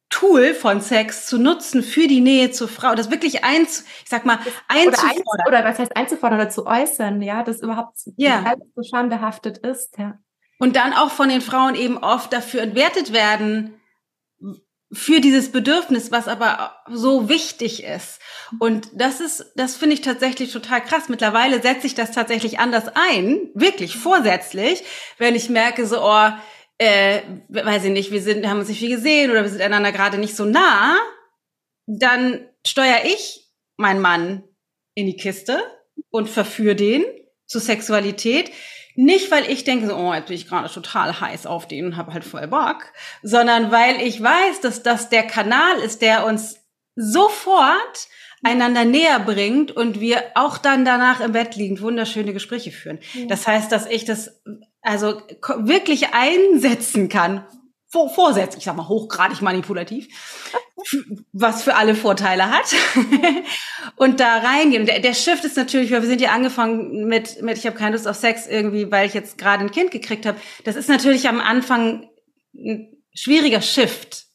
Tool 0.10 0.54
von 0.54 0.82
Sex 0.82 1.26
zu 1.26 1.40
nutzen 1.40 1.84
für 1.84 2.08
die 2.08 2.20
Nähe 2.20 2.52
zur 2.52 2.68
Frau, 2.68 2.96
das 2.96 3.10
wirklich 3.10 3.46
eins, 3.46 3.86
ich 4.04 4.10
sag 4.10 4.26
mal, 4.26 4.40
einzufordern. 4.68 5.24
Oder, 5.48 5.48
oder 5.48 5.64
was 5.64 5.80
heißt 5.80 5.96
einzufordern 5.96 6.40
oder 6.40 6.50
zu 6.50 6.68
äußern, 6.68 7.22
ja, 7.22 7.44
das 7.44 7.62
überhaupt 7.62 7.98
ja. 8.18 8.54
so 8.76 8.84
schambehaftet 8.84 9.58
ist, 9.60 9.98
ja. 9.98 10.20
Und 10.60 10.76
dann 10.76 10.94
auch 10.94 11.10
von 11.10 11.30
den 11.30 11.42
Frauen 11.42 11.74
eben 11.74 11.98
oft 11.98 12.32
dafür 12.34 12.62
entwertet 12.62 13.14
werden, 13.14 13.81
für 14.94 15.22
dieses 15.22 15.52
Bedürfnis, 15.52 16.12
was 16.12 16.28
aber 16.28 16.76
so 16.90 17.30
wichtig 17.30 17.84
ist. 17.84 18.20
Und 18.60 18.90
das 18.94 19.22
ist, 19.22 19.46
das 19.56 19.78
finde 19.78 19.96
ich 19.96 20.02
tatsächlich 20.02 20.52
total 20.52 20.84
krass. 20.84 21.08
Mittlerweile 21.08 21.62
setze 21.62 21.88
ich 21.88 21.96
das 21.96 22.12
tatsächlich 22.12 22.60
anders 22.60 22.86
ein, 22.94 23.50
wirklich 23.54 23.96
vorsätzlich, 23.96 24.84
wenn 25.18 25.36
ich 25.36 25.50
merke 25.50 25.88
so, 25.88 26.04
oh, 26.04 26.30
äh, 26.78 27.22
weiß 27.48 27.86
ich 27.86 27.92
nicht, 27.92 28.12
wir 28.12 28.22
sind, 28.22 28.48
haben 28.48 28.60
uns 28.60 28.70
nicht 28.70 28.80
viel 28.80 28.96
gesehen 28.96 29.32
oder 29.32 29.44
wir 29.44 29.50
sind 29.50 29.62
einander 29.62 29.92
gerade 29.92 30.18
nicht 30.18 30.36
so 30.36 30.46
nah, 30.46 30.98
dann 31.86 32.46
steuere 32.66 33.06
ich 33.06 33.50
meinen 33.78 34.02
Mann 34.02 34.44
in 34.94 35.06
die 35.06 35.16
Kiste 35.16 35.64
und 36.10 36.30
verführe 36.30 36.76
den 36.76 37.04
zur 37.46 37.62
Sexualität. 37.62 38.52
Nicht, 38.96 39.32
weil 39.32 39.50
ich 39.50 39.64
denke, 39.64 39.88
so, 39.88 39.96
oh, 39.96 40.14
jetzt 40.14 40.28
bin 40.28 40.36
ich 40.36 40.48
gerade 40.48 40.72
total 40.72 41.20
heiß 41.20 41.46
auf 41.46 41.68
den 41.68 41.86
und 41.86 41.98
habe 41.98 42.14
halt 42.14 42.24
voll 42.24 42.48
Bock, 42.48 42.92
sondern 43.24 43.72
weil 43.72 44.02
ich 44.02 44.22
weiß, 44.22 44.62
dass 44.62 44.84
das 44.84 45.10
der 45.10 45.24
Kanal 45.24 45.78
ist, 45.80 46.02
der 46.02 46.26
uns 46.26 46.58
sofort 46.96 48.08
einander 48.44 48.86
näher 48.86 49.20
bringt 49.20 49.72
und 49.72 50.00
wir 50.00 50.24
auch 50.36 50.58
dann 50.58 50.84
danach 50.84 51.22
im 51.22 51.34
Bett 51.34 51.56
liegend 51.56 51.82
wunderschöne 51.82 52.34
Gespräche 52.34 52.72
führen. 52.72 53.00
Ja. 53.14 53.28
Das 53.28 53.48
heißt, 53.48 53.72
dass 53.72 53.86
ich 53.86 54.06
das 54.06 54.42
also 54.82 55.22
wirklich 55.58 56.14
einsetzen 56.14 57.08
kann, 57.08 57.46
vor, 57.92 58.10
vorsätzlich, 58.10 58.60
ich 58.60 58.66
sag 58.66 58.78
mal 58.78 58.88
hochgradig 58.88 59.42
manipulativ, 59.42 60.08
was 61.34 61.64
für 61.64 61.76
alle 61.76 61.94
Vorteile 61.94 62.50
hat 62.50 62.74
und 63.98 64.20
da 64.22 64.38
reingehen. 64.38 64.84
Und 64.84 64.88
der, 64.88 65.00
der 65.02 65.14
Shift 65.14 65.44
ist 65.44 65.58
natürlich, 65.58 65.92
weil 65.92 66.02
wir 66.02 66.08
sind 66.08 66.22
ja 66.22 66.32
angefangen 66.32 67.08
mit, 67.08 67.42
mit 67.42 67.58
ich 67.58 67.66
habe 67.66 67.76
keine 67.76 67.96
Lust 67.96 68.08
auf 68.08 68.16
Sex 68.16 68.48
irgendwie, 68.48 68.92
weil 68.92 69.08
ich 69.08 69.14
jetzt 69.14 69.38
gerade 69.38 69.64
ein 69.64 69.72
Kind 69.72 69.92
gekriegt 69.92 70.26
habe. 70.26 70.40
Das 70.64 70.78
ist 70.78 70.88
natürlich 70.88 71.28
am 71.28 71.42
Anfang 71.42 72.10
ein 72.56 72.96
schwieriger 73.14 73.62
Shift. 73.62 74.26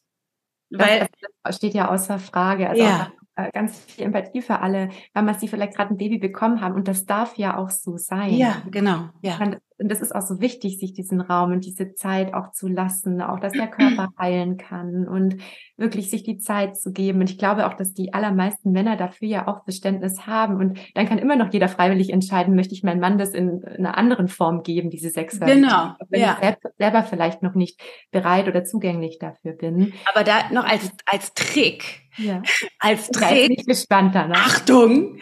Weil 0.68 1.06
das 1.42 1.56
steht 1.56 1.74
ja 1.74 1.88
außer 1.88 2.18
Frage. 2.18 2.68
Also 2.68 2.82
ja. 2.82 3.12
Äh, 3.36 3.50
ganz 3.52 3.78
viel 3.78 4.04
Empathie 4.04 4.42
für 4.42 4.60
alle 4.60 4.90
Mamas, 5.14 5.38
die 5.38 5.48
vielleicht 5.48 5.76
gerade 5.76 5.94
ein 5.94 5.96
Baby 5.96 6.18
bekommen 6.18 6.60
haben. 6.60 6.74
Und 6.74 6.88
das 6.88 7.06
darf 7.06 7.36
ja 7.36 7.56
auch 7.56 7.70
so 7.70 7.96
sein. 7.96 8.34
Ja, 8.34 8.62
genau. 8.70 9.10
Ja. 9.22 9.38
Und 9.78 9.90
das 9.90 10.00
ist 10.00 10.14
auch 10.14 10.22
so 10.22 10.40
wichtig, 10.40 10.78
sich 10.78 10.94
diesen 10.94 11.20
Raum 11.20 11.52
und 11.52 11.64
diese 11.64 11.94
Zeit 11.94 12.32
auch 12.32 12.52
zu 12.52 12.66
lassen, 12.66 13.20
auch 13.20 13.38
dass 13.40 13.52
der 13.52 13.68
Körper 13.68 14.08
heilen 14.18 14.56
kann 14.56 15.06
und 15.06 15.36
wirklich 15.76 16.08
sich 16.10 16.22
die 16.22 16.38
Zeit 16.38 16.76
zu 16.76 16.92
geben. 16.92 17.20
Und 17.20 17.30
ich 17.30 17.38
glaube 17.38 17.66
auch, 17.66 17.74
dass 17.74 17.92
die 17.92 18.14
allermeisten 18.14 18.72
Männer 18.72 18.96
dafür 18.96 19.28
ja 19.28 19.48
auch 19.48 19.64
Verständnis 19.64 20.26
haben. 20.26 20.56
Und 20.56 20.78
dann 20.94 21.06
kann 21.06 21.18
immer 21.18 21.36
noch 21.36 21.52
jeder 21.52 21.68
freiwillig 21.68 22.10
entscheiden, 22.10 22.54
möchte 22.54 22.74
ich 22.74 22.82
meinem 22.82 23.00
Mann 23.00 23.18
das 23.18 23.30
in, 23.30 23.64
einer 23.64 23.98
anderen 23.98 24.28
Form 24.28 24.62
geben, 24.62 24.88
diese 24.88 25.10
Sexualität. 25.10 25.62
Genau. 25.62 25.94
Wenn 26.08 26.20
ja. 26.20 26.32
ich 26.32 26.44
selbst, 26.44 26.66
selber 26.78 27.02
vielleicht 27.02 27.42
noch 27.42 27.54
nicht 27.54 27.80
bereit 28.10 28.48
oder 28.48 28.64
zugänglich 28.64 29.18
dafür 29.18 29.52
bin. 29.52 29.92
Aber 30.12 30.24
da 30.24 30.50
noch 30.52 30.64
als, 30.64 30.90
als 31.06 31.34
Trick 31.34 32.06
ja. 32.18 32.42
als 32.78 33.08
Trick. 33.08 33.48
Nicht 33.48 33.66
gespannt 33.66 34.14
danach. 34.14 34.46
Achtung! 34.46 35.18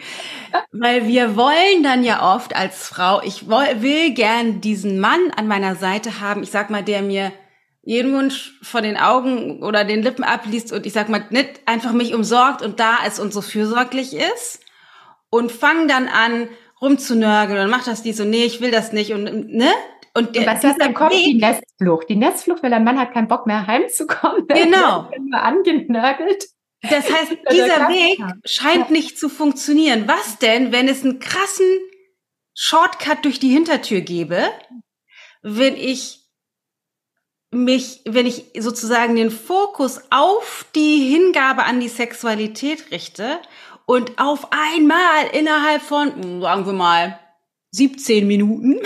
Weil 0.71 1.07
wir 1.07 1.35
wollen 1.35 1.83
dann 1.83 2.03
ja 2.03 2.35
oft 2.35 2.55
als 2.55 2.87
Frau, 2.87 3.21
ich 3.21 3.47
will 3.47 4.13
gern 4.45 4.61
diesen 4.61 4.99
Mann 4.99 5.31
an 5.35 5.47
meiner 5.47 5.75
Seite 5.75 6.19
haben, 6.19 6.43
ich 6.43 6.51
sag 6.51 6.69
mal, 6.69 6.83
der 6.83 7.01
mir 7.01 7.31
jeden 7.81 8.13
Wunsch 8.13 8.57
von 8.63 8.83
den 8.83 8.97
Augen 8.97 9.61
oder 9.61 9.83
den 9.83 10.01
Lippen 10.01 10.23
abliest 10.23 10.71
und 10.71 10.85
ich 10.85 10.93
sag 10.93 11.07
mal, 11.09 11.25
nicht 11.29 11.61
einfach 11.65 11.93
mich 11.93 12.15
umsorgt 12.15 12.61
und 12.63 12.79
da 12.79 12.97
ist 13.05 13.19
und 13.19 13.31
so 13.31 13.41
fürsorglich 13.41 14.15
ist 14.15 14.59
und 15.29 15.51
fang 15.51 15.87
dann 15.87 16.07
an 16.07 16.49
rumzunörgeln 16.81 17.63
und 17.63 17.69
macht 17.69 17.87
das 17.87 18.01
dies 18.01 18.19
und 18.19 18.31
nee, 18.31 18.45
ich 18.45 18.59
will 18.59 18.71
das 18.71 18.91
nicht 18.91 19.13
und 19.13 19.53
ne? 19.53 19.69
Und, 20.17 20.35
der, 20.35 20.43
und 20.43 20.47
was, 20.47 20.63
was 20.63 20.77
dann 20.77 20.93
kommt, 20.93 21.11
Weg, 21.11 21.25
die 21.25 21.33
Nestflucht. 21.35 22.09
Die 22.09 22.15
Nestflucht, 22.15 22.63
weil 22.63 22.69
der 22.69 22.79
Mann 22.79 22.97
hat 22.97 23.13
keinen 23.13 23.27
Bock 23.27 23.45
mehr 23.47 23.67
heimzukommen. 23.67 24.47
Genau. 24.47 25.09
Immer 25.13 25.43
angenörgelt. 25.43 26.45
Das 26.81 27.11
heißt, 27.11 27.31
dieser 27.51 27.89
Weg 27.89 28.19
scheint 28.45 28.91
nicht 28.91 29.19
zu 29.19 29.27
funktionieren. 29.27 30.05
Was 30.07 30.39
denn, 30.39 30.71
wenn 30.71 30.87
es 30.87 31.03
einen 31.03 31.19
krassen 31.19 31.67
Shortcut 32.55 33.25
durch 33.25 33.39
die 33.39 33.51
Hintertür 33.51 34.01
gäbe, 34.01 34.49
wenn 35.41 35.75
ich 35.75 36.21
mich, 37.51 38.01
wenn 38.05 38.25
ich 38.25 38.45
sozusagen 38.57 39.15
den 39.15 39.29
Fokus 39.29 40.01
auf 40.09 40.65
die 40.75 41.09
Hingabe 41.09 41.63
an 41.63 41.79
die 41.79 41.89
Sexualität 41.89 42.91
richte 42.91 43.39
und 43.85 44.17
auf 44.17 44.51
einmal 44.51 45.27
innerhalb 45.33 45.81
von, 45.81 46.41
sagen 46.41 46.65
wir 46.65 46.73
mal, 46.73 47.19
17 47.71 48.25
Minuten 48.25 48.79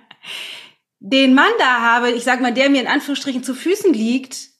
den 1.00 1.34
Mann 1.34 1.52
da 1.58 1.80
habe, 1.80 2.10
ich 2.10 2.24
sag 2.24 2.40
mal, 2.40 2.52
der 2.52 2.68
mir 2.68 2.82
in 2.82 2.88
Anführungsstrichen 2.88 3.42
zu 3.42 3.54
Füßen 3.54 3.92
liegt. 3.92 4.50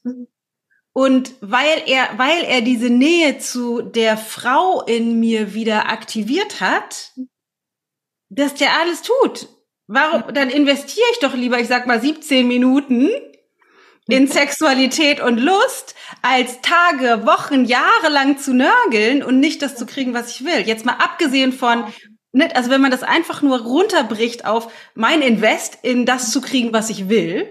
Und 0.93 1.35
weil 1.39 1.83
er, 1.85 2.09
weil 2.17 2.43
er 2.43 2.61
diese 2.61 2.89
Nähe 2.89 3.37
zu 3.37 3.81
der 3.81 4.17
Frau 4.17 4.81
in 4.81 5.19
mir 5.19 5.53
wieder 5.53 5.89
aktiviert 5.89 6.59
hat, 6.59 7.13
dass 8.31 8.55
der 8.55 8.69
alles 8.79 9.01
tut. 9.01 9.47
Warum, 9.87 10.33
dann 10.33 10.49
investiere 10.49 11.05
ich 11.11 11.19
doch 11.19 11.33
lieber, 11.35 11.59
ich 11.59 11.67
sag 11.67 11.85
mal, 11.85 12.01
17 12.01 12.47
Minuten 12.47 13.09
in 14.07 14.27
Sexualität 14.31 15.19
und 15.21 15.37
Lust, 15.37 15.95
als 16.21 16.61
Tage, 16.61 17.25
Wochen, 17.25 17.65
Jahre 17.65 18.09
lang 18.09 18.37
zu 18.37 18.53
nörgeln 18.53 19.21
und 19.21 19.39
nicht 19.39 19.61
das 19.61 19.75
zu 19.75 19.85
kriegen, 19.85 20.13
was 20.13 20.29
ich 20.29 20.45
will. 20.45 20.61
Jetzt 20.65 20.85
mal 20.85 20.95
abgesehen 20.95 21.51
von, 21.51 21.83
also 22.53 22.69
wenn 22.71 22.81
man 22.81 22.91
das 22.91 23.03
einfach 23.03 23.41
nur 23.41 23.59
runterbricht 23.59 24.45
auf 24.45 24.71
mein 24.95 25.21
Invest 25.21 25.79
in 25.83 26.05
das 26.05 26.31
zu 26.31 26.39
kriegen, 26.39 26.73
was 26.73 26.89
ich 26.89 27.09
will, 27.09 27.47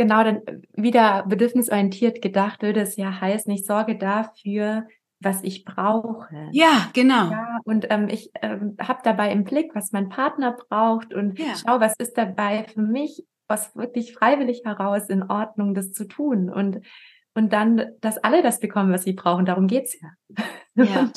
Genau, 0.00 0.22
dann 0.22 0.42
wieder 0.76 1.24
bedürfnisorientiert 1.26 2.22
gedacht 2.22 2.62
würde 2.62 2.82
es 2.82 2.94
ja 2.94 3.20
heißen, 3.20 3.52
ich 3.52 3.66
sorge 3.66 3.98
dafür, 3.98 4.86
was 5.20 5.42
ich 5.42 5.64
brauche. 5.64 6.48
Ja, 6.52 6.90
genau. 6.92 7.30
Ja, 7.30 7.58
und 7.64 7.86
ähm, 7.90 8.08
ich 8.08 8.30
ähm, 8.40 8.76
habe 8.80 9.00
dabei 9.02 9.32
im 9.32 9.44
Blick, 9.44 9.74
was 9.74 9.92
mein 9.92 10.08
Partner 10.08 10.56
braucht 10.68 11.12
und 11.12 11.38
ja. 11.38 11.54
schau, 11.56 11.80
was 11.80 11.94
ist 11.98 12.16
dabei 12.16 12.64
für 12.72 12.82
mich, 12.82 13.24
was 13.48 13.74
wirklich 13.74 14.12
freiwillig 14.12 14.62
heraus 14.64 15.08
in 15.08 15.24
Ordnung, 15.24 15.74
das 15.74 15.92
zu 15.92 16.06
tun 16.06 16.50
und 16.50 16.80
und 17.34 17.52
dann, 17.52 17.92
dass 18.00 18.18
alle 18.18 18.42
das 18.42 18.58
bekommen, 18.58 18.92
was 18.92 19.04
sie 19.04 19.12
brauchen. 19.12 19.46
Darum 19.46 19.68
geht's 19.68 19.96
ja. 20.00 20.44
ja. 20.74 21.10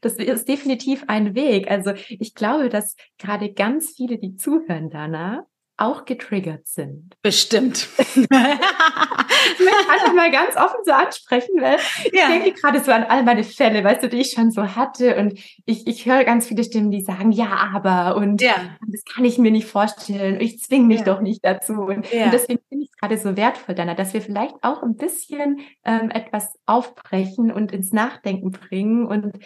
das 0.00 0.14
ist 0.14 0.48
definitiv 0.48 1.04
ein 1.08 1.34
Weg. 1.34 1.70
Also 1.70 1.92
ich 2.08 2.34
glaube, 2.34 2.70
dass 2.70 2.96
gerade 3.18 3.52
ganz 3.52 3.90
viele, 3.94 4.18
die 4.18 4.36
zuhören, 4.36 4.88
Dana, 4.88 5.46
auch 5.78 6.04
getriggert 6.04 6.66
sind. 6.66 7.16
Bestimmt. 7.22 7.88
ich 7.98 8.28
möchte 8.28 9.90
einfach 9.90 10.12
mal 10.14 10.30
ganz 10.30 10.56
offen 10.56 10.80
so 10.84 10.92
ansprechen, 10.92 11.60
weil 11.60 11.78
ja. 12.12 12.28
ich 12.28 12.42
denke 12.42 12.60
gerade 12.60 12.80
so 12.80 12.90
an 12.90 13.04
all 13.04 13.22
meine 13.22 13.44
Fälle, 13.44 13.82
weißt 13.84 14.02
du, 14.02 14.08
die 14.08 14.18
ich 14.18 14.32
schon 14.32 14.50
so 14.50 14.74
hatte 14.74 15.16
und 15.16 15.38
ich, 15.64 15.86
ich 15.86 16.04
höre 16.04 16.24
ganz 16.24 16.48
viele 16.48 16.64
Stimmen, 16.64 16.90
die 16.90 17.00
sagen, 17.00 17.30
ja, 17.30 17.70
aber 17.72 18.16
und 18.16 18.42
ja. 18.42 18.54
das 18.86 19.04
kann 19.04 19.24
ich 19.24 19.38
mir 19.38 19.52
nicht 19.52 19.68
vorstellen, 19.68 20.40
ich 20.40 20.60
zwinge 20.60 20.86
mich 20.86 21.00
ja. 21.00 21.04
doch 21.04 21.20
nicht 21.20 21.44
dazu 21.44 21.74
und, 21.74 22.12
und 22.12 22.32
deswegen 22.32 22.60
finde 22.68 22.84
ich 22.84 22.90
es 22.90 22.96
gerade 22.96 23.16
so 23.16 23.36
wertvoll, 23.36 23.74
Dana, 23.74 23.94
dass 23.94 24.12
wir 24.12 24.20
vielleicht 24.20 24.56
auch 24.62 24.82
ein 24.82 24.96
bisschen 24.96 25.60
ähm, 25.84 26.10
etwas 26.10 26.58
aufbrechen 26.66 27.52
und 27.52 27.72
ins 27.72 27.92
Nachdenken 27.92 28.50
bringen 28.50 29.06
und 29.06 29.38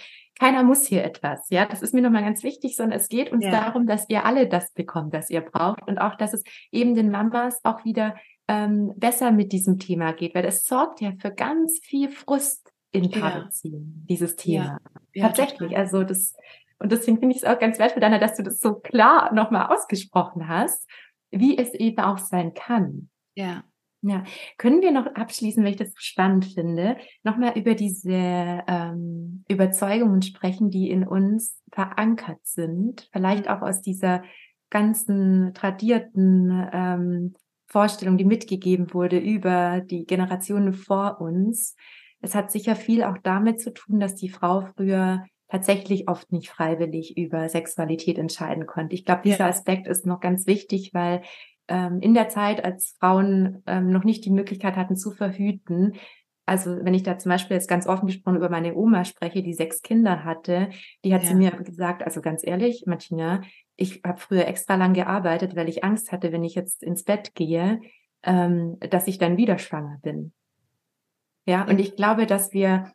keiner 0.42 0.64
muss 0.64 0.86
hier 0.86 1.04
etwas. 1.04 1.48
Ja, 1.50 1.66
das 1.66 1.82
ist 1.82 1.94
mir 1.94 2.02
nochmal 2.02 2.24
ganz 2.24 2.42
wichtig, 2.42 2.74
sondern 2.74 2.98
es 2.98 3.08
geht 3.08 3.30
uns 3.30 3.44
ja. 3.44 3.52
darum, 3.52 3.86
dass 3.86 4.08
ihr 4.08 4.24
alle 4.24 4.48
das 4.48 4.72
bekommt, 4.72 5.14
das 5.14 5.30
ihr 5.30 5.40
braucht 5.40 5.86
und 5.86 5.98
auch, 5.98 6.16
dass 6.16 6.34
es 6.34 6.42
eben 6.72 6.96
den 6.96 7.12
Mamas 7.12 7.60
auch 7.62 7.84
wieder 7.84 8.16
ähm, 8.48 8.92
besser 8.96 9.30
mit 9.30 9.52
diesem 9.52 9.78
Thema 9.78 10.12
geht, 10.12 10.34
weil 10.34 10.44
es 10.44 10.66
sorgt 10.66 11.00
ja 11.00 11.12
für 11.20 11.30
ganz 11.30 11.78
viel 11.84 12.08
Frust 12.10 12.72
in 12.90 13.08
Paarbeziehungen, 13.08 14.00
ja. 14.00 14.06
dieses 14.08 14.34
Thema. 14.34 14.80
Ja. 15.14 15.28
Tatsächlich. 15.28 15.76
Also 15.76 16.02
das, 16.02 16.34
und 16.80 16.90
deswegen 16.90 17.20
finde 17.20 17.36
ich 17.36 17.42
es 17.42 17.48
auch 17.48 17.60
ganz 17.60 17.78
wertvoll, 17.78 18.00
Dana, 18.00 18.18
dass 18.18 18.34
du 18.34 18.42
das 18.42 18.58
so 18.58 18.74
klar 18.74 19.32
nochmal 19.32 19.72
ausgesprochen 19.72 20.48
hast, 20.48 20.88
wie 21.30 21.56
es 21.56 21.72
eben 21.72 22.00
auch 22.00 22.18
sein 22.18 22.52
kann. 22.52 23.10
Ja. 23.36 23.62
Ja, 24.04 24.24
können 24.58 24.82
wir 24.82 24.90
noch 24.90 25.06
abschließen, 25.06 25.62
weil 25.62 25.70
ich 25.70 25.76
das 25.76 25.92
spannend 25.96 26.46
finde, 26.46 26.96
nochmal 27.22 27.56
über 27.56 27.74
diese 27.74 28.10
ähm, 28.10 29.44
Überzeugungen 29.48 30.22
sprechen, 30.22 30.70
die 30.70 30.90
in 30.90 31.06
uns 31.06 31.62
verankert 31.70 32.40
sind, 32.42 33.08
vielleicht 33.12 33.48
auch 33.48 33.62
aus 33.62 33.80
dieser 33.80 34.24
ganzen 34.70 35.54
tradierten 35.54 36.68
ähm, 36.72 37.34
Vorstellung, 37.68 38.18
die 38.18 38.24
mitgegeben 38.24 38.92
wurde 38.92 39.18
über 39.18 39.80
die 39.80 40.04
Generationen 40.04 40.72
vor 40.72 41.20
uns. 41.20 41.76
Es 42.20 42.34
hat 42.34 42.50
sicher 42.50 42.74
viel 42.74 43.04
auch 43.04 43.18
damit 43.22 43.60
zu 43.60 43.72
tun, 43.72 44.00
dass 44.00 44.16
die 44.16 44.30
Frau 44.30 44.62
früher 44.74 45.24
tatsächlich 45.48 46.08
oft 46.08 46.32
nicht 46.32 46.48
freiwillig 46.48 47.16
über 47.16 47.48
Sexualität 47.48 48.18
entscheiden 48.18 48.66
konnte. 48.66 48.94
Ich 48.94 49.04
glaube, 49.04 49.22
dieser 49.24 49.40
ja. 49.40 49.48
Aspekt 49.48 49.86
ist 49.86 50.06
noch 50.06 50.20
ganz 50.20 50.46
wichtig, 50.46 50.94
weil 50.94 51.22
ähm, 51.72 52.00
in 52.00 52.12
der 52.12 52.28
Zeit, 52.28 52.64
als 52.64 52.96
Frauen 53.00 53.62
ähm, 53.66 53.90
noch 53.90 54.04
nicht 54.04 54.26
die 54.26 54.30
Möglichkeit 54.30 54.76
hatten 54.76 54.94
zu 54.94 55.10
verhüten, 55.10 55.94
also 56.44 56.84
wenn 56.84 56.94
ich 56.94 57.02
da 57.02 57.18
zum 57.18 57.30
Beispiel 57.30 57.56
jetzt 57.56 57.68
ganz 57.68 57.86
offen 57.86 58.06
gesprochen 58.06 58.36
über 58.36 58.50
meine 58.50 58.74
Oma 58.74 59.04
spreche, 59.04 59.42
die 59.42 59.54
sechs 59.54 59.80
Kinder 59.80 60.24
hatte, 60.24 60.70
die 61.04 61.14
hat 61.14 61.22
ja. 61.22 61.30
zu 61.30 61.36
mir 61.36 61.50
gesagt, 61.52 62.02
also 62.02 62.20
ganz 62.20 62.44
ehrlich, 62.44 62.84
Martina, 62.86 63.42
ich 63.76 64.02
habe 64.04 64.18
früher 64.18 64.46
extra 64.46 64.74
lang 64.74 64.92
gearbeitet, 64.92 65.54
weil 65.56 65.68
ich 65.68 65.84
Angst 65.84 66.12
hatte, 66.12 66.32
wenn 66.32 66.44
ich 66.44 66.54
jetzt 66.54 66.82
ins 66.82 67.04
Bett 67.04 67.34
gehe, 67.34 67.80
ähm, 68.24 68.76
dass 68.80 69.06
ich 69.06 69.18
dann 69.18 69.36
wieder 69.36 69.58
schwanger 69.58 69.98
bin. 70.02 70.32
Ja, 71.46 71.64
und 71.64 71.78
ich 71.78 71.96
glaube, 71.96 72.26
dass 72.26 72.52
wir 72.52 72.92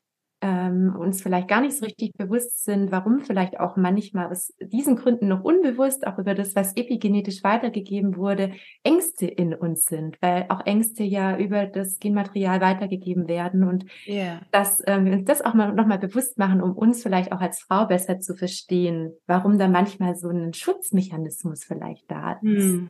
ähm, 0.47 0.95
uns 0.97 1.21
vielleicht 1.21 1.49
gar 1.49 1.59
nicht 1.59 1.77
so 1.77 1.85
richtig 1.85 2.13
bewusst 2.13 2.63
sind, 2.63 2.89
warum 2.91 3.19
vielleicht 3.19 3.59
auch 3.59 3.75
manchmal 3.75 4.27
aus 4.27 4.53
diesen 4.61 4.95
Gründen 4.95 5.27
noch 5.27 5.43
unbewusst, 5.43 6.07
auch 6.07 6.17
über 6.17 6.35
das, 6.35 6.55
was 6.55 6.75
epigenetisch 6.77 7.43
weitergegeben 7.43 8.15
wurde, 8.15 8.51
Ängste 8.83 9.25
in 9.27 9.53
uns 9.53 9.85
sind, 9.85 10.17
weil 10.21 10.45
auch 10.47 10.65
Ängste 10.65 11.03
ja 11.03 11.37
über 11.37 11.65
das 11.65 11.99
Genmaterial 11.99 12.61
weitergegeben 12.61 13.27
werden 13.27 13.63
und 13.63 13.85
yeah. 14.07 14.39
dass 14.51 14.81
ähm, 14.87 15.05
wir 15.05 15.13
uns 15.13 15.25
das 15.25 15.41
auch 15.41 15.53
mal 15.53 15.73
nochmal 15.73 15.99
bewusst 15.99 16.37
machen, 16.37 16.61
um 16.61 16.71
uns 16.71 17.03
vielleicht 17.03 17.33
auch 17.33 17.41
als 17.41 17.59
Frau 17.59 17.85
besser 17.85 18.19
zu 18.19 18.33
verstehen, 18.33 19.11
warum 19.25 19.57
da 19.57 19.67
manchmal 19.67 20.15
so 20.15 20.29
ein 20.29 20.53
Schutzmechanismus 20.53 21.65
vielleicht 21.65 22.09
da 22.09 22.39
ist. 22.41 22.65
Mm. 22.65 22.87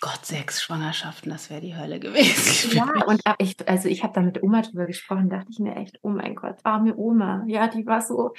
Gott, 0.00 0.24
sechs 0.24 0.62
Schwangerschaften, 0.62 1.30
das 1.30 1.50
wäre 1.50 1.60
die 1.60 1.76
Hölle 1.76 2.00
gewesen. 2.00 2.72
Ja, 2.76 3.04
und 3.06 3.20
ich, 3.38 3.56
also 3.68 3.88
ich 3.88 4.02
habe 4.02 4.14
da 4.14 4.22
mit 4.22 4.42
Oma 4.42 4.62
drüber 4.62 4.86
gesprochen, 4.86 5.28
dachte 5.28 5.48
ich 5.50 5.58
mir 5.58 5.76
echt, 5.76 5.98
oh 6.02 6.08
mein 6.08 6.34
Gott, 6.34 6.56
arme 6.62 6.96
Oma. 6.96 7.44
Ja, 7.46 7.68
die 7.68 7.86
war 7.86 8.00
so, 8.00 8.32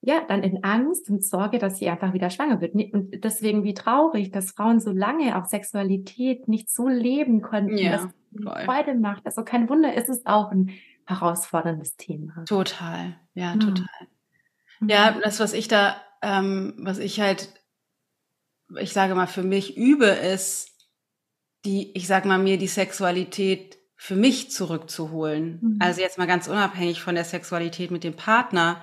ja, 0.00 0.22
dann 0.26 0.42
in 0.42 0.64
Angst 0.64 1.10
und 1.10 1.24
Sorge, 1.24 1.58
dass 1.58 1.78
sie 1.78 1.88
einfach 1.88 2.12
wieder 2.14 2.30
schwanger 2.30 2.60
wird. 2.60 2.74
Und 2.74 3.24
deswegen 3.24 3.64
wie 3.64 3.74
traurig, 3.74 4.30
dass 4.32 4.52
Frauen 4.52 4.80
so 4.80 4.92
lange 4.92 5.36
auch 5.36 5.46
Sexualität 5.46 6.48
nicht 6.48 6.70
so 6.70 6.88
leben 6.88 7.42
konnten, 7.42 7.76
ja, 7.76 7.92
dass 7.92 8.04
es 8.04 8.64
Freude 8.64 8.94
macht. 8.94 9.26
Also 9.26 9.44
kein 9.44 9.68
Wunder, 9.68 9.94
ist 9.94 10.08
es 10.08 10.24
auch 10.24 10.50
ein 10.50 10.70
herausforderndes 11.06 11.96
Thema. 11.96 12.44
Total, 12.46 13.16
ja, 13.34 13.52
hm. 13.52 13.60
total. 13.60 14.06
Mhm. 14.80 14.88
Ja, 14.88 15.18
das, 15.22 15.40
was 15.40 15.52
ich 15.52 15.68
da, 15.68 15.96
ähm, 16.22 16.74
was 16.78 16.98
ich 16.98 17.20
halt, 17.20 17.48
ich 18.78 18.92
sage 18.92 19.14
mal, 19.14 19.26
für 19.26 19.42
mich 19.42 19.76
übe, 19.76 20.06
ist, 20.06 20.73
die, 21.64 21.96
ich 21.96 22.06
sag 22.06 22.24
mal, 22.24 22.38
mir 22.38 22.58
die 22.58 22.66
Sexualität 22.66 23.78
für 23.96 24.16
mich 24.16 24.50
zurückzuholen. 24.50 25.58
Mhm. 25.62 25.78
Also 25.80 26.00
jetzt 26.00 26.18
mal 26.18 26.26
ganz 26.26 26.48
unabhängig 26.48 27.00
von 27.00 27.14
der 27.14 27.24
Sexualität 27.24 27.90
mit 27.90 28.04
dem 28.04 28.14
Partner. 28.14 28.82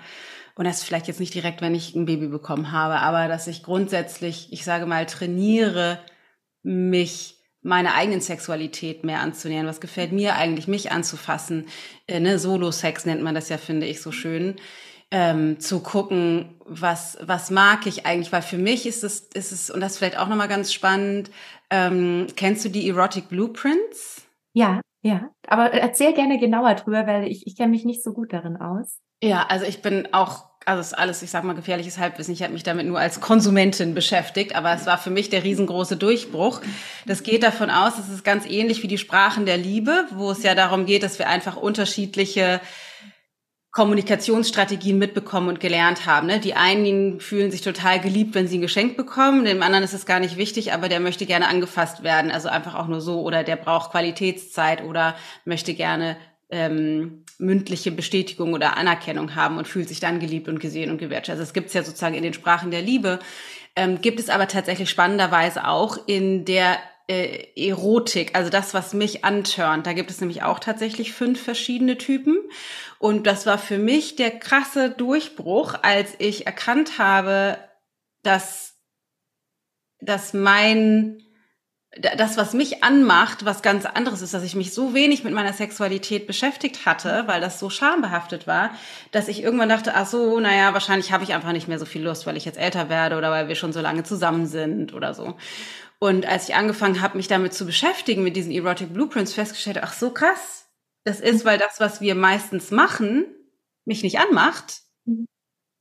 Und 0.56 0.66
das 0.66 0.84
vielleicht 0.84 1.08
jetzt 1.08 1.20
nicht 1.20 1.34
direkt, 1.34 1.62
wenn 1.62 1.76
ich 1.76 1.96
ein 1.96 2.06
Baby 2.06 2.28
bekommen 2.28 2.72
habe, 2.72 2.96
aber 2.96 3.28
dass 3.28 3.48
ich 3.48 3.64
grundsätzlich, 3.64 4.52
ich 4.52 4.66
sage 4.66 4.86
mal, 4.86 5.06
trainiere, 5.06 6.00
mich 6.64 7.36
meiner 7.62 7.96
eigenen 7.96 8.22
Sexualität 8.22 9.04
mehr 9.04 9.20
anzunähern. 9.20 9.68
Was 9.68 9.82
gefällt 9.82 10.12
mir 10.12 10.36
eigentlich, 10.36 10.68
mich 10.68 10.92
anzufassen? 10.92 11.68
Äh, 12.08 12.20
ne? 12.20 12.40
Solo-Sex 12.40 13.06
nennt 13.06 13.22
man 13.22 13.36
das 13.36 13.50
ja, 13.50 13.58
finde 13.58 13.86
ich, 13.86 14.02
so 14.02 14.12
schön 14.12 14.56
ähm, 15.12 15.60
zu 15.60 15.82
gucken, 15.82 16.56
was, 16.66 17.18
was 17.22 17.52
mag 17.52 17.86
ich 17.86 18.06
eigentlich, 18.06 18.32
weil 18.32 18.42
für 18.42 18.58
mich 18.58 18.88
ist 18.88 19.04
es, 19.04 19.20
ist 19.34 19.52
es, 19.52 19.70
und 19.70 19.82
das 19.82 19.94
ist 19.94 19.98
vielleicht 19.98 20.18
auch 20.18 20.30
nochmal 20.30 20.48
ganz 20.48 20.74
spannend, 20.74 21.30
ähm, 21.70 22.28
kennst 22.36 22.64
du 22.66 22.70
die 22.70 22.90
Erotic 22.90 23.28
Blueprints? 23.30 24.26
Ja, 24.54 24.82
ja. 25.02 25.30
Aber 25.48 25.72
erzähl 25.74 26.14
gerne 26.14 26.40
genauer 26.40 26.76
drüber, 26.76 27.06
weil 27.08 27.28
ich, 27.28 27.46
ich 27.46 27.58
kenne 27.58 27.72
mich 27.72 27.86
nicht 27.86 28.04
so 28.04 28.14
gut 28.14 28.32
darin 28.34 28.58
aus. 28.58 29.00
Ja, 29.22 29.46
also 29.48 29.66
ich 29.66 29.82
bin 29.82 30.14
auch, 30.14 30.46
also 30.66 30.80
es 30.80 30.88
ist 30.88 30.98
alles, 30.98 31.22
ich 31.22 31.30
sag 31.30 31.44
mal, 31.44 31.54
gefährliches 31.54 31.98
Halbwissen. 31.98 32.34
Ich 32.34 32.42
habe 32.42 32.54
mich 32.54 32.64
damit 32.64 32.88
nur 32.88 33.00
als 33.00 33.20
Konsumentin 33.20 33.94
beschäftigt, 33.94 34.56
aber 34.56 34.74
es 34.74 34.86
war 34.86 34.98
für 34.98 35.10
mich 35.10 35.30
der 35.30 35.44
riesengroße 35.44 35.98
Durchbruch. 35.98 36.62
Das 37.06 37.24
geht 37.24 37.44
davon 37.44 37.70
aus, 37.70 38.00
es 38.00 38.10
ist 38.10 38.24
ganz 38.24 38.46
ähnlich 38.46 38.82
wie 38.82 38.88
die 38.88 38.98
Sprachen 38.98 39.46
der 39.46 39.58
Liebe, 39.58 40.06
wo 40.12 40.32
es 40.32 40.44
ja 40.44 40.56
darum 40.56 40.86
geht, 40.86 41.04
dass 41.04 41.20
wir 41.20 41.28
einfach 41.28 41.58
unterschiedliche 41.58 42.62
Kommunikationsstrategien 43.72 44.98
mitbekommen 44.98 45.48
und 45.48 45.62
gelernt 45.62 46.06
haben. 46.06 46.28
Ne? 46.28 46.40
Die 46.40 46.56
einen 46.56 47.22
fühlen 47.22 47.52
sich 47.52 47.62
total 47.62 48.02
geliebt, 48.02 48.36
wenn 48.36 48.48
sie 48.48 48.58
ein 48.58 48.62
Geschenk 48.62 48.98
bekommen, 48.98 49.46
dem 49.46 49.64
anderen 49.64 49.86
ist 49.86 49.94
es 49.94 50.06
gar 50.06 50.20
nicht 50.20 50.36
wichtig, 50.36 50.74
aber 50.74 50.90
der 50.90 51.00
möchte 51.00 51.26
gerne 51.26 51.48
angefasst 51.48 52.04
werden, 52.04 52.32
also 52.32 52.50
einfach 52.50 52.76
auch 52.76 52.88
nur 52.88 53.00
so, 53.00 53.22
oder 53.22 53.44
der 53.46 53.56
braucht 53.56 53.92
Qualitätszeit 53.92 54.84
oder 54.84 55.16
möchte 55.46 55.74
gerne 55.74 56.18
ähm, 56.50 57.24
mündliche 57.38 57.92
Bestätigung 57.92 58.54
oder 58.54 58.76
Anerkennung 58.76 59.36
haben 59.36 59.58
und 59.58 59.70
fühlt 59.70 59.88
sich 59.88 60.02
dann 60.02 60.20
geliebt 60.20 60.50
und 60.50 60.60
gesehen 60.60 60.92
und 60.92 60.98
gewertschätzt. 60.98 61.40
Also 61.40 61.44
es 61.44 61.54
gibt 61.54 61.68
es 61.68 61.74
ja 61.74 61.84
sozusagen 61.84 62.16
in 62.16 62.24
den 62.24 62.34
Sprachen 62.34 62.72
der 62.72 62.82
Liebe, 62.82 63.20
ähm, 63.78 64.02
gibt 64.02 64.20
es 64.20 64.30
aber 64.30 64.50
tatsächlich 64.50 64.90
spannenderweise 64.90 65.66
auch 65.66 65.98
in 66.08 66.44
der 66.44 66.78
äh, 67.12 67.48
Erotik, 67.58 68.36
also 68.36 68.50
das, 68.50 68.74
was 68.74 68.94
mich 68.94 69.26
antörnt. 69.26 69.86
Da 69.86 69.92
gibt 69.92 70.10
es 70.10 70.22
nämlich 70.22 70.44
auch 70.44 70.60
tatsächlich 70.60 71.12
fünf 71.12 71.42
verschiedene 71.42 71.98
Typen. 71.98 72.38
Und 73.00 73.28
das 73.28 73.46
war 73.46 73.58
für 73.58 73.78
mich 73.78 74.16
der 74.16 74.32
krasse 74.32 74.90
Durchbruch, 74.90 75.76
als 75.82 76.14
ich 76.20 76.46
erkannt 76.46 77.00
habe, 77.00 77.58
dass, 78.24 78.78
dass 80.00 80.34
mein, 80.34 81.22
das, 82.16 82.38
was 82.38 82.54
mich 82.54 82.82
anmacht, 82.82 83.44
was 83.44 83.62
ganz 83.62 83.86
anderes 83.86 84.22
ist, 84.22 84.34
dass 84.34 84.44
ich 84.44 84.56
mich 84.56 84.74
so 84.74 84.94
wenig 84.94 85.26
mit 85.26 85.34
meiner 85.34 85.52
Sexualität 85.52 86.28
beschäftigt 86.28 86.86
hatte, 86.86 87.24
weil 87.26 87.42
das 87.42 87.60
so 87.60 87.70
schambehaftet 87.70 88.48
war, 88.48 88.70
dass 89.12 89.28
ich 89.28 89.44
irgendwann 89.44 89.68
dachte, 89.68 89.96
ach 89.96 90.06
so, 90.06 90.40
naja, 90.40 90.74
wahrscheinlich 90.74 91.12
habe 91.12 91.26
ich 91.26 91.34
einfach 91.34 91.52
nicht 91.52 91.68
mehr 91.68 91.80
so 91.80 91.86
viel 91.86 92.04
Lust, 92.04 92.26
weil 92.26 92.38
ich 92.38 92.46
jetzt 92.46 92.58
älter 92.58 92.88
werde 92.88 93.18
oder 93.18 93.32
weil 93.32 93.50
wir 93.50 93.56
schon 93.56 93.74
so 93.74 93.82
lange 93.82 94.04
zusammen 94.04 94.46
sind 94.46 94.94
oder 94.94 95.14
so. 95.14 95.36
Und 96.04 96.26
als 96.26 96.50
ich 96.50 96.56
angefangen 96.56 97.00
habe, 97.00 97.16
mich 97.16 97.28
damit 97.28 97.54
zu 97.54 97.64
beschäftigen, 97.64 98.24
mit 98.24 98.36
diesen 98.36 98.52
Erotic 98.52 98.92
Blueprints, 98.92 99.34
festgestellt, 99.34 99.78
ach 99.84 99.94
so 99.94 100.10
krass, 100.10 100.68
das 101.04 101.20
ist, 101.20 101.46
weil 101.46 101.60
das, 101.60 101.80
was 101.80 102.02
wir 102.02 102.16
meistens 102.16 102.72
machen, 102.72 103.26
mich 103.86 104.02
nicht 104.02 104.18
anmacht. 104.18 104.82
Mhm. 105.06 105.28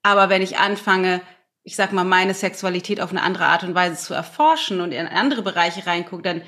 Aber 0.03 0.29
wenn 0.29 0.43
ich 0.43 0.59
anfange, 0.59 1.23
ich 1.63 1.75
sag 1.75 1.93
mal, 1.93 2.05
meine 2.05 2.35
Sexualität 2.35 3.01
auf 3.01 3.13
eine 3.13 3.23
andere 3.23 3.47
Art 3.47 3.65
und 3.65 3.75
Weise 3.75 3.97
zu 3.97 4.13
erforschen 4.13 4.83
und 4.83 4.93
in 4.93 5.07
andere 5.07 5.41
Bereiche 5.41 5.87
reingucke, 5.87 6.23
dann 6.23 6.43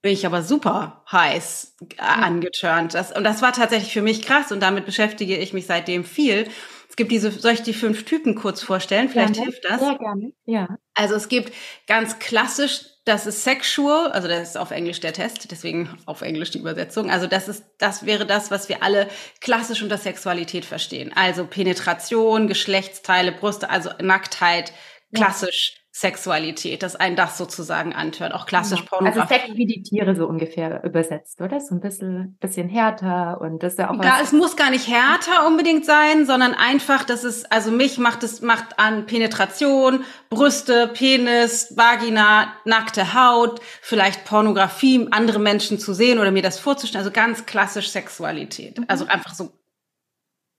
bin 0.00 0.12
ich 0.14 0.24
aber 0.24 0.42
super 0.42 1.04
heiß 1.12 1.76
äh, 1.98 2.00
angeturnt. 2.00 2.94
Das, 2.94 3.14
und 3.14 3.24
das 3.24 3.42
war 3.42 3.52
tatsächlich 3.52 3.92
für 3.92 4.00
mich 4.00 4.22
krass 4.22 4.52
und 4.52 4.60
damit 4.60 4.86
beschäftige 4.86 5.36
ich 5.36 5.52
mich 5.52 5.66
seitdem 5.66 6.04
viel. 6.04 6.48
Es 6.88 6.96
gibt 6.96 7.12
diese, 7.12 7.30
soll 7.30 7.52
ich 7.52 7.62
die 7.62 7.74
fünf 7.74 8.06
Typen 8.06 8.36
kurz 8.36 8.62
vorstellen? 8.62 9.10
Vielleicht 9.10 9.34
gerne, 9.34 9.50
hilft 9.50 9.64
das. 9.66 9.80
Sehr 9.80 9.98
gerne, 9.98 10.32
ja. 10.46 10.78
Also 10.94 11.14
es 11.14 11.28
gibt 11.28 11.52
ganz 11.86 12.18
klassisch 12.18 12.86
das 13.04 13.26
ist 13.26 13.42
sexual, 13.42 14.12
also 14.12 14.28
das 14.28 14.50
ist 14.50 14.56
auf 14.56 14.70
Englisch 14.70 15.00
der 15.00 15.12
Test, 15.12 15.50
deswegen 15.50 15.98
auf 16.06 16.22
Englisch 16.22 16.52
die 16.52 16.58
Übersetzung. 16.58 17.10
Also 17.10 17.26
das 17.26 17.48
ist, 17.48 17.64
das 17.78 18.06
wäre 18.06 18.26
das, 18.26 18.52
was 18.52 18.68
wir 18.68 18.82
alle 18.82 19.08
klassisch 19.40 19.82
unter 19.82 19.98
Sexualität 19.98 20.64
verstehen. 20.64 21.12
Also 21.14 21.44
Penetration, 21.44 22.46
Geschlechtsteile, 22.46 23.32
Brüste, 23.32 23.70
also 23.70 23.90
Nacktheit, 24.00 24.72
klassisch. 25.12 25.81
Sexualität, 25.94 26.82
dass 26.82 26.96
ein 26.96 27.16
das 27.16 27.36
sozusagen 27.36 27.92
antört, 27.92 28.32
auch 28.32 28.46
klassisch 28.46 28.80
ja. 28.80 28.86
Pornografie. 28.86 29.20
Also 29.20 29.34
Sex 29.34 29.56
wie 29.56 29.66
die 29.66 29.82
Tiere 29.82 30.16
so 30.16 30.26
ungefähr 30.26 30.82
übersetzt, 30.84 31.42
oder? 31.42 31.60
So 31.60 31.74
ein 31.74 31.80
bisschen, 31.80 32.38
bisschen 32.40 32.70
härter 32.70 33.42
und 33.42 33.62
das 33.62 33.74
ist 33.74 33.78
ja 33.78 33.90
auch 33.90 34.02
Ja, 34.02 34.18
es 34.22 34.32
muss 34.32 34.56
gar 34.56 34.70
nicht 34.70 34.88
härter 34.88 35.46
unbedingt 35.46 35.84
sein, 35.84 36.24
sondern 36.24 36.54
einfach, 36.54 37.04
dass 37.04 37.24
es, 37.24 37.44
also 37.44 37.70
mich 37.70 37.98
macht 37.98 38.22
es, 38.22 38.40
macht 38.40 38.78
an 38.78 39.04
Penetration, 39.04 40.02
Brüste, 40.30 40.88
Penis, 40.88 41.76
Vagina, 41.76 42.54
nackte 42.64 43.12
Haut, 43.12 43.60
vielleicht 43.82 44.24
Pornografie, 44.24 45.08
andere 45.10 45.40
Menschen 45.40 45.78
zu 45.78 45.92
sehen 45.92 46.18
oder 46.18 46.30
mir 46.30 46.42
das 46.42 46.58
vorzustellen, 46.58 47.04
also 47.04 47.12
ganz 47.12 47.44
klassisch 47.44 47.90
Sexualität. 47.90 48.78
Mhm. 48.78 48.86
Also 48.88 49.04
einfach 49.04 49.34
so, 49.34 49.50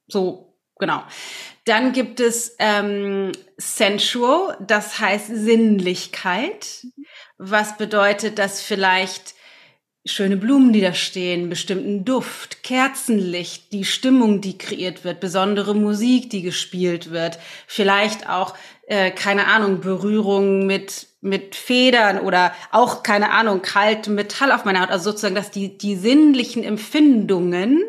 so, 0.05 0.59
genau. 0.77 1.01
Dann 1.65 1.93
gibt 1.93 2.19
es 2.19 2.55
ähm, 2.59 3.31
sensual, 3.57 4.57
das 4.59 4.99
heißt 4.99 5.27
Sinnlichkeit, 5.27 6.85
was 7.37 7.77
bedeutet, 7.77 8.37
dass 8.37 8.61
vielleicht 8.61 9.35
schöne 10.05 10.35
Blumen, 10.35 10.73
die 10.73 10.81
da 10.81 10.93
stehen, 10.93 11.49
bestimmten 11.49 12.03
Duft, 12.03 12.63
Kerzenlicht, 12.63 13.71
die 13.71 13.85
Stimmung, 13.85 14.41
die 14.41 14.57
kreiert 14.57 15.05
wird, 15.05 15.21
besondere 15.21 15.73
Musik, 15.73 16.29
die 16.29 16.41
gespielt 16.41 17.11
wird, 17.11 17.39
vielleicht 17.67 18.27
auch 18.27 18.53
äh, 18.87 19.11
keine 19.11 19.47
Ahnung, 19.47 19.79
Berührung 19.79 20.65
mit 20.65 21.07
mit 21.23 21.55
Federn 21.55 22.19
oder 22.19 22.53
auch, 22.71 23.01
keine 23.01 23.31
Ahnung, 23.31 23.61
kalt 23.61 24.07
Metall 24.09 24.51
auf 24.51 24.65
meiner 24.65 24.81
Haut. 24.81 24.91
Also 24.91 25.11
sozusagen, 25.11 25.35
dass 25.35 25.51
die, 25.51 25.77
die 25.77 25.95
sinnlichen 25.95 26.65
Empfindungen 26.65 27.81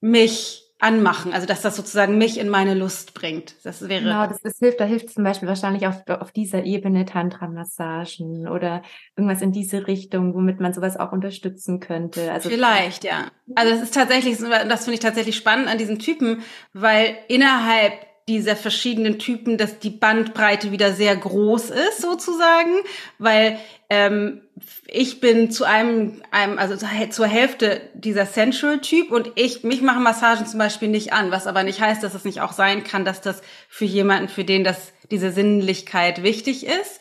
mich 0.00 0.63
anmachen, 0.84 1.32
also 1.32 1.46
dass 1.46 1.62
das 1.62 1.76
sozusagen 1.76 2.18
mich 2.18 2.38
in 2.38 2.50
meine 2.50 2.74
Lust 2.74 3.14
bringt. 3.14 3.54
Das 3.64 3.88
wäre 3.88 4.02
genau, 4.02 4.26
das, 4.26 4.42
das 4.42 4.58
hilft. 4.58 4.80
Da 4.80 4.84
hilft 4.84 5.10
zum 5.10 5.24
Beispiel 5.24 5.48
wahrscheinlich 5.48 5.86
auf, 5.86 6.06
auf 6.06 6.30
dieser 6.30 6.64
Ebene 6.64 7.06
Tantra-Massagen 7.06 8.46
oder 8.46 8.82
irgendwas 9.16 9.40
in 9.40 9.50
diese 9.50 9.86
Richtung, 9.86 10.34
womit 10.34 10.60
man 10.60 10.74
sowas 10.74 10.98
auch 10.98 11.12
unterstützen 11.12 11.80
könnte. 11.80 12.30
Also 12.30 12.50
vielleicht, 12.50 13.04
ja. 13.04 13.30
Also 13.54 13.72
das 13.72 13.82
ist 13.82 13.94
tatsächlich, 13.94 14.38
das 14.38 14.84
finde 14.84 14.94
ich 14.94 15.00
tatsächlich 15.00 15.36
spannend 15.36 15.68
an 15.68 15.78
diesen 15.78 15.98
Typen, 15.98 16.42
weil 16.74 17.16
innerhalb 17.28 18.13
dieser 18.28 18.56
verschiedenen 18.56 19.18
Typen, 19.18 19.58
dass 19.58 19.78
die 19.78 19.90
Bandbreite 19.90 20.72
wieder 20.72 20.92
sehr 20.94 21.14
groß 21.14 21.70
ist, 21.70 22.00
sozusagen, 22.00 22.72
weil 23.18 23.58
ähm, 23.90 24.40
ich 24.86 25.20
bin 25.20 25.50
zu 25.50 25.64
einem, 25.64 26.22
einem 26.30 26.58
also 26.58 26.76
zur 26.76 27.26
Hälfte 27.26 27.82
dieser 27.92 28.24
Sensual-Typ 28.24 29.10
und 29.10 29.32
ich, 29.34 29.62
mich 29.62 29.82
machen 29.82 30.02
Massagen 30.02 30.46
zum 30.46 30.58
Beispiel 30.58 30.88
nicht 30.88 31.12
an, 31.12 31.32
was 31.32 31.46
aber 31.46 31.64
nicht 31.64 31.80
heißt, 31.80 32.02
dass 32.02 32.14
es 32.14 32.24
nicht 32.24 32.40
auch 32.40 32.52
sein 32.52 32.82
kann, 32.82 33.04
dass 33.04 33.20
das 33.20 33.42
für 33.68 33.84
jemanden, 33.84 34.28
für 34.28 34.44
den 34.44 34.64
das 34.64 34.92
diese 35.10 35.30
Sinnlichkeit 35.30 36.22
wichtig 36.22 36.66
ist, 36.66 37.00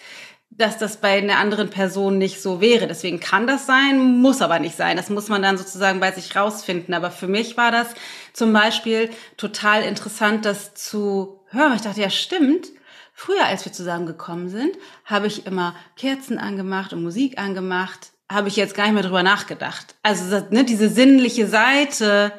dass 0.58 0.78
das 0.78 0.98
bei 0.98 1.18
einer 1.18 1.38
anderen 1.38 1.70
Person 1.70 2.18
nicht 2.18 2.42
so 2.42 2.62
wäre. 2.62 2.88
Deswegen 2.88 3.20
kann 3.20 3.48
das 3.48 3.66
sein, 3.66 4.22
muss 4.22 4.42
aber 4.42 4.60
nicht 4.60 4.76
sein. 4.76 4.98
Das 4.98 5.10
muss 5.10 5.30
man 5.30 5.42
dann 5.42 5.58
sozusagen 5.58 6.00
bei 6.00 6.12
sich 6.12 6.36
rausfinden. 6.36 6.94
Aber 6.94 7.12
für 7.12 7.28
mich 7.28 7.58
war 7.58 7.72
das 7.72 7.88
zum 8.34 8.54
Beispiel 8.54 9.10
total 9.38 9.84
interessant, 9.84 10.46
das 10.46 10.74
zu 10.74 11.40
hören. 11.48 11.74
Ich 11.76 11.82
dachte, 11.82 12.02
ja, 12.02 12.10
stimmt. 12.10 12.68
Früher, 13.14 13.46
als 13.46 13.66
wir 13.66 13.72
zusammengekommen 13.72 14.50
sind, 14.50 14.76
habe 15.06 15.28
ich 15.28 15.46
immer 15.46 15.76
Kerzen 15.96 16.40
angemacht 16.40 16.94
und 16.94 17.04
Musik 17.04 17.38
angemacht. 17.38 18.12
Habe 18.32 18.48
ich 18.48 18.56
jetzt 18.56 18.76
gar 18.76 18.86
nicht 18.86 18.94
mehr 18.94 19.04
drüber 19.04 19.24
nachgedacht. 19.24 19.96
Also 20.02 20.44
ne, 20.50 20.64
diese 20.64 20.90
sinnliche 20.90 21.48
Seite 21.48 22.32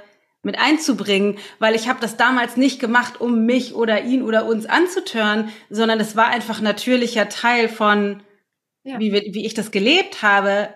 mit 0.45 0.59
einzubringen, 0.59 1.39
weil 1.59 1.75
ich 1.75 1.89
habe 1.89 2.01
das 2.01 2.17
damals 2.17 2.57
nicht 2.57 2.81
gemacht, 2.81 3.21
um 3.21 3.45
mich 3.47 3.75
oder 3.75 4.03
ihn 4.03 4.23
oder 4.23 4.47
uns 4.47 4.67
anzutören, 4.67 5.51
sondern 5.71 6.01
es 6.01 6.17
war 6.17 6.29
einfach 6.29 6.61
natürlicher 6.61 7.29
Teil 7.29 7.69
von, 7.69 8.23
ja. 8.83 8.99
wie, 8.99 9.13
wie 9.13 9.47
ich 9.47 9.55
das 9.55 9.71
gelebt 9.71 10.23
habe. 10.23 10.75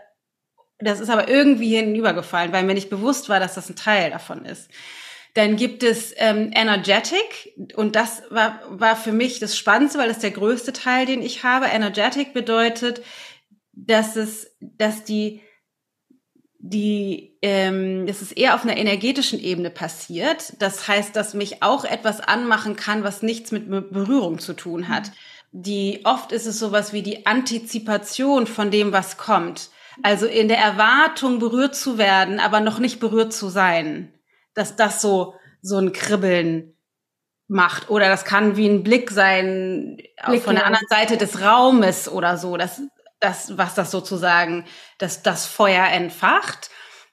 Das 0.78 1.00
ist 1.00 1.10
aber 1.10 1.28
irgendwie 1.28 1.76
hinübergefallen, 1.76 2.52
weil 2.52 2.64
mir 2.64 2.74
nicht 2.74 2.90
bewusst 2.90 3.28
war, 3.28 3.40
dass 3.40 3.54
das 3.54 3.68
ein 3.68 3.76
Teil 3.76 4.10
davon 4.10 4.44
ist. 4.44 4.70
Dann 5.34 5.56
gibt 5.56 5.82
es 5.82 6.14
ähm, 6.16 6.50
Energetic 6.54 7.52
und 7.76 7.94
das 7.94 8.22
war, 8.30 8.60
war 8.70 8.96
für 8.96 9.12
mich 9.12 9.38
das 9.38 9.56
Spannendste, 9.56 9.98
weil 9.98 10.08
das 10.08 10.18
der 10.18 10.30
größte 10.30 10.72
Teil, 10.72 11.06
den 11.06 11.22
ich 11.22 11.44
habe. 11.44 11.66
Energetic 11.66 12.32
bedeutet, 12.32 13.02
dass 13.72 14.16
es, 14.16 14.56
dass 14.60 15.04
die 15.04 15.40
die, 16.68 17.36
ähm, 17.42 18.06
das 18.06 18.22
ist 18.22 18.32
eher 18.32 18.54
auf 18.54 18.64
einer 18.64 18.76
energetischen 18.76 19.40
Ebene 19.40 19.70
passiert. 19.70 20.54
Das 20.58 20.88
heißt, 20.88 21.14
dass 21.16 21.34
mich 21.34 21.62
auch 21.62 21.84
etwas 21.84 22.20
anmachen 22.20 22.76
kann, 22.76 23.04
was 23.04 23.22
nichts 23.22 23.52
mit 23.52 23.68
Berührung 23.70 24.38
zu 24.38 24.54
tun 24.54 24.88
hat. 24.88 25.12
Die 25.52 26.00
oft 26.04 26.32
ist 26.32 26.46
es 26.46 26.58
sowas 26.58 26.92
wie 26.92 27.02
die 27.02 27.26
Antizipation 27.26 28.46
von 28.46 28.70
dem, 28.70 28.92
was 28.92 29.16
kommt. 29.16 29.70
Also 30.02 30.26
in 30.26 30.48
der 30.48 30.58
Erwartung 30.58 31.38
berührt 31.38 31.74
zu 31.74 31.98
werden, 31.98 32.38
aber 32.38 32.60
noch 32.60 32.78
nicht 32.78 33.00
berührt 33.00 33.32
zu 33.32 33.48
sein. 33.48 34.12
Dass 34.54 34.76
das 34.76 35.00
so 35.00 35.34
so 35.60 35.78
ein 35.78 35.92
Kribbeln 35.92 36.74
macht 37.48 37.88
oder 37.88 38.08
das 38.08 38.24
kann 38.24 38.56
wie 38.56 38.68
ein 38.68 38.82
Blick 38.82 39.10
sein 39.10 39.96
Blick, 40.26 40.42
von 40.42 40.54
der 40.54 40.66
anderen 40.66 40.86
Seite 40.88 41.16
des 41.16 41.40
Raumes 41.40 42.08
oder 42.08 42.36
so. 42.36 42.56
Das 42.56 42.82
das, 43.20 43.56
was 43.58 43.74
das 43.74 43.90
sozusagen, 43.90 44.64
das, 44.98 45.22
das 45.22 45.46
Feuer 45.46 45.86
entfacht. 45.86 46.70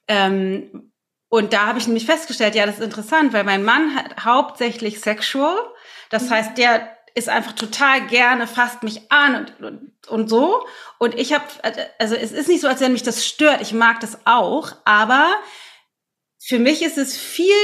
Ähm, 0.08 0.92
und 1.30 1.54
da 1.54 1.66
habe 1.66 1.80
ich 1.80 1.88
nämlich 1.88 2.06
festgestellt, 2.06 2.56
ja, 2.56 2.66
das 2.66 2.76
ist 2.76 2.84
interessant, 2.84 3.34
weil 3.34 3.44
mein 3.44 3.64
Mann 3.64 3.96
hat 3.96 4.24
hauptsächlich 4.24 5.02
sexual. 5.02 5.58
Das 6.10 6.24
mhm. 6.24 6.30
heißt, 6.30 6.58
der 6.58 6.96
ist 7.16 7.30
einfach 7.30 7.54
total 7.54 8.06
gerne, 8.08 8.46
fasst 8.46 8.84
mich 8.84 9.12
an 9.12 9.36
und, 9.36 9.64
und, 9.64 10.08
und 10.08 10.30
so. 10.30 10.66
Und 11.00 11.16
ich 11.16 11.34
habe, 11.34 11.46
also 11.98 12.16
es 12.16 12.32
ist 12.32 12.50
nicht 12.50 12.62
so, 12.62 12.68
als 12.68 12.82
wenn 12.82 12.92
mich 12.92 13.04
das 13.04 13.26
stört. 13.26 13.62
Ich 13.62 13.74
mag 13.74 14.02
das 14.02 14.20
auch, 14.26 14.74
aber 14.84 15.34
für 16.40 16.60
mich 16.60 16.84
ist 16.84 16.98
es 16.98 17.18
viel 17.18 17.56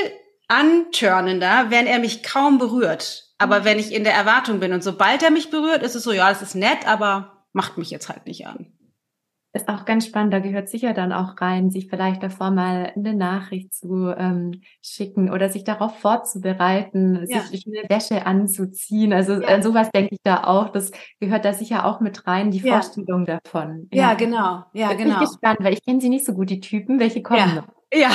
antörnender, 0.48 1.70
wenn 1.70 1.86
er 1.86 2.00
mich 2.00 2.24
kaum 2.24 2.58
berührt. 2.58 3.30
Aber 3.38 3.62
mhm. 3.62 3.66
wenn 3.66 3.80
ich 3.80 3.94
in 3.94 4.04
der 4.04 4.14
Erwartung 4.14 4.60
bin 4.60 4.74
und 4.74 4.84
sobald 4.84 5.22
er 5.22 5.32
mich 5.32 5.50
berührt, 5.50 5.84
ist 5.84 5.96
es 5.96 6.04
so, 6.04 6.12
ja, 6.12 6.30
das 6.30 6.42
ist 6.42 6.56
nett, 6.56 6.88
aber 6.88 7.41
macht 7.54 7.78
mich 7.78 7.92
jetzt 7.92 8.10
halt 8.10 8.26
nicht 8.26 8.48
an. 8.48 8.74
Ist 9.54 9.68
auch 9.68 9.84
ganz 9.84 10.06
spannend, 10.06 10.34
da 10.34 10.40
gehört 10.40 10.70
sicher 10.70 10.94
dann 10.94 11.12
auch 11.12 11.42
rein, 11.42 11.72
sich 11.72 11.90
vielleicht 11.90 12.24
davor 12.24 12.52
mal 12.52 12.94
eine 12.96 13.14
Nachricht 13.14 13.74
zu 13.74 14.08
ähm, 14.18 14.62
schicken 14.82 15.30
oder 15.30 15.50
sich 15.50 15.66
darauf 15.66 16.00
vorzubereiten, 16.00 17.26
ja. 17.28 17.42
sich 17.42 17.66
eine 17.68 17.90
Wäsche 17.90 18.26
anzuziehen. 18.26 19.12
Also 19.12 19.42
ja. 19.42 19.50
an 19.50 19.62
sowas 19.62 19.92
denke 19.92 20.12
ich 20.14 20.22
da 20.24 20.46
auch. 20.46 20.70
Das 20.70 20.92
gehört 21.20 21.44
da 21.44 21.52
sicher 21.52 21.86
auch 21.86 22.00
mit 22.00 22.28
rein, 22.28 22.52
die 22.52 22.60
ja. 22.60 22.76
Vorstellung 22.76 23.26
davon. 23.26 23.90
Ja, 23.92 24.14
genau. 24.14 24.64
Ja, 24.72 24.94
genau. 24.94 24.96
Bin 24.96 25.12
ich 25.12 25.20
gespannt, 25.20 25.58
weil 25.60 25.74
ich 25.74 25.84
kenne 25.84 26.00
sie 26.00 26.10
nicht 26.10 26.26
so 26.26 26.34
gut, 26.34 26.50
die 26.50 26.62
Typen. 26.62 27.02
Welche 27.02 27.22
kommen 27.22 27.56
noch? 27.56 27.68
Ja, 27.94 28.12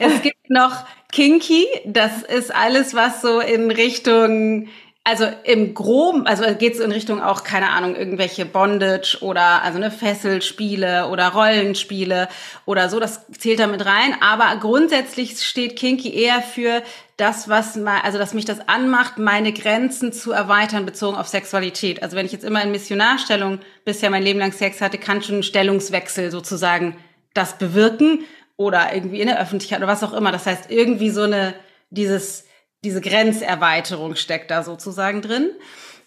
es 0.00 0.22
gibt 0.22 0.50
noch 0.50 0.74
Kinky. 1.12 1.66
Das 1.86 2.24
ist 2.24 2.52
alles, 2.52 2.94
was 2.94 3.22
so 3.22 3.38
in 3.38 3.70
Richtung 3.70 4.66
also 5.02 5.24
im 5.44 5.72
Groben, 5.72 6.26
also 6.26 6.44
geht 6.56 6.74
es 6.74 6.80
in 6.80 6.92
Richtung 6.92 7.22
auch, 7.22 7.42
keine 7.42 7.70
Ahnung, 7.70 7.96
irgendwelche 7.96 8.44
Bondage 8.44 9.18
oder 9.22 9.62
also 9.62 9.78
ne, 9.78 9.90
Fesselspiele 9.90 11.08
oder 11.08 11.28
Rollenspiele 11.28 12.28
oder 12.66 12.90
so, 12.90 13.00
das 13.00 13.26
zählt 13.32 13.60
da 13.60 13.66
mit 13.66 13.84
rein. 13.86 14.14
Aber 14.20 14.54
grundsätzlich 14.60 15.40
steht 15.42 15.76
Kinky 15.76 16.14
eher 16.14 16.42
für 16.42 16.82
das, 17.16 17.48
was 17.48 17.76
mal, 17.76 18.00
also 18.02 18.18
dass 18.18 18.34
mich 18.34 18.44
das 18.44 18.68
anmacht, 18.68 19.18
meine 19.18 19.54
Grenzen 19.54 20.12
zu 20.12 20.32
erweitern 20.32 20.84
bezogen 20.84 21.16
auf 21.16 21.28
Sexualität. 21.28 22.02
Also 22.02 22.14
wenn 22.14 22.26
ich 22.26 22.32
jetzt 22.32 22.44
immer 22.44 22.62
in 22.62 22.70
Missionarstellung 22.70 23.60
bisher 23.86 24.10
mein 24.10 24.22
Leben 24.22 24.38
lang 24.38 24.52
Sex 24.52 24.82
hatte, 24.82 24.98
kann 24.98 25.22
schon 25.22 25.38
ein 25.38 25.42
Stellungswechsel 25.42 26.30
sozusagen 26.30 26.96
das 27.32 27.56
bewirken 27.56 28.24
oder 28.56 28.94
irgendwie 28.94 29.20
in 29.20 29.28
der 29.28 29.40
Öffentlichkeit 29.40 29.78
oder 29.78 29.88
was 29.88 30.04
auch 30.04 30.12
immer. 30.12 30.30
Das 30.30 30.44
heißt, 30.44 30.70
irgendwie 30.70 31.08
so 31.08 31.22
eine, 31.22 31.54
dieses, 31.88 32.44
diese 32.84 33.00
Grenzerweiterung 33.00 34.16
steckt 34.16 34.50
da 34.50 34.62
sozusagen 34.62 35.22
drin. 35.22 35.50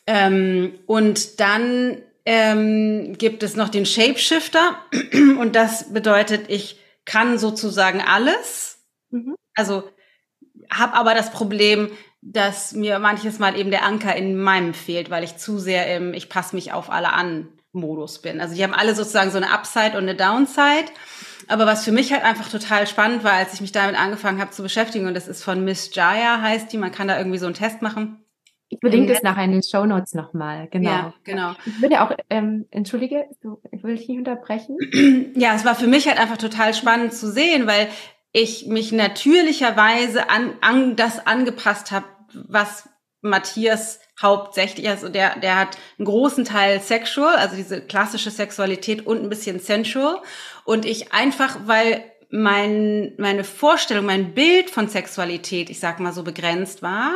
Ähm, 0.07 0.79
und 0.85 1.39
dann 1.39 2.01
ähm, 2.25 3.15
gibt 3.17 3.43
es 3.43 3.55
noch 3.55 3.69
den 3.69 3.85
Shapeshifter 3.85 4.77
und 5.39 5.55
das 5.55 5.93
bedeutet, 5.93 6.49
ich 6.49 6.79
kann 7.05 7.37
sozusagen 7.37 8.01
alles. 8.01 8.79
Mhm. 9.11 9.35
Also 9.55 9.83
habe 10.71 10.93
aber 10.93 11.13
das 11.13 11.31
Problem, 11.31 11.91
dass 12.21 12.71
mir 12.73 12.99
manches 12.99 13.39
Mal 13.39 13.57
eben 13.57 13.69
der 13.69 13.83
Anker 13.83 14.15
in 14.15 14.37
meinem 14.37 14.73
fehlt, 14.73 15.09
weil 15.09 15.23
ich 15.23 15.37
zu 15.37 15.59
sehr 15.59 15.95
im 15.95 16.13
Ich 16.13 16.29
passe 16.29 16.55
mich 16.55 16.71
auf 16.71 16.89
alle 16.89 17.11
an 17.11 17.49
Modus 17.73 18.21
bin. 18.21 18.39
Also 18.39 18.55
die 18.55 18.63
haben 18.63 18.73
alle 18.73 18.95
sozusagen 18.95 19.31
so 19.31 19.37
eine 19.37 19.51
Upside 19.51 19.97
und 19.97 20.03
eine 20.03 20.15
Downside. 20.15 20.91
Aber 21.47 21.65
was 21.65 21.83
für 21.83 21.91
mich 21.91 22.11
halt 22.11 22.23
einfach 22.23 22.49
total 22.49 22.87
spannend 22.87 23.23
war, 23.23 23.33
als 23.33 23.53
ich 23.53 23.61
mich 23.61 23.71
damit 23.71 23.99
angefangen 23.99 24.39
habe 24.39 24.51
zu 24.51 24.63
beschäftigen, 24.63 25.07
und 25.07 25.13
das 25.13 25.27
ist 25.27 25.43
von 25.43 25.63
Miss 25.63 25.93
Jaya 25.93 26.41
heißt 26.41 26.71
die, 26.71 26.77
man 26.77 26.91
kann 26.91 27.07
da 27.07 27.17
irgendwie 27.17 27.37
so 27.37 27.45
einen 27.45 27.55
Test 27.55 27.81
machen. 27.81 28.19
Ich 28.69 28.79
verlinke 28.79 29.13
das 29.13 29.21
nachher 29.21 29.43
in 29.43 29.51
den 29.51 29.63
Show 29.63 29.85
Notes 29.85 30.15
nochmal, 30.15 30.67
genau. 30.71 30.89
Ja, 30.89 31.13
genau. 31.23 31.53
Ich 31.65 31.81
würde 31.81 32.01
auch, 32.01 32.11
ähm, 32.29 32.65
entschuldige, 32.71 33.25
ich 33.71 33.83
will 33.83 33.95
dich 33.95 34.07
nicht 34.07 34.17
unterbrechen. 34.17 34.77
Ja, 35.35 35.55
es 35.55 35.65
war 35.65 35.75
für 35.75 35.87
mich 35.87 36.07
halt 36.07 36.19
einfach 36.19 36.37
total 36.37 36.73
spannend 36.73 37.13
zu 37.13 37.31
sehen, 37.31 37.67
weil 37.67 37.87
ich 38.31 38.65
mich 38.67 38.91
natürlicherweise 38.91 40.29
an, 40.29 40.53
an 40.61 40.95
das 40.95 41.25
angepasst 41.25 41.91
habe, 41.91 42.05
was 42.33 42.89
Matthias 43.21 43.99
hauptsächlich, 44.21 44.87
also 44.89 45.09
der, 45.09 45.39
der 45.39 45.57
hat 45.59 45.77
einen 45.97 46.05
großen 46.05 46.45
Teil 46.45 46.79
sexual, 46.81 47.35
also 47.35 47.55
diese 47.55 47.81
klassische 47.81 48.31
Sexualität 48.31 49.05
und 49.05 49.21
ein 49.21 49.29
bisschen 49.29 49.59
sensual. 49.59 50.21
Und 50.65 50.85
ich 50.85 51.13
einfach, 51.13 51.57
weil 51.65 52.03
mein, 52.29 53.13
meine 53.17 53.43
Vorstellung, 53.43 54.05
mein 54.05 54.33
Bild 54.33 54.69
von 54.69 54.87
Sexualität, 54.87 55.69
ich 55.69 55.79
sag 55.79 55.99
mal 55.99 56.13
so 56.13 56.23
begrenzt 56.23 56.81
war, 56.81 57.13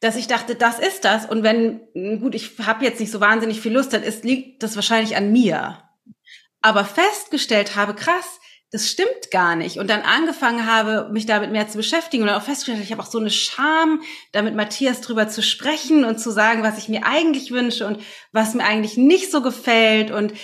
dass 0.00 0.16
ich 0.16 0.26
dachte, 0.26 0.54
das 0.54 0.78
ist 0.78 1.04
das. 1.04 1.26
Und 1.26 1.42
wenn, 1.42 1.80
gut, 2.20 2.34
ich 2.34 2.52
habe 2.64 2.84
jetzt 2.84 3.00
nicht 3.00 3.10
so 3.10 3.20
wahnsinnig 3.20 3.60
viel 3.60 3.72
Lust, 3.72 3.92
dann 3.92 4.02
ist, 4.02 4.24
liegt 4.24 4.62
das 4.62 4.76
wahrscheinlich 4.76 5.16
an 5.16 5.32
mir. 5.32 5.82
Aber 6.62 6.84
festgestellt 6.84 7.76
habe, 7.76 7.94
krass, 7.94 8.40
das 8.70 8.90
stimmt 8.90 9.30
gar 9.30 9.56
nicht. 9.56 9.78
Und 9.78 9.88
dann 9.88 10.02
angefangen 10.02 10.66
habe, 10.66 11.08
mich 11.10 11.24
damit 11.24 11.50
mehr 11.50 11.68
zu 11.68 11.78
beschäftigen 11.78 12.22
und 12.22 12.28
auch 12.28 12.42
festgestellt, 12.42 12.84
ich 12.84 12.92
habe 12.92 13.02
auch 13.02 13.10
so 13.10 13.18
eine 13.18 13.30
Scham, 13.30 14.02
damit 14.32 14.54
Matthias 14.54 15.00
drüber 15.00 15.28
zu 15.28 15.42
sprechen 15.42 16.04
und 16.04 16.18
zu 16.18 16.30
sagen, 16.30 16.62
was 16.62 16.76
ich 16.76 16.88
mir 16.88 17.06
eigentlich 17.06 17.50
wünsche 17.50 17.86
und 17.86 18.00
was 18.32 18.54
mir 18.54 18.64
eigentlich 18.64 18.98
nicht 18.98 19.30
so 19.30 19.40
gefällt. 19.40 20.10
Und 20.10 20.34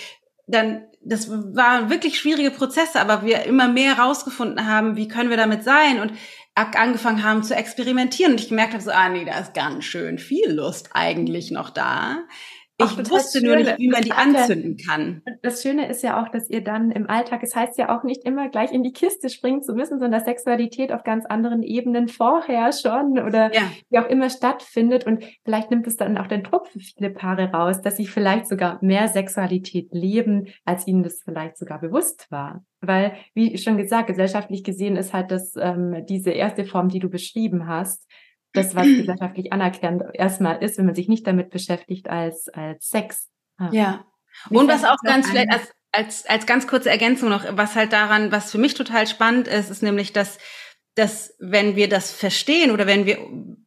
dann, 0.46 0.86
das 1.02 1.28
waren 1.30 1.90
wirklich 1.90 2.18
schwierige 2.18 2.50
Prozesse, 2.50 2.98
aber 2.98 3.26
wir 3.26 3.42
immer 3.44 3.68
mehr 3.68 3.98
rausgefunden 3.98 4.66
haben, 4.66 4.96
wie 4.96 5.08
können 5.08 5.28
wir 5.30 5.36
damit 5.36 5.62
sein. 5.62 6.00
Und 6.00 6.12
angefangen 6.54 7.24
haben 7.24 7.42
zu 7.42 7.54
experimentieren 7.54 8.32
und 8.32 8.40
ich 8.40 8.48
gemerkt 8.48 8.72
habe 8.72 8.82
so, 8.82 8.92
ah 8.92 9.08
nee, 9.08 9.24
da 9.24 9.38
ist 9.38 9.54
ganz 9.54 9.84
schön 9.84 10.18
viel 10.18 10.50
Lust 10.50 10.90
eigentlich 10.92 11.50
noch 11.50 11.68
da. 11.68 12.22
Ich 12.76 12.86
Ach, 12.86 12.98
wusste 13.08 13.44
nur 13.44 13.54
nicht, 13.54 13.78
wie 13.78 13.88
man 13.88 14.02
die 14.02 14.10
anzünden 14.10 14.76
kann. 14.76 15.22
Das 15.42 15.62
Schöne 15.62 15.88
ist 15.88 16.02
ja 16.02 16.20
auch, 16.20 16.28
dass 16.28 16.50
ihr 16.50 16.60
dann 16.60 16.90
im 16.90 17.08
Alltag, 17.08 17.44
es 17.44 17.50
das 17.50 17.60
heißt 17.60 17.78
ja 17.78 17.96
auch 17.96 18.02
nicht 18.02 18.24
immer 18.24 18.48
gleich 18.48 18.72
in 18.72 18.82
die 18.82 18.92
Kiste 18.92 19.28
springen 19.28 19.62
zu 19.62 19.74
müssen, 19.74 20.00
sondern 20.00 20.24
Sexualität 20.24 20.92
auf 20.92 21.04
ganz 21.04 21.24
anderen 21.24 21.62
Ebenen 21.62 22.08
vorher 22.08 22.72
schon 22.72 23.20
oder 23.20 23.54
ja. 23.54 23.62
wie 23.90 23.98
auch 23.98 24.08
immer 24.08 24.28
stattfindet. 24.28 25.06
Und 25.06 25.24
vielleicht 25.44 25.70
nimmt 25.70 25.86
es 25.86 25.96
dann 25.96 26.18
auch 26.18 26.26
den 26.26 26.42
Druck 26.42 26.66
für 26.66 26.80
viele 26.80 27.10
Paare 27.10 27.52
raus, 27.52 27.80
dass 27.80 27.96
sie 27.96 28.06
vielleicht 28.06 28.48
sogar 28.48 28.78
mehr 28.82 29.06
Sexualität 29.06 29.90
leben, 29.92 30.48
als 30.64 30.88
ihnen 30.88 31.04
das 31.04 31.22
vielleicht 31.24 31.56
sogar 31.56 31.80
bewusst 31.80 32.26
war. 32.30 32.64
Weil, 32.80 33.12
wie 33.34 33.56
schon 33.56 33.76
gesagt, 33.76 34.08
gesellschaftlich 34.08 34.64
gesehen 34.64 34.96
ist 34.96 35.12
halt 35.12 35.30
das 35.30 35.54
ähm, 35.56 36.04
diese 36.08 36.32
erste 36.32 36.64
Form, 36.64 36.88
die 36.88 36.98
du 36.98 37.08
beschrieben 37.08 37.68
hast, 37.68 38.08
das, 38.54 38.74
was 38.74 38.86
gesellschaftlich 38.86 39.52
anerkannt 39.52 40.02
erstmal 40.14 40.62
ist, 40.62 40.78
wenn 40.78 40.86
man 40.86 40.94
sich 40.94 41.08
nicht 41.08 41.26
damit 41.26 41.50
beschäftigt 41.50 42.08
als, 42.08 42.48
als 42.48 42.88
Sex. 42.88 43.28
Ja. 43.58 43.72
ja. 43.72 44.04
Und 44.50 44.68
was 44.68 44.84
auch 44.84 44.96
ganz 45.04 45.28
vielleicht 45.28 45.52
als, 45.52 45.70
als, 45.92 46.26
als 46.26 46.46
ganz 46.46 46.66
kurze 46.66 46.90
Ergänzung 46.90 47.28
noch, 47.28 47.44
was 47.56 47.74
halt 47.74 47.92
daran, 47.92 48.32
was 48.32 48.50
für 48.50 48.58
mich 48.58 48.74
total 48.74 49.06
spannend 49.06 49.48
ist, 49.48 49.70
ist 49.70 49.82
nämlich, 49.82 50.12
dass, 50.12 50.38
dass 50.94 51.34
wenn 51.38 51.76
wir 51.76 51.88
das 51.88 52.12
verstehen 52.12 52.70
oder 52.70 52.86
wenn 52.86 53.06
wir 53.06 53.18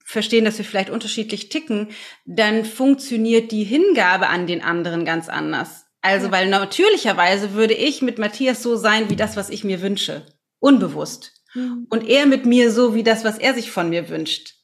verstehen, 0.03 0.45
dass 0.45 0.57
wir 0.57 0.65
vielleicht 0.65 0.89
unterschiedlich 0.89 1.49
ticken, 1.49 1.89
dann 2.25 2.63
funktioniert 2.63 3.51
die 3.51 3.65
Hingabe 3.65 4.27
an 4.27 4.47
den 4.47 4.63
anderen 4.63 5.03
ganz 5.03 5.27
anders. 5.27 5.85
Also, 6.01 6.27
ja. 6.27 6.31
weil 6.31 6.47
natürlicherweise 6.47 7.53
würde 7.53 7.73
ich 7.73 8.01
mit 8.01 8.19
Matthias 8.19 8.63
so 8.63 8.77
sein, 8.77 9.09
wie 9.09 9.17
das, 9.17 9.35
was 9.35 9.49
ich 9.49 9.65
mir 9.65 9.81
wünsche. 9.81 10.25
Unbewusst. 10.59 11.33
Mhm. 11.53 11.88
Und 11.89 12.07
er 12.07 12.25
mit 12.25 12.45
mir 12.45 12.71
so, 12.71 12.93
wie 12.93 13.03
das, 13.03 13.25
was 13.25 13.38
er 13.38 13.53
sich 13.53 13.71
von 13.71 13.89
mir 13.89 14.09
wünscht. 14.09 14.57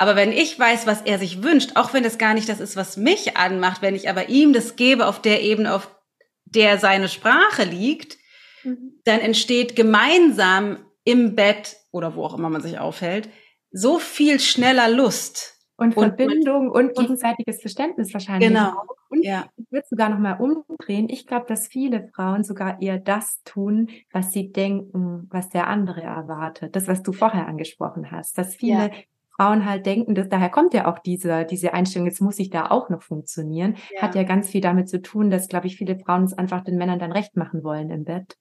Aber 0.00 0.16
wenn 0.16 0.32
ich 0.32 0.58
weiß, 0.58 0.86
was 0.86 1.02
er 1.02 1.18
sich 1.18 1.42
wünscht, 1.42 1.72
auch 1.74 1.92
wenn 1.92 2.06
es 2.06 2.16
gar 2.16 2.32
nicht 2.32 2.48
das 2.48 2.58
ist, 2.58 2.74
was 2.74 2.96
mich 2.96 3.36
anmacht, 3.36 3.82
wenn 3.82 3.94
ich 3.94 4.08
aber 4.08 4.30
ihm 4.30 4.54
das 4.54 4.74
gebe 4.74 5.06
auf 5.06 5.20
der 5.20 5.42
Ebene, 5.42 5.74
auf 5.74 5.94
der 6.46 6.78
seine 6.78 7.06
Sprache 7.06 7.64
liegt, 7.64 8.16
mhm. 8.64 8.98
dann 9.04 9.20
entsteht 9.20 9.76
gemeinsam 9.76 10.78
im 11.04 11.34
Bett 11.34 11.76
oder 11.92 12.16
wo 12.16 12.24
auch 12.24 12.38
immer 12.38 12.48
man 12.48 12.62
sich 12.62 12.78
aufhält, 12.78 13.28
so 13.72 13.98
viel 13.98 14.40
schneller 14.40 14.88
Lust. 14.88 15.58
Und 15.76 15.92
Verbindung 15.92 16.70
und, 16.70 16.96
und 16.96 16.98
gegenseitiges 16.98 17.60
Verständnis 17.60 18.14
wahrscheinlich. 18.14 18.48
Genau. 18.48 18.72
Und 19.10 19.22
ja. 19.22 19.48
ich 19.58 19.70
würde 19.70 19.86
sogar 19.86 20.08
noch 20.08 20.18
mal 20.18 20.40
umdrehen. 20.40 21.10
Ich 21.10 21.26
glaube, 21.26 21.44
dass 21.46 21.68
viele 21.68 22.08
Frauen 22.14 22.42
sogar 22.42 22.80
eher 22.80 22.98
das 22.98 23.42
tun, 23.44 23.90
was 24.12 24.32
sie 24.32 24.50
denken, 24.50 25.26
was 25.30 25.50
der 25.50 25.66
andere 25.66 26.00
erwartet. 26.00 26.74
Das, 26.74 26.88
was 26.88 27.02
du 27.02 27.12
vorher 27.12 27.46
angesprochen 27.46 28.10
hast. 28.10 28.38
Dass 28.38 28.54
viele 28.54 28.88
ja. 28.88 28.90
Frauen 29.40 29.64
halt 29.64 29.86
denken, 29.86 30.14
dass 30.14 30.28
daher 30.28 30.50
kommt 30.50 30.74
ja 30.74 30.86
auch 30.86 30.98
diese, 30.98 31.46
diese 31.46 31.72
Einstellung, 31.72 32.06
jetzt 32.06 32.20
muss 32.20 32.38
ich 32.38 32.50
da 32.50 32.66
auch 32.70 32.90
noch 32.90 33.02
funktionieren, 33.02 33.76
ja. 33.94 34.02
hat 34.02 34.14
ja 34.14 34.22
ganz 34.22 34.50
viel 34.50 34.60
damit 34.60 34.90
zu 34.90 35.00
tun, 35.00 35.30
dass, 35.30 35.48
glaube 35.48 35.66
ich, 35.66 35.76
viele 35.76 35.98
Frauen 35.98 36.24
es 36.24 36.34
einfach 36.34 36.62
den 36.62 36.76
Männern 36.76 36.98
dann 36.98 37.10
recht 37.10 37.38
machen 37.38 37.64
wollen 37.64 37.88
im 37.88 38.04
Bett, 38.04 38.36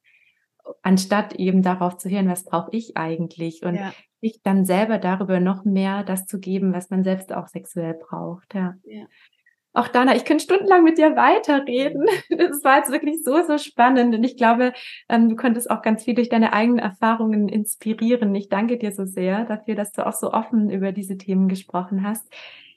anstatt 0.82 1.36
eben 1.36 1.62
darauf 1.62 1.96
zu 1.98 2.10
hören, 2.10 2.28
was 2.28 2.44
brauche 2.44 2.72
ich 2.74 2.98
eigentlich 2.98 3.64
und 3.64 3.76
ja. 3.76 3.94
sich 4.20 4.42
dann 4.44 4.66
selber 4.66 4.98
darüber 4.98 5.40
noch 5.40 5.64
mehr 5.64 6.04
das 6.04 6.26
zu 6.26 6.38
geben, 6.38 6.74
was 6.74 6.90
man 6.90 7.06
selbst 7.06 7.32
auch 7.32 7.48
sexuell 7.48 7.94
braucht. 7.94 8.54
Ja. 8.54 8.76
ja. 8.84 9.06
Auch 9.80 9.88
Dana, 9.88 10.14
ich 10.14 10.26
könnte 10.26 10.44
stundenlang 10.44 10.84
mit 10.84 10.98
dir 10.98 11.16
weiterreden. 11.16 12.06
Es 12.30 12.66
war 12.66 12.80
jetzt 12.80 12.92
wirklich 12.92 13.24
so, 13.24 13.42
so 13.44 13.58
spannend. 13.58 14.14
Und 14.14 14.26
ich 14.26 14.36
glaube, 14.36 14.74
ähm, 15.08 15.30
du 15.30 15.38
konntest 15.38 15.72
auch 15.72 15.82
ganz 15.82 16.04
viel 16.04 16.16
durch 16.16 16.28
deine 16.28 16.52
eigenen 16.52 16.80
Erfahrungen 16.80 17.48
inspirieren. 17.48 18.36
Ich 18.36 18.50
danke 18.50 18.78
dir 18.78 18.92
so 18.92 19.06
sehr 19.06 19.46
dafür, 19.46 19.76
dass 19.76 19.94
du 19.94 20.06
auch 20.06 20.12
so 20.12 20.34
offen 20.34 20.70
über 20.70 20.92
diese 20.92 21.18
Themen 21.18 21.48
gesprochen 21.48 22.04
hast. 22.04 22.30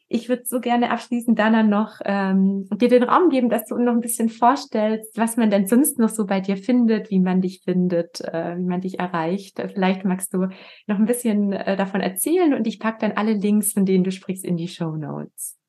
Ich 0.07 0.29
würde 0.29 0.45
so 0.45 0.61
gerne 0.61 0.93
abschließend, 0.93 1.37
Dana, 1.37 1.65
noch 1.65 1.99
ähm, 2.05 2.69
dir 2.71 2.89
den 2.89 3.03
Raum 3.03 3.31
geben, 3.31 3.49
dass 3.49 3.65
du 3.65 3.77
noch 3.79 3.95
ein 3.95 4.01
bisschen 4.01 4.29
vorstellst, 4.29 5.19
was 5.19 5.37
man 5.37 5.51
denn 5.51 5.67
sonst 5.67 5.99
noch 5.99 6.11
so 6.11 6.25
bei 6.25 6.39
dir 6.39 6.57
findet, 6.57 7.11
wie 7.11 7.19
man 7.19 7.41
dich 7.41 7.63
findet, 7.65 8.21
äh, 8.21 8.57
wie 8.57 8.69
man 8.69 8.81
dich 8.81 9.01
erreicht. 9.01 9.61
Vielleicht 9.75 10.05
magst 10.05 10.33
du 10.35 10.47
noch 10.87 10.99
ein 11.01 11.07
bisschen 11.07 11.53
äh, 11.53 11.77
davon 11.77 12.01
erzählen 12.01 12.55
und 12.55 12.69
ich 12.69 12.79
packe 12.79 12.99
dann 13.01 13.17
alle 13.17 13.33
Links, 13.33 13.73
von 13.73 13.87
denen 13.87 14.05
du 14.05 14.13
sprichst, 14.13 14.45
in 14.45 14.57
die 14.57 14.69
Show 14.69 14.95
Notes. 14.95 15.62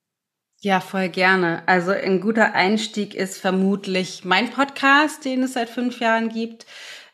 Ja, 0.66 0.80
voll 0.80 1.10
gerne. 1.10 1.62
Also 1.66 1.92
ein 1.92 2.22
guter 2.22 2.54
Einstieg 2.56 3.16
ist 3.16 3.38
vermutlich 3.38 4.24
mein 4.24 4.50
Podcast, 4.50 5.26
den 5.26 5.44
es 5.44 5.54
seit 5.54 5.70
fünf 5.70 6.00
Jahren 6.00 6.30
gibt. 6.30 6.66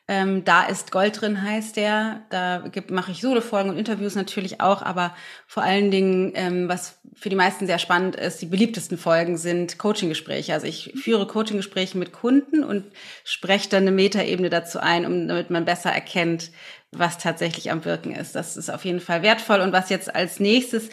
Ähm, 0.08 0.46
da 0.46 0.68
ist 0.68 0.92
Gold 0.92 1.20
drin, 1.20 1.42
heißt 1.42 1.76
der. 1.76 2.22
Da 2.30 2.64
mache 2.92 3.10
ich 3.12 3.22
Solo-Folgen 3.22 3.72
und 3.72 3.78
Interviews 3.78 4.14
natürlich 4.14 4.62
auch, 4.62 4.84
aber 4.84 5.16
vor 5.48 5.64
allen 5.64 5.90
Dingen, 5.90 6.32
ähm, 6.36 6.70
was 6.70 7.00
für 7.16 7.30
die 7.30 7.36
meisten 7.36 7.66
sehr 7.66 7.80
spannend 7.80 8.16
ist, 8.16 8.40
die 8.40 8.46
beliebtesten 8.46 9.00
Folgen 9.00 9.36
sind 9.36 9.80
Coaching-Gespräche. 9.80 10.54
Also 10.54 10.68
ich 10.68 10.94
führe 10.96 11.26
Coaching-Gespräche 11.26 11.98
mit 11.98 12.12
Kunden 12.14 12.64
und 12.64 12.86
spreche 13.24 13.70
dann 13.70 13.82
eine 13.82 13.92
Metaebene 13.92 14.52
dazu 14.52 14.80
ein, 14.80 15.08
um 15.08 15.28
damit 15.28 15.50
man 15.50 15.66
besser 15.66 15.90
erkennt, 15.92 16.52
was 16.92 17.18
tatsächlich 17.18 17.72
am 17.72 17.84
Wirken 17.84 18.14
ist. 18.14 18.36
Das 18.36 18.58
ist 18.58 18.70
auf 18.70 18.86
jeden 18.86 19.00
Fall 19.00 19.24
wertvoll. 19.24 19.62
Und 19.62 19.74
was 19.74 19.90
jetzt 19.90 20.14
als 20.14 20.40
nächstes 20.40 20.90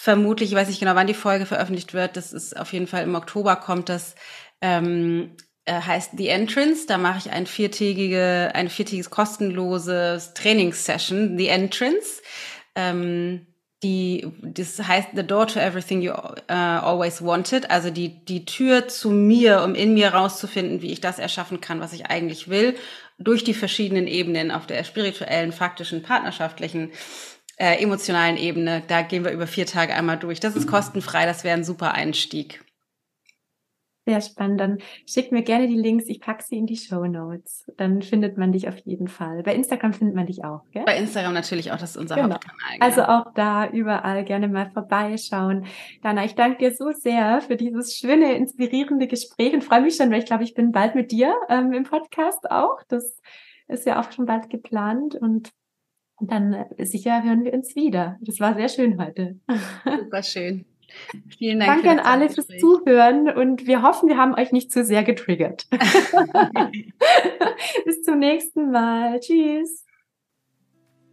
vermutlich, 0.00 0.50
ich 0.50 0.56
weiß 0.56 0.68
nicht 0.68 0.78
genau, 0.78 0.94
wann 0.94 1.08
die 1.08 1.14
Folge 1.14 1.44
veröffentlicht 1.44 1.92
wird, 1.92 2.16
das 2.16 2.32
ist 2.32 2.56
auf 2.56 2.72
jeden 2.72 2.86
Fall 2.86 3.02
im 3.02 3.16
Oktober 3.16 3.56
kommt 3.56 3.88
das, 3.88 4.14
ähm, 4.60 5.36
äh, 5.64 5.72
heißt 5.72 6.12
The 6.16 6.28
Entrance. 6.28 6.86
Da 6.86 6.98
mache 6.98 7.18
ich 7.18 7.30
ein 7.32 7.46
viertägige, 7.46 8.52
ein 8.54 8.70
viertägiges 8.70 9.10
kostenloses 9.10 10.34
Trainingssession, 10.34 11.36
The 11.36 11.48
Entrance. 11.48 12.22
Ähm, 12.76 13.46
die, 13.82 14.26
das 14.42 14.80
heißt 14.80 15.10
The 15.14 15.24
Door 15.24 15.48
to 15.48 15.60
Everything 15.60 16.00
You 16.00 16.12
uh, 16.12 16.34
Always 16.48 17.22
Wanted, 17.22 17.70
also 17.70 17.90
die, 17.90 18.24
die 18.24 18.44
Tür 18.44 18.88
zu 18.88 19.10
mir, 19.10 19.62
um 19.62 19.74
in 19.74 19.94
mir 19.94 20.14
rauszufinden, 20.14 20.80
wie 20.80 20.92
ich 20.92 21.00
das 21.00 21.18
erschaffen 21.18 21.60
kann, 21.60 21.80
was 21.80 21.92
ich 21.92 22.06
eigentlich 22.06 22.48
will, 22.48 22.76
durch 23.18 23.42
die 23.42 23.54
verschiedenen 23.54 24.06
Ebenen 24.06 24.50
auf 24.52 24.66
der 24.66 24.84
spirituellen, 24.84 25.52
faktischen, 25.52 26.02
partnerschaftlichen 26.02 26.92
äh, 27.58 27.82
emotionalen 27.82 28.36
Ebene. 28.36 28.82
Da 28.86 29.02
gehen 29.02 29.24
wir 29.24 29.32
über 29.32 29.46
vier 29.46 29.66
Tage 29.66 29.94
einmal 29.94 30.16
durch. 30.16 30.40
Das 30.40 30.56
ist 30.56 30.68
kostenfrei, 30.68 31.26
das 31.26 31.44
wäre 31.44 31.56
ein 31.56 31.64
super 31.64 31.92
Einstieg. 31.92 32.64
Sehr 34.08 34.22
spannend. 34.22 34.58
Dann 34.58 34.78
schick 35.06 35.32
mir 35.32 35.42
gerne 35.42 35.68
die 35.68 35.76
Links. 35.76 36.06
Ich 36.06 36.22
packe 36.22 36.42
sie 36.42 36.56
in 36.56 36.64
die 36.64 36.78
Show 36.78 37.04
Notes. 37.04 37.70
Dann 37.76 38.00
findet 38.00 38.38
man 38.38 38.52
dich 38.52 38.66
auf 38.66 38.78
jeden 38.86 39.06
Fall. 39.06 39.42
Bei 39.42 39.54
Instagram 39.54 39.92
findet 39.92 40.16
man 40.16 40.24
dich 40.24 40.44
auch, 40.44 40.62
gell? 40.70 40.84
Bei 40.86 40.96
Instagram 40.96 41.34
natürlich 41.34 41.72
auch. 41.72 41.76
Das 41.76 41.90
ist 41.90 41.98
unser 41.98 42.14
genau. 42.14 42.36
Hauptkanal. 42.36 42.78
Also 42.80 43.02
auch 43.02 43.34
da 43.34 43.68
überall 43.68 44.24
gerne 44.24 44.48
mal 44.48 44.70
vorbeischauen. 44.70 45.66
Dana, 46.00 46.24
ich 46.24 46.34
danke 46.34 46.56
dir 46.56 46.74
so 46.74 46.90
sehr 46.92 47.42
für 47.42 47.56
dieses 47.56 47.98
schöne, 47.98 48.32
inspirierende 48.34 49.08
Gespräch 49.08 49.52
und 49.52 49.62
freue 49.62 49.82
mich 49.82 49.96
schon, 49.96 50.10
weil 50.10 50.20
ich 50.20 50.26
glaube, 50.26 50.44
ich 50.44 50.54
bin 50.54 50.72
bald 50.72 50.94
mit 50.94 51.12
dir 51.12 51.34
ähm, 51.50 51.74
im 51.74 51.84
Podcast 51.84 52.50
auch. 52.50 52.78
Das 52.88 53.20
ist 53.66 53.84
ja 53.84 54.00
auch 54.00 54.10
schon 54.10 54.24
bald 54.24 54.48
geplant 54.48 55.16
und 55.16 55.50
und 56.20 56.30
dann 56.30 56.52
äh, 56.52 56.84
sicher 56.84 57.22
hören 57.22 57.44
wir 57.44 57.52
uns 57.52 57.76
wieder. 57.76 58.18
Das 58.20 58.40
war 58.40 58.54
sehr 58.54 58.68
schön 58.68 59.02
heute. 59.02 59.36
Super 59.84 60.22
schön. 60.22 60.64
Vielen 61.36 61.60
Dank. 61.60 61.82
Danke 61.82 61.90
an 61.90 61.98
alle 61.98 62.30
fürs 62.30 62.48
Zuhören 62.60 63.28
und 63.28 63.66
wir 63.66 63.82
hoffen, 63.82 64.08
wir 64.08 64.16
haben 64.16 64.34
euch 64.34 64.52
nicht 64.52 64.72
zu 64.72 64.84
sehr 64.84 65.04
getriggert. 65.04 65.66
Bis 67.84 68.02
zum 68.02 68.18
nächsten 68.18 68.70
Mal. 68.70 69.20
Tschüss. 69.20 69.84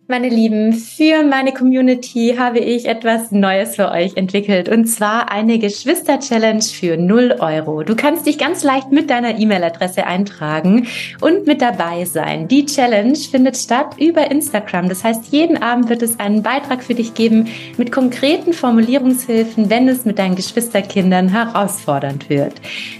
Meine 0.07 0.29
Lieben, 0.29 0.71
für 0.71 1.23
meine 1.23 1.51
Community 1.51 2.35
habe 2.37 2.59
ich 2.59 2.85
etwas 2.85 3.31
Neues 3.31 3.75
für 3.75 3.89
euch 3.89 4.15
entwickelt 4.15 4.69
und 4.69 4.85
zwar 4.85 5.31
eine 5.31 5.57
Geschwister-Challenge 5.57 6.61
für 6.61 6.95
0 6.95 7.37
Euro. 7.39 7.81
Du 7.81 7.95
kannst 7.95 8.27
dich 8.27 8.37
ganz 8.37 8.63
leicht 8.63 8.91
mit 8.91 9.09
deiner 9.09 9.39
E-Mail-Adresse 9.39 10.05
eintragen 10.05 10.85
und 11.21 11.47
mit 11.47 11.59
dabei 11.59 12.05
sein. 12.05 12.47
Die 12.47 12.67
Challenge 12.67 13.17
findet 13.17 13.57
statt 13.57 13.95
über 13.97 14.29
Instagram. 14.29 14.89
Das 14.89 15.03
heißt, 15.03 15.31
jeden 15.31 15.63
Abend 15.63 15.89
wird 15.89 16.03
es 16.03 16.19
einen 16.19 16.43
Beitrag 16.43 16.83
für 16.83 16.93
dich 16.93 17.15
geben 17.15 17.47
mit 17.77 17.91
konkreten 17.91 18.53
Formulierungshilfen, 18.53 19.71
wenn 19.71 19.87
es 19.87 20.05
mit 20.05 20.19
deinen 20.19 20.35
Geschwisterkindern 20.35 21.29
herausfordernd 21.29 22.29
wird. 22.29 22.53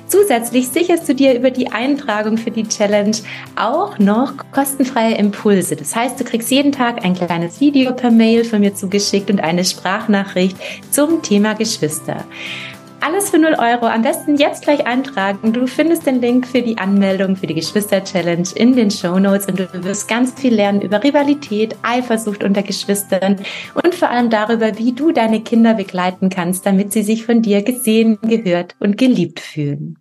Zusätzlich 0.07 0.69
sicherst 0.69 1.09
du 1.09 1.13
dir 1.13 1.33
über 1.33 1.51
die 1.51 1.71
Eintragung 1.71 2.37
für 2.37 2.51
die 2.51 2.67
Challenge 2.67 3.17
auch 3.55 3.99
noch 3.99 4.33
kostenfreie 4.51 5.15
Impulse. 5.15 5.75
Das 5.75 5.95
heißt, 5.95 6.19
du 6.19 6.23
kriegst 6.23 6.51
jeden 6.51 6.71
Tag 6.71 6.94
Tag 6.95 7.03
ein 7.03 7.13
kleines 7.13 7.59
Video 7.59 7.93
per 7.93 8.11
Mail 8.11 8.45
von 8.45 8.59
mir 8.59 8.73
zugeschickt 8.73 9.29
und 9.29 9.41
eine 9.41 9.65
Sprachnachricht 9.65 10.57
zum 10.91 11.21
Thema 11.21 11.53
Geschwister. 11.53 12.23
Alles 13.01 13.29
für 13.29 13.37
0 13.37 13.55
Euro. 13.59 13.85
Am 13.85 14.01
besten 14.01 14.37
jetzt 14.37 14.63
gleich 14.63 14.87
eintragen. 14.87 15.53
Du 15.53 15.67
findest 15.67 16.07
den 16.07 16.21
Link 16.21 16.47
für 16.47 16.61
die 16.61 16.77
Anmeldung 16.77 17.35
für 17.35 17.47
die 17.47 17.53
Geschwister-Challenge 17.53 18.47
in 18.55 18.75
den 18.75 18.89
Show 18.89 19.19
Notes 19.19 19.47
und 19.47 19.59
du 19.59 19.83
wirst 19.83 20.07
ganz 20.07 20.33
viel 20.33 20.55
lernen 20.55 20.81
über 20.81 21.03
Rivalität, 21.03 21.75
Eifersucht 21.83 22.43
unter 22.43 22.63
Geschwistern 22.63 23.37
und 23.83 23.93
vor 23.93 24.09
allem 24.09 24.29
darüber, 24.29 24.77
wie 24.77 24.93
du 24.93 25.11
deine 25.11 25.41
Kinder 25.41 25.75
begleiten 25.75 26.29
kannst, 26.29 26.65
damit 26.65 26.93
sie 26.93 27.03
sich 27.03 27.25
von 27.25 27.41
dir 27.41 27.61
gesehen, 27.61 28.17
gehört 28.21 28.75
und 28.79 28.97
geliebt 28.97 29.39
fühlen. 29.39 29.99